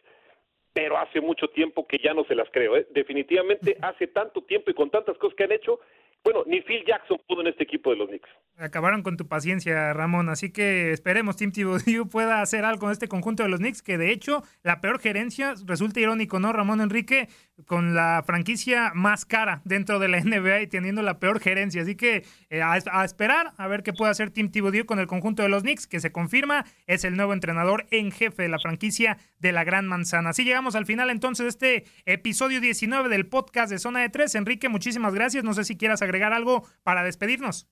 pero 0.73 0.97
hace 0.97 1.21
mucho 1.21 1.49
tiempo 1.49 1.87
que 1.87 1.99
ya 1.99 2.13
no 2.13 2.23
se 2.25 2.35
las 2.35 2.49
creo. 2.49 2.75
¿eh? 2.77 2.87
Definitivamente 2.89 3.77
hace 3.81 4.07
tanto 4.07 4.41
tiempo 4.41 4.71
y 4.71 4.73
con 4.73 4.89
tantas 4.89 5.17
cosas 5.17 5.35
que 5.35 5.43
han 5.43 5.51
hecho 5.51 5.79
bueno, 6.23 6.43
ni 6.45 6.61
Phil 6.61 6.85
Jackson 6.85 7.19
pudo 7.27 7.41
en 7.41 7.47
este 7.47 7.63
equipo 7.63 7.89
de 7.89 7.97
los 7.97 8.07
Knicks. 8.07 8.29
Acabaron 8.63 9.03
con 9.03 9.17
tu 9.17 9.27
paciencia, 9.27 9.91
Ramón, 9.91 10.29
así 10.29 10.49
que 10.49 10.93
esperemos 10.93 11.35
Tim 11.35 11.51
Thibodeau 11.51 12.07
pueda 12.09 12.41
hacer 12.41 12.63
algo 12.63 12.79
con 12.79 12.91
este 12.93 13.09
conjunto 13.09 13.43
de 13.43 13.49
los 13.49 13.59
Knicks, 13.59 13.81
que 13.81 13.97
de 13.97 14.09
hecho 14.09 14.41
la 14.63 14.79
peor 14.79 14.99
gerencia, 14.99 15.55
resulta 15.65 15.99
irónico, 15.99 16.39
¿no, 16.39 16.53
Ramón 16.53 16.79
Enrique? 16.79 17.27
Con 17.65 17.93
la 17.93 18.23
franquicia 18.25 18.93
más 18.95 19.25
cara 19.25 19.61
dentro 19.65 19.99
de 19.99 20.07
la 20.07 20.19
NBA 20.23 20.61
y 20.61 20.67
teniendo 20.67 21.01
la 21.01 21.19
peor 21.19 21.41
gerencia, 21.41 21.81
así 21.81 21.95
que 21.95 22.23
eh, 22.49 22.61
a, 22.61 23.03
esperar 23.03 23.51
a 23.57 23.67
ver 23.67 23.83
qué 23.83 23.91
puede 23.91 24.11
hacer 24.11 24.31
Tim 24.31 24.49
Thibodeau 24.49 24.85
con 24.85 24.97
el 24.97 25.07
conjunto 25.07 25.43
de 25.43 25.49
los 25.49 25.63
Knicks, 25.63 25.85
que 25.85 25.99
se 25.99 26.13
confirma 26.13 26.63
es 26.87 27.03
el 27.03 27.17
nuevo 27.17 27.33
entrenador 27.33 27.85
en 27.91 28.11
jefe 28.11 28.43
de 28.43 28.49
la 28.49 28.59
franquicia 28.59 29.17
de 29.39 29.51
la 29.51 29.65
Gran 29.65 29.87
Manzana. 29.87 30.29
Así 30.29 30.45
llegamos 30.45 30.75
al 30.75 30.85
final 30.85 31.09
entonces 31.09 31.43
de 31.43 31.49
este 31.49 31.85
episodio 32.05 32.61
19 32.61 33.09
del 33.09 33.25
podcast 33.25 33.69
de 33.69 33.77
Zona 33.77 33.99
de 33.99 34.09
Tres. 34.09 34.35
Enrique, 34.35 34.69
muchísimas 34.69 35.13
gracias, 35.13 35.43
no 35.43 35.53
sé 35.53 35.65
si 35.65 35.75
quieras 35.75 36.01
agregar 36.01 36.31
algo 36.31 36.65
para 36.83 37.03
despedirnos. 37.03 37.67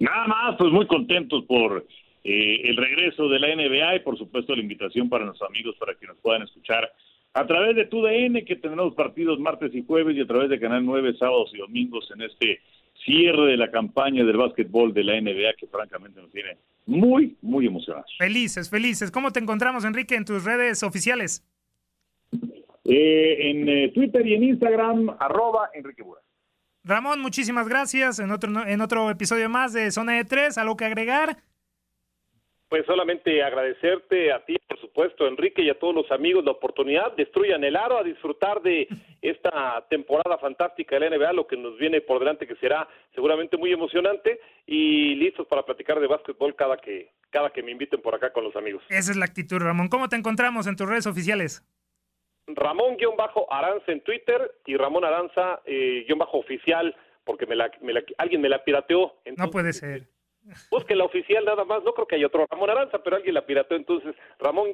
Nada 0.00 0.26
más, 0.26 0.56
pues 0.56 0.72
muy 0.72 0.86
contentos 0.86 1.44
por 1.44 1.86
eh, 2.24 2.60
el 2.64 2.76
regreso 2.76 3.28
de 3.28 3.38
la 3.38 3.54
NBA 3.54 3.96
y 3.96 4.00
por 4.00 4.18
supuesto 4.18 4.54
la 4.54 4.62
invitación 4.62 5.08
para 5.08 5.24
nuestros 5.24 5.48
amigos 5.48 5.76
para 5.78 5.94
que 5.94 6.06
nos 6.06 6.16
puedan 6.18 6.42
escuchar 6.42 6.90
a 7.34 7.46
través 7.46 7.76
de 7.76 7.84
TUDN, 7.84 8.44
que 8.44 8.56
tendremos 8.56 8.94
partidos 8.94 9.38
martes 9.38 9.74
y 9.74 9.84
jueves 9.84 10.16
y 10.16 10.22
a 10.22 10.26
través 10.26 10.48
de 10.48 10.58
Canal 10.58 10.84
9 10.84 11.16
sábados 11.18 11.50
y 11.54 11.58
domingos 11.58 12.10
en 12.14 12.22
este 12.22 12.60
cierre 13.04 13.50
de 13.50 13.56
la 13.56 13.70
campaña 13.70 14.24
del 14.24 14.38
básquetbol 14.38 14.92
de 14.94 15.04
la 15.04 15.20
NBA 15.20 15.54
que 15.58 15.66
francamente 15.66 16.20
nos 16.20 16.30
tiene 16.30 16.56
muy, 16.86 17.36
muy 17.42 17.66
emocionados. 17.66 18.10
Felices, 18.18 18.70
felices. 18.70 19.10
¿Cómo 19.10 19.32
te 19.32 19.40
encontramos, 19.40 19.84
Enrique, 19.84 20.14
en 20.14 20.24
tus 20.24 20.44
redes 20.44 20.82
oficiales? 20.82 21.44
Eh, 22.84 23.50
en 23.50 23.68
eh, 23.68 23.92
Twitter 23.92 24.26
y 24.26 24.34
en 24.34 24.44
Instagram, 24.44 25.16
arroba 25.18 25.70
Enrique 25.74 26.02
Buras. 26.02 26.24
Ramón, 26.86 27.20
muchísimas 27.20 27.68
gracias. 27.68 28.20
En 28.20 28.30
otro, 28.30 28.48
en 28.64 28.80
otro 28.80 29.10
episodio 29.10 29.48
más 29.48 29.72
de 29.72 29.90
Zona 29.90 30.12
de 30.12 30.24
Tres, 30.24 30.56
¿algo 30.56 30.76
que 30.76 30.84
agregar? 30.84 31.36
Pues 32.68 32.86
solamente 32.86 33.42
agradecerte 33.42 34.32
a 34.32 34.44
ti, 34.44 34.56
por 34.68 34.80
supuesto, 34.80 35.26
Enrique, 35.26 35.62
y 35.62 35.70
a 35.70 35.78
todos 35.78 35.94
los 35.94 36.10
amigos 36.12 36.44
la 36.44 36.52
oportunidad. 36.52 37.14
Destruyan 37.16 37.64
el 37.64 37.74
aro 37.74 37.98
a 37.98 38.04
disfrutar 38.04 38.62
de 38.62 38.86
esta 39.22 39.84
temporada 39.90 40.38
fantástica 40.38 40.96
de 40.96 41.10
la 41.10 41.16
NBA, 41.16 41.32
lo 41.32 41.46
que 41.48 41.56
nos 41.56 41.76
viene 41.76 42.00
por 42.00 42.20
delante, 42.20 42.46
que 42.46 42.54
será 42.56 42.88
seguramente 43.14 43.56
muy 43.56 43.72
emocionante, 43.72 44.40
y 44.64 45.16
listos 45.16 45.46
para 45.48 45.64
platicar 45.64 45.98
de 45.98 46.06
básquetbol 46.06 46.54
cada 46.54 46.76
que, 46.76 47.10
cada 47.30 47.50
que 47.50 47.64
me 47.64 47.72
inviten 47.72 48.00
por 48.00 48.14
acá 48.14 48.32
con 48.32 48.44
los 48.44 48.54
amigos. 48.54 48.84
Esa 48.90 49.10
es 49.10 49.16
la 49.16 49.24
actitud, 49.24 49.58
Ramón. 49.58 49.88
¿Cómo 49.88 50.08
te 50.08 50.14
encontramos 50.14 50.68
en 50.68 50.76
tus 50.76 50.88
redes 50.88 51.08
oficiales? 51.08 51.64
Ramón-Aranza 52.46 53.92
en 53.92 54.00
Twitter 54.02 54.56
y 54.66 54.76
Ramón 54.76 55.04
Aranza-oficial, 55.04 56.88
eh, 56.88 56.94
porque 57.24 57.46
me 57.46 57.56
la, 57.56 57.70
me 57.80 57.92
la, 57.92 58.02
alguien 58.18 58.40
me 58.40 58.48
la 58.48 58.62
pirateó. 58.64 59.16
Entonces, 59.24 59.46
no 59.46 59.50
puede 59.50 59.72
ser. 59.72 60.08
Busque 60.70 60.94
la 60.94 61.04
oficial 61.04 61.44
nada 61.44 61.64
más, 61.64 61.82
no 61.84 61.92
creo 61.92 62.06
que 62.06 62.16
haya 62.16 62.26
otro 62.26 62.46
Ramón 62.50 62.70
Aranza, 62.70 62.98
pero 63.02 63.16
alguien 63.16 63.34
la 63.34 63.46
pirateó, 63.46 63.76
entonces 63.76 64.14
Ramón, 64.38 64.70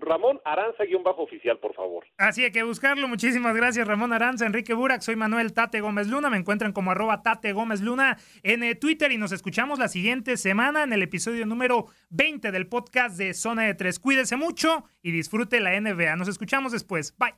Ramón 0.00 0.40
Aranza-oficial, 0.44 1.58
por 1.58 1.74
favor. 1.74 2.06
Así 2.18 2.44
hay 2.44 2.52
que 2.52 2.62
buscarlo, 2.62 3.08
muchísimas 3.08 3.56
gracias 3.56 3.86
Ramón 3.86 4.12
Aranza, 4.12 4.46
Enrique 4.46 4.74
Burak, 4.74 5.00
soy 5.00 5.16
Manuel 5.16 5.52
Tate 5.52 5.80
Gómez 5.80 6.08
Luna, 6.08 6.30
me 6.30 6.36
encuentran 6.36 6.72
como 6.72 6.90
arroba 6.90 7.22
Tate 7.22 7.52
Gómez 7.52 7.80
Luna 7.80 8.18
en 8.42 8.62
eh, 8.62 8.74
Twitter 8.74 9.12
y 9.12 9.18
nos 9.18 9.32
escuchamos 9.32 9.78
la 9.78 9.88
siguiente 9.88 10.36
semana 10.36 10.82
en 10.82 10.92
el 10.92 11.02
episodio 11.02 11.46
número 11.46 11.86
20 12.10 12.50
del 12.52 12.66
podcast 12.68 13.16
de 13.16 13.34
Zona 13.34 13.62
de 13.64 13.74
Tres. 13.74 13.98
Cuídese 13.98 14.36
mucho 14.36 14.84
y 15.02 15.10
disfrute 15.10 15.60
la 15.60 15.78
NBA, 15.80 16.16
nos 16.16 16.28
escuchamos 16.28 16.72
después, 16.72 17.16
bye. 17.18 17.34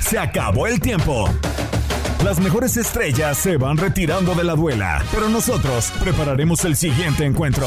Se 0.00 0.18
acabó 0.18 0.66
el 0.66 0.80
tiempo. 0.80 1.28
Las 2.24 2.40
mejores 2.40 2.78
estrellas 2.78 3.36
se 3.36 3.58
van 3.58 3.76
retirando 3.76 4.34
de 4.34 4.44
la 4.44 4.54
duela, 4.54 5.02
pero 5.12 5.28
nosotros 5.28 5.92
prepararemos 6.00 6.64
el 6.64 6.74
siguiente 6.74 7.26
encuentro. 7.26 7.66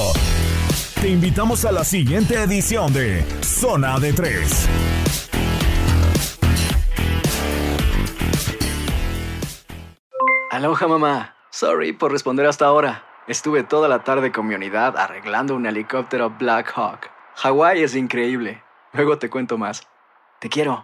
Te 1.00 1.10
invitamos 1.10 1.64
a 1.64 1.72
la 1.72 1.84
siguiente 1.84 2.42
edición 2.42 2.92
de 2.92 3.24
Zona 3.44 4.00
de 4.00 4.14
Tres. 4.14 4.68
Aloha 10.50 10.88
mamá. 10.88 11.36
Sorry 11.52 11.94
por 11.94 12.12
responder 12.12 12.48
hasta 12.48 12.66
ahora. 12.66 13.04
Estuve 13.28 13.62
toda 13.62 13.88
la 13.88 14.04
tarde 14.04 14.32
con 14.32 14.48
mi 14.48 14.56
unidad 14.56 14.98
arreglando 14.98 15.56
un 15.56 15.68
helicóptero 15.68 16.32
Black 16.32 16.74
Hawk. 16.76 17.12
Hawái 17.36 17.84
es 17.84 17.96
increíble. 17.96 18.64
Luego 18.94 19.20
te 19.20 19.30
cuento 19.30 19.60
más. 19.60 19.88
Te 20.40 20.50
quiero. 20.50 20.84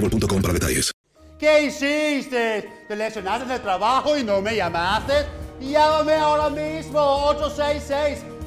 Mobile.com 0.00 0.40
para 0.42 0.54
detalles. 0.54 0.92
¿Qué 1.38 1.64
hiciste? 1.64 2.84
¿Te 2.88 2.96
lesionaste 2.96 3.44
en 3.44 3.50
el 3.52 3.62
trabajo 3.62 4.16
y 4.16 4.24
no 4.24 4.40
me 4.40 4.56
llamaste? 4.56 5.26
Llámame 5.60 6.14
ahora 6.14 6.50
mismo, 6.50 7.00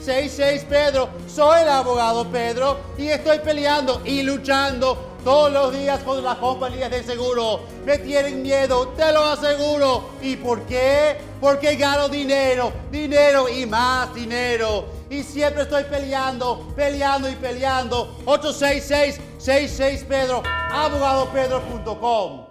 866-66 0.02 0.66
Pedro. 0.66 1.10
Soy 1.28 1.62
el 1.62 1.70
abogado 1.70 2.30
Pedro 2.30 2.80
y 2.98 3.08
estoy 3.08 3.40
peleando 3.40 4.02
y 4.06 4.24
luchando 4.24 5.11
todos 5.24 5.52
los 5.52 5.74
días 5.74 6.02
con 6.04 6.24
las 6.24 6.38
compañías 6.38 6.92
de 6.92 7.04
seguro. 7.04 7.62
Me 7.86 7.98
tienen 7.98 8.42
miedo, 8.42 8.90
te 8.90 9.12
lo 9.12 9.26
aseguro. 9.26 10.12
¿Y 10.22 10.36
por 10.36 10.62
qué? 10.64 11.18
Porque 11.40 11.76
gano 11.76 12.10
dinero, 12.10 12.72
dinero 12.92 13.50
y 13.50 13.66
más 13.66 14.14
dinero. 14.14 14.86
Y 15.10 15.24
siempre 15.24 15.64
estoy 15.64 15.86
peleando, 15.86 16.68
peleando 16.76 17.28
y 17.30 17.36
peleando. 17.36 18.18
866 18.26 19.20
66 19.38 20.06
Pedro, 20.08 20.44
abogadopedro.com. 20.46 22.51